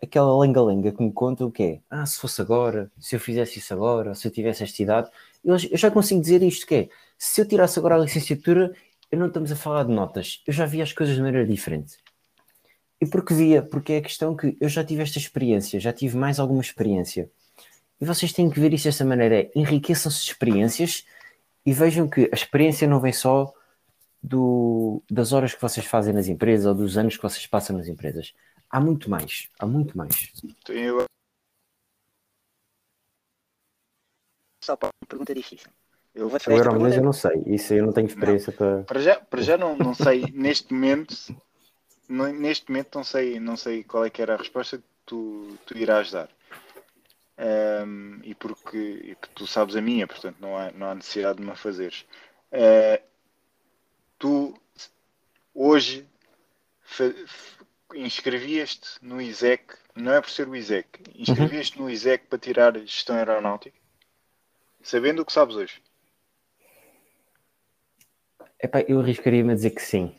aquela 0.03 0.39
lenga-lenga 0.39 0.93
que 0.93 1.03
me 1.03 1.13
contam 1.13 1.51
que 1.51 1.63
é, 1.63 1.81
ah, 1.91 2.05
se 2.07 2.19
fosse 2.19 2.41
agora, 2.41 2.91
se 2.99 3.17
eu 3.17 3.21
fizesse 3.21 3.59
isso 3.59 3.73
agora, 3.73 4.15
se 4.15 4.27
eu 4.27 4.31
tivesse 4.31 4.63
esta 4.63 4.83
idade, 4.83 5.11
eu, 5.45 5.55
eu 5.55 5.79
já 5.79 5.91
consigo 5.91 6.21
dizer 6.21 6.43
isto 6.43 6.67
que 6.67 6.75
é, 6.75 6.89
se 7.19 7.41
eu 7.41 7.49
tirasse 7.49 7.79
agora 7.79 7.95
a 7.97 7.99
licenciatura, 7.99 8.75
eu 9.11 9.19
não 9.19 9.29
estamos 9.29 9.51
a 9.53 9.57
falar 9.57 9.85
de 9.85 9.93
notas, 9.93 10.43
eu 10.47 10.53
já 10.53 10.67
via 10.67 10.83
as 10.83 10.93
coisas 10.93 11.15
de 11.15 11.23
maneira 11.23 11.47
diferente. 11.47 11.97
E 13.01 13.07
porque 13.07 13.35
via, 13.35 13.63
porque 13.63 13.95
é 13.95 13.97
a 13.99 14.03
questão 14.03 14.35
que 14.35 14.57
eu 14.61 14.69
já 14.69 14.85
tive 14.85 15.03
esta 15.03 15.19
experiência, 15.19 15.79
já 15.79 15.93
tive 15.93 16.17
mais 16.17 16.39
alguma 16.39 16.61
experiência. 16.61 17.31
E 18.01 18.05
vocês 18.05 18.33
têm 18.33 18.51
que 18.51 18.61
ver 18.61 18.73
isso 18.73 18.85
desta 18.85 19.05
maneira, 19.05 19.41
é, 19.41 19.51
enriqueçam-se 19.55 20.25
de 20.25 20.31
experiências 20.31 21.05
e 21.65 21.73
vejam 21.73 22.09
que 22.09 22.29
a 22.33 22.35
experiência 22.35 22.87
não 22.87 23.01
vem 23.01 23.13
só 23.13 23.53
do, 24.23 25.03
das 25.11 25.33
horas 25.33 25.55
que 25.55 25.61
vocês 25.61 25.87
fazem 25.87 26.13
nas 26.13 26.29
empresas 26.29 26.67
ou 26.67 26.75
dos 26.75 26.99
anos 26.99 27.17
que 27.17 27.23
vocês 27.23 27.47
passam 27.47 27.77
nas 27.77 27.89
empresas. 27.89 28.35
Há 28.71 28.81
muito 28.81 29.09
mais, 29.11 29.49
há 29.59 29.67
muito 29.67 29.97
mais. 29.97 30.33
Eu, 30.69 31.05
Só 34.65 34.77
para 34.77 34.89
uma 34.89 35.09
pergunta 35.09 35.35
difícil. 35.35 35.71
Eu 36.15 36.29
vou 36.29 36.39
te 36.41 36.49
O 36.49 36.53
Euromilhões 36.53 36.97
eu 36.97 37.03
não 37.03 37.13
sei, 37.13 37.43
isso 37.47 37.75
eu 37.75 37.85
não 37.87 37.93
tenho 37.93 38.07
experiência 38.07 38.53
para. 38.53 38.83
para 38.85 39.01
já, 39.01 39.21
para 39.21 39.43
já 39.43 39.57
não, 39.59 39.77
não 39.77 39.95
sei, 39.95 40.23
neste 40.33 40.73
momento, 40.73 41.15
não- 42.09 42.33
neste 42.33 42.71
momento 42.71 42.95
não 42.97 43.05
sei, 43.05 43.39
não 43.39 43.57
sei 43.57 43.85
qual 43.85 44.05
é 44.05 44.11
que 44.11 44.23
era 44.23 44.35
a 44.35 44.39
resposta 44.39 44.79
que 44.79 44.85
tu, 45.05 45.57
tu 45.67 45.77
irás 45.77 46.11
dar. 46.11 46.29
Ahm, 47.39 48.21
e 48.25 48.35
porque 48.35 48.79
e 48.79 49.15
que 49.15 49.29
tu 49.31 49.47
sabes 49.47 49.77
a 49.77 49.81
minha, 49.83 50.07
portanto 50.07 50.39
não 50.41 50.57
há, 50.57 50.71
não 50.73 50.91
há 50.91 50.95
necessidade 50.95 51.39
de 51.39 51.45
me 51.45 51.51
a 51.51 51.55
fazeres. 51.55 52.07
Ah, 52.51 53.01
tu 54.19 54.55
hoje 55.55 56.09
inscrevias-te 57.95 58.89
no 59.03 59.21
ISEC, 59.21 59.75
não 59.95 60.13
é 60.13 60.21
por 60.21 60.31
ser 60.31 60.49
o 60.49 60.57
ISEC, 60.57 60.87
inscrevias-te 61.15 61.79
no 61.81 61.89
ISEC 61.89 62.27
para 62.27 62.39
tirar 62.39 62.79
gestão 62.81 63.17
aeronáutica, 63.17 63.77
sabendo 64.83 65.23
o 65.23 65.25
que 65.25 65.33
sabes 65.33 65.57
hoje. 65.57 65.83
Epá, 68.61 68.81
eu 68.89 69.01
arriscaria-me 69.01 69.53
a 69.53 69.55
dizer 69.55 69.71
que 69.71 69.83
sim. 69.83 70.15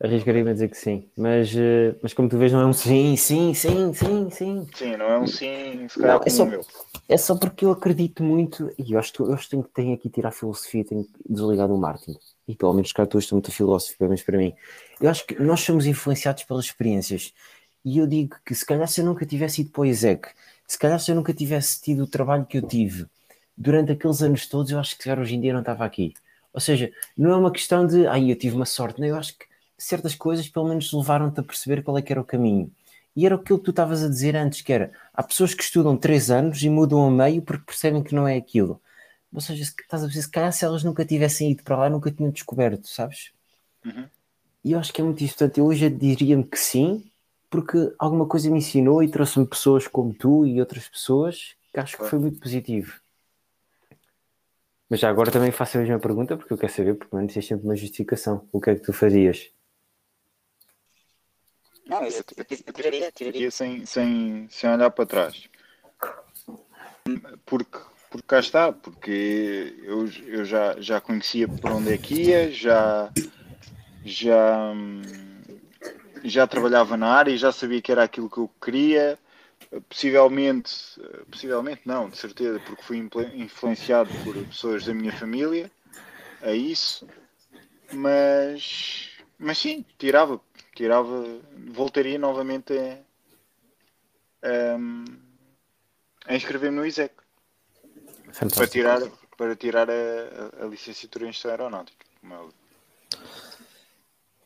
Arriscaria-me 0.00 0.50
a 0.50 0.52
dizer 0.52 0.68
que 0.68 0.76
sim, 0.76 1.10
mas, 1.16 1.52
eh, 1.56 1.96
mas 2.00 2.14
como 2.14 2.28
tu 2.28 2.38
vês, 2.38 2.52
não 2.52 2.60
é 2.60 2.66
um 2.66 2.72
sim, 2.72 3.16
sim, 3.16 3.52
sim, 3.52 3.92
sim, 3.92 4.30
sim. 4.30 4.66
Sim, 4.72 4.96
não 4.96 5.06
é 5.06 5.18
um 5.18 5.26
sim, 5.26 5.88
se 5.88 5.98
calhar 5.98 6.18
Não, 6.18 6.24
é 6.24 6.30
só- 6.30 6.46
meu. 6.46 6.64
É 7.08 7.16
só 7.16 7.36
porque 7.36 7.64
eu 7.64 7.72
acredito 7.72 8.22
muito, 8.22 8.70
e 8.78 8.92
eu 8.92 8.98
acho 9.00 9.12
que 9.12 9.20
eu 9.20 9.32
acho 9.34 9.44
que 9.44 9.50
tenho, 9.50 9.64
tenho 9.74 9.94
aqui 9.94 10.02
que 10.04 10.10
tirar 10.14 10.28
a 10.28 10.32
filosofia, 10.32 10.84
tenho 10.84 11.04
que 11.04 11.10
desligar 11.28 11.66
do 11.66 11.76
marketing. 11.76 12.16
E 12.48 12.56
pelo 12.56 12.72
menos 12.72 12.92
cá 12.92 13.04
estou 13.04 13.20
muito 13.32 13.52
filósofo, 13.52 13.96
pelo 13.98 14.08
menos 14.08 14.22
para 14.22 14.38
mim. 14.38 14.54
Eu 15.00 15.10
acho 15.10 15.26
que 15.26 15.40
nós 15.40 15.60
somos 15.60 15.86
influenciados 15.86 16.42
pelas 16.44 16.64
experiências. 16.64 17.32
E 17.84 17.98
eu 17.98 18.06
digo 18.06 18.36
que 18.44 18.54
se 18.54 18.64
calhar 18.64 18.88
se 18.88 19.00
eu 19.00 19.04
nunca 19.04 19.26
tivesse 19.26 19.60
ido 19.60 19.70
para 19.70 19.82
o 19.82 19.86
ISEC, 19.86 20.28
se 20.66 20.78
calhar 20.78 20.98
se 20.98 21.10
eu 21.10 21.14
nunca 21.14 21.32
tivesse 21.32 21.80
tido 21.80 22.04
o 22.04 22.06
trabalho 22.06 22.46
que 22.46 22.58
eu 22.58 22.62
tive 22.62 23.06
durante 23.56 23.92
aqueles 23.92 24.22
anos 24.22 24.46
todos, 24.46 24.70
eu 24.70 24.78
acho 24.78 24.96
que 24.96 25.02
se 25.02 25.12
hoje 25.12 25.34
em 25.34 25.40
dia 25.40 25.52
não 25.52 25.60
estava 25.60 25.84
aqui. 25.84 26.14
Ou 26.52 26.60
seja, 26.60 26.90
não 27.16 27.30
é 27.30 27.36
uma 27.36 27.52
questão 27.52 27.86
de, 27.86 28.06
ai, 28.06 28.30
eu 28.30 28.36
tive 28.36 28.56
uma 28.56 28.64
sorte. 28.66 29.00
Não, 29.00 29.06
eu 29.06 29.16
acho 29.16 29.36
que 29.36 29.46
certas 29.76 30.14
coisas 30.14 30.48
pelo 30.48 30.68
menos 30.68 30.92
levaram-te 30.92 31.40
a 31.40 31.42
perceber 31.42 31.82
qual 31.82 31.98
é 31.98 32.02
que 32.02 32.12
era 32.12 32.20
o 32.20 32.24
caminho. 32.24 32.70
E 33.14 33.26
era 33.26 33.34
aquilo 33.34 33.58
que 33.58 33.64
tu 33.64 33.70
estavas 33.70 34.02
a 34.02 34.08
dizer 34.08 34.36
antes, 34.36 34.60
que 34.62 34.72
era, 34.72 34.92
há 35.12 35.22
pessoas 35.22 35.52
que 35.52 35.62
estudam 35.62 35.96
três 35.96 36.30
anos 36.30 36.62
e 36.62 36.70
mudam 36.70 37.06
a 37.06 37.10
meio 37.10 37.42
porque 37.42 37.64
percebem 37.64 38.02
que 38.02 38.14
não 38.14 38.28
é 38.28 38.36
aquilo. 38.36 38.80
Ou 39.32 39.40
seja, 39.40 39.64
se, 39.64 39.74
estás 39.80 40.02
a 40.02 40.06
dizer, 40.06 40.22
se 40.22 40.30
calhar 40.30 40.52
se 40.52 40.64
elas 40.64 40.82
nunca 40.82 41.04
tivessem 41.04 41.50
ido 41.52 41.62
para 41.62 41.76
lá, 41.76 41.90
nunca 41.90 42.10
tinham 42.10 42.30
descoberto, 42.30 42.88
sabes? 42.88 43.32
Uhum. 43.84 44.08
E 44.64 44.72
eu 44.72 44.78
acho 44.78 44.92
que 44.92 45.00
é 45.00 45.04
muito 45.04 45.22
isso. 45.22 45.36
Portanto, 45.36 45.58
eu 45.58 45.66
hoje 45.66 45.88
diria-me 45.90 46.44
que 46.44 46.58
sim, 46.58 47.10
porque 47.50 47.94
alguma 47.98 48.26
coisa 48.26 48.50
me 48.50 48.58
ensinou 48.58 49.02
e 49.02 49.10
trouxe-me 49.10 49.46
pessoas 49.46 49.86
como 49.86 50.14
tu 50.14 50.44
e 50.46 50.60
outras 50.60 50.88
pessoas 50.88 51.56
que 51.72 51.80
acho 51.80 51.96
que 51.96 52.04
foi 52.04 52.18
muito 52.18 52.40
positivo. 52.40 53.00
Mas 54.88 55.00
já 55.00 55.10
agora 55.10 55.30
também 55.30 55.50
faço 55.50 55.76
a 55.76 55.80
mesma 55.80 55.98
pergunta, 55.98 56.36
porque 56.36 56.52
eu 56.52 56.58
quero 56.58 56.72
saber, 56.72 56.94
porque 56.94 57.14
não 57.14 57.26
tens 57.26 57.46
sempre 57.46 57.66
uma 57.66 57.76
justificação. 57.76 58.48
O 58.50 58.60
que 58.60 58.70
é 58.70 58.74
que 58.74 58.80
tu 58.80 58.92
farias? 58.92 59.50
Não, 61.86 62.02
eu, 62.02 62.10
eu, 62.10 62.22
eu, 62.36 62.58
eu 62.66 62.72
tiraria, 62.72 63.12
tiraria. 63.12 63.50
Sem, 63.50 63.84
sem, 63.84 64.48
sem 64.50 64.70
olhar 64.70 64.90
para 64.90 65.06
trás. 65.06 65.48
Porque, 67.44 67.78
porque 68.10 68.26
cá 68.26 68.40
está, 68.40 68.72
porque 68.72 69.76
eu, 69.82 70.06
eu 70.26 70.44
já, 70.44 70.80
já 70.80 71.00
conhecia 71.00 71.48
por 71.48 71.70
onde 71.72 71.92
é 71.92 71.98
que 71.98 72.14
ia, 72.14 72.50
já, 72.50 73.12
já, 74.04 74.72
já 76.22 76.46
trabalhava 76.46 76.96
na 76.96 77.08
área 77.12 77.30
e 77.32 77.38
já 77.38 77.52
sabia 77.52 77.80
que 77.82 77.92
era 77.92 78.02
aquilo 78.04 78.30
que 78.30 78.38
eu 78.38 78.48
queria. 78.60 79.18
Possivelmente, 79.88 80.72
possivelmente 81.30 81.82
não, 81.84 82.08
de 82.10 82.16
certeza, 82.16 82.58
porque 82.60 82.82
fui 82.82 82.98
influ- 82.98 83.28
influenciado 83.34 84.10
por 84.22 84.34
pessoas 84.46 84.84
da 84.84 84.94
minha 84.94 85.12
família 85.12 85.70
a 86.40 86.52
isso, 86.52 87.08
mas, 87.90 89.10
mas 89.38 89.58
sim, 89.58 89.84
tirava, 89.98 90.40
tirava, 90.74 91.24
voltaria 91.70 92.18
novamente 92.18 92.72
a, 92.78 92.98
a, 94.42 94.76
a 96.26 96.34
inscrever-me 96.36 96.76
no 96.76 96.86
ISEC 96.86 97.12
para 98.28 98.34
Fantástico. 98.34 98.70
tirar, 98.72 99.00
para 99.36 99.56
tirar 99.56 99.90
a, 99.90 99.92
a- 99.92 100.64
a 100.64 100.66
licenciatura 100.68 101.26
em 101.26 101.32
Gestão 101.32 101.50
Aeronáutica. 101.50 102.04
como 102.20 102.34
é. 102.34 102.38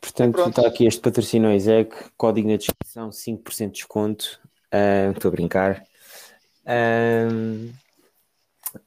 Portanto, 0.01 0.33
Pronto. 0.35 0.49
está 0.59 0.67
aqui 0.67 0.85
este 0.85 0.99
patrocínio 1.01 1.51
ISEC, 1.51 1.95
código 2.17 2.49
na 2.49 2.57
descrição, 2.57 3.09
5% 3.11 3.67
de 3.67 3.71
desconto. 3.77 4.39
Estou 5.15 5.29
a 5.29 5.31
brincar. 5.31 5.83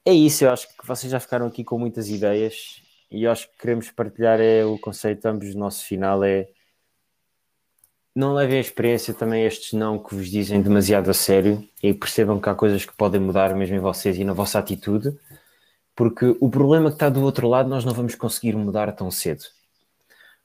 É 0.04 0.12
isso, 0.12 0.44
eu 0.44 0.50
acho 0.50 0.68
que 0.68 0.86
vocês 0.86 1.10
já 1.10 1.20
ficaram 1.20 1.46
aqui 1.46 1.62
com 1.64 1.78
muitas 1.78 2.08
ideias 2.08 2.82
e 3.10 3.24
eu 3.24 3.30
acho 3.30 3.48
que 3.50 3.56
queremos 3.58 3.90
partilhar 3.90 4.40
é 4.40 4.64
o 4.64 4.78
conceito 4.78 5.24
ambos 5.26 5.52
do 5.52 5.58
nosso 5.58 5.84
final 5.84 6.22
é 6.24 6.48
não 8.16 8.32
levem 8.32 8.56
a 8.56 8.60
experiência 8.62 9.12
também 9.12 9.44
estes 9.44 9.74
não 9.74 9.98
que 9.98 10.14
vos 10.14 10.30
dizem 10.30 10.62
demasiado 10.62 11.10
a 11.10 11.14
sério 11.14 11.62
e 11.82 11.92
percebam 11.92 12.40
que 12.40 12.48
há 12.48 12.54
coisas 12.54 12.82
que 12.82 12.96
podem 12.96 13.20
mudar 13.20 13.54
mesmo 13.54 13.76
em 13.76 13.78
vocês 13.78 14.16
e 14.16 14.24
na 14.24 14.32
vossa 14.32 14.58
atitude, 14.58 15.14
porque 15.94 16.34
o 16.40 16.48
problema 16.48 16.88
que 16.88 16.96
está 16.96 17.10
do 17.10 17.22
outro 17.22 17.46
lado 17.46 17.68
nós 17.68 17.84
não 17.84 17.92
vamos 17.92 18.14
conseguir 18.14 18.56
mudar 18.56 18.90
tão 18.92 19.10
cedo. 19.10 19.44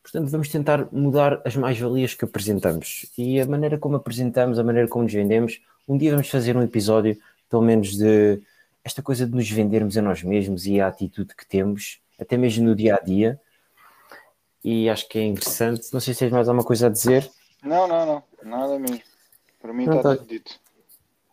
Portanto, 0.04 0.30
vamos 0.30 0.50
tentar 0.50 0.92
mudar 0.92 1.42
as 1.46 1.56
mais-valias 1.56 2.14
que 2.14 2.26
apresentamos. 2.26 3.06
E 3.18 3.40
a 3.40 3.46
maneira 3.46 3.78
como 3.78 3.96
apresentamos, 3.96 4.60
a 4.60 4.64
maneira 4.66 4.90
como 4.90 5.06
nos 5.06 5.14
vendemos, 5.14 5.62
um 5.88 5.98
dia 5.98 6.12
vamos 6.12 6.28
fazer 6.28 6.58
um 6.58 6.64
episódio, 6.64 7.18
pelo 7.50 7.62
menos, 7.62 7.96
de 7.96 8.42
esta 8.84 9.02
coisa 9.02 9.26
de 9.26 9.34
nos 9.34 9.50
vendermos 9.50 9.98
a 9.98 10.02
nós 10.02 10.24
mesmos 10.24 10.66
e 10.66 10.82
a 10.82 10.88
atitude 10.88 11.34
que 11.34 11.48
temos, 11.48 12.02
até 12.20 12.36
mesmo 12.36 12.66
no 12.66 12.76
dia 12.76 12.96
a 12.96 13.00
dia. 13.00 13.40
E 14.62 14.90
acho 14.90 15.08
que 15.08 15.20
é 15.20 15.24
interessante. 15.24 15.88
Não 15.94 16.02
sei 16.02 16.14
se 16.14 16.20
tens 16.20 16.32
mais 16.32 16.50
alguma 16.50 16.66
coisa 16.66 16.88
a 16.88 16.90
dizer. 16.90 17.32
Não, 17.64 17.88
não, 17.88 18.06
não, 18.06 18.24
nada 18.44 18.80
mesmo. 18.80 19.02
Para 19.62 19.74
mim 19.74 19.86
Não, 19.86 19.98
está 19.98 20.10
tá. 20.10 20.16
tudo 20.18 20.28
dito. 20.28 20.60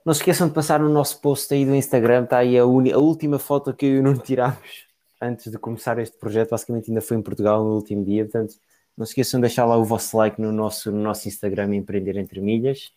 Não 0.04 0.14
se 0.14 0.20
esqueçam 0.20 0.48
de 0.48 0.54
passar 0.54 0.80
no 0.80 0.88
nosso 0.88 1.20
post 1.20 1.52
aí 1.52 1.64
do 1.64 1.74
Instagram, 1.74 2.24
está 2.24 2.38
aí 2.38 2.58
a, 2.58 2.62
a 2.62 2.66
última 2.66 3.38
foto 3.38 3.74
que 3.74 3.86
eu 3.86 4.00
o 4.00 4.02
Nuno 4.02 4.18
tirámos 4.18 4.86
antes 5.20 5.50
de 5.50 5.58
começar 5.58 5.98
este 5.98 6.16
projeto. 6.16 6.50
Basicamente 6.50 6.90
ainda 6.90 7.00
foi 7.00 7.16
em 7.16 7.22
Portugal 7.22 7.64
no 7.64 7.74
último 7.74 8.04
dia, 8.04 8.24
portanto 8.24 8.54
não 8.98 9.06
se 9.06 9.12
esqueçam 9.12 9.38
de 9.38 9.46
deixar 9.46 9.64
lá 9.64 9.76
o 9.76 9.84
vosso 9.84 10.16
like 10.16 10.40
no 10.40 10.50
nosso, 10.50 10.90
no 10.90 10.98
nosso 10.98 11.28
Instagram 11.28 11.72
Empreender 11.76 12.16
Entre 12.16 12.40
Milhas 12.40 12.92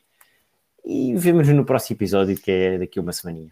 e 0.83 1.13
vemos-nos 1.15 1.55
no 1.55 1.63
próximo 1.63 1.95
episódio 1.95 2.35
que 2.35 2.49
é 2.49 2.79
daqui 2.79 2.97
a 2.97 3.03
uma 3.03 3.13
semaninha. 3.13 3.51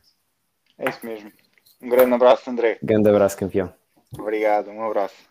É 0.75 0.89
isso 0.89 1.05
mesmo. 1.05 1.31
Um 1.79 1.89
grande 1.89 2.15
abraço, 2.15 2.49
André. 2.49 2.79
Grande 2.81 3.07
abraço, 3.07 3.37
campeão. 3.37 3.71
Obrigado, 4.17 4.71
um 4.71 4.83
abraço. 4.83 5.28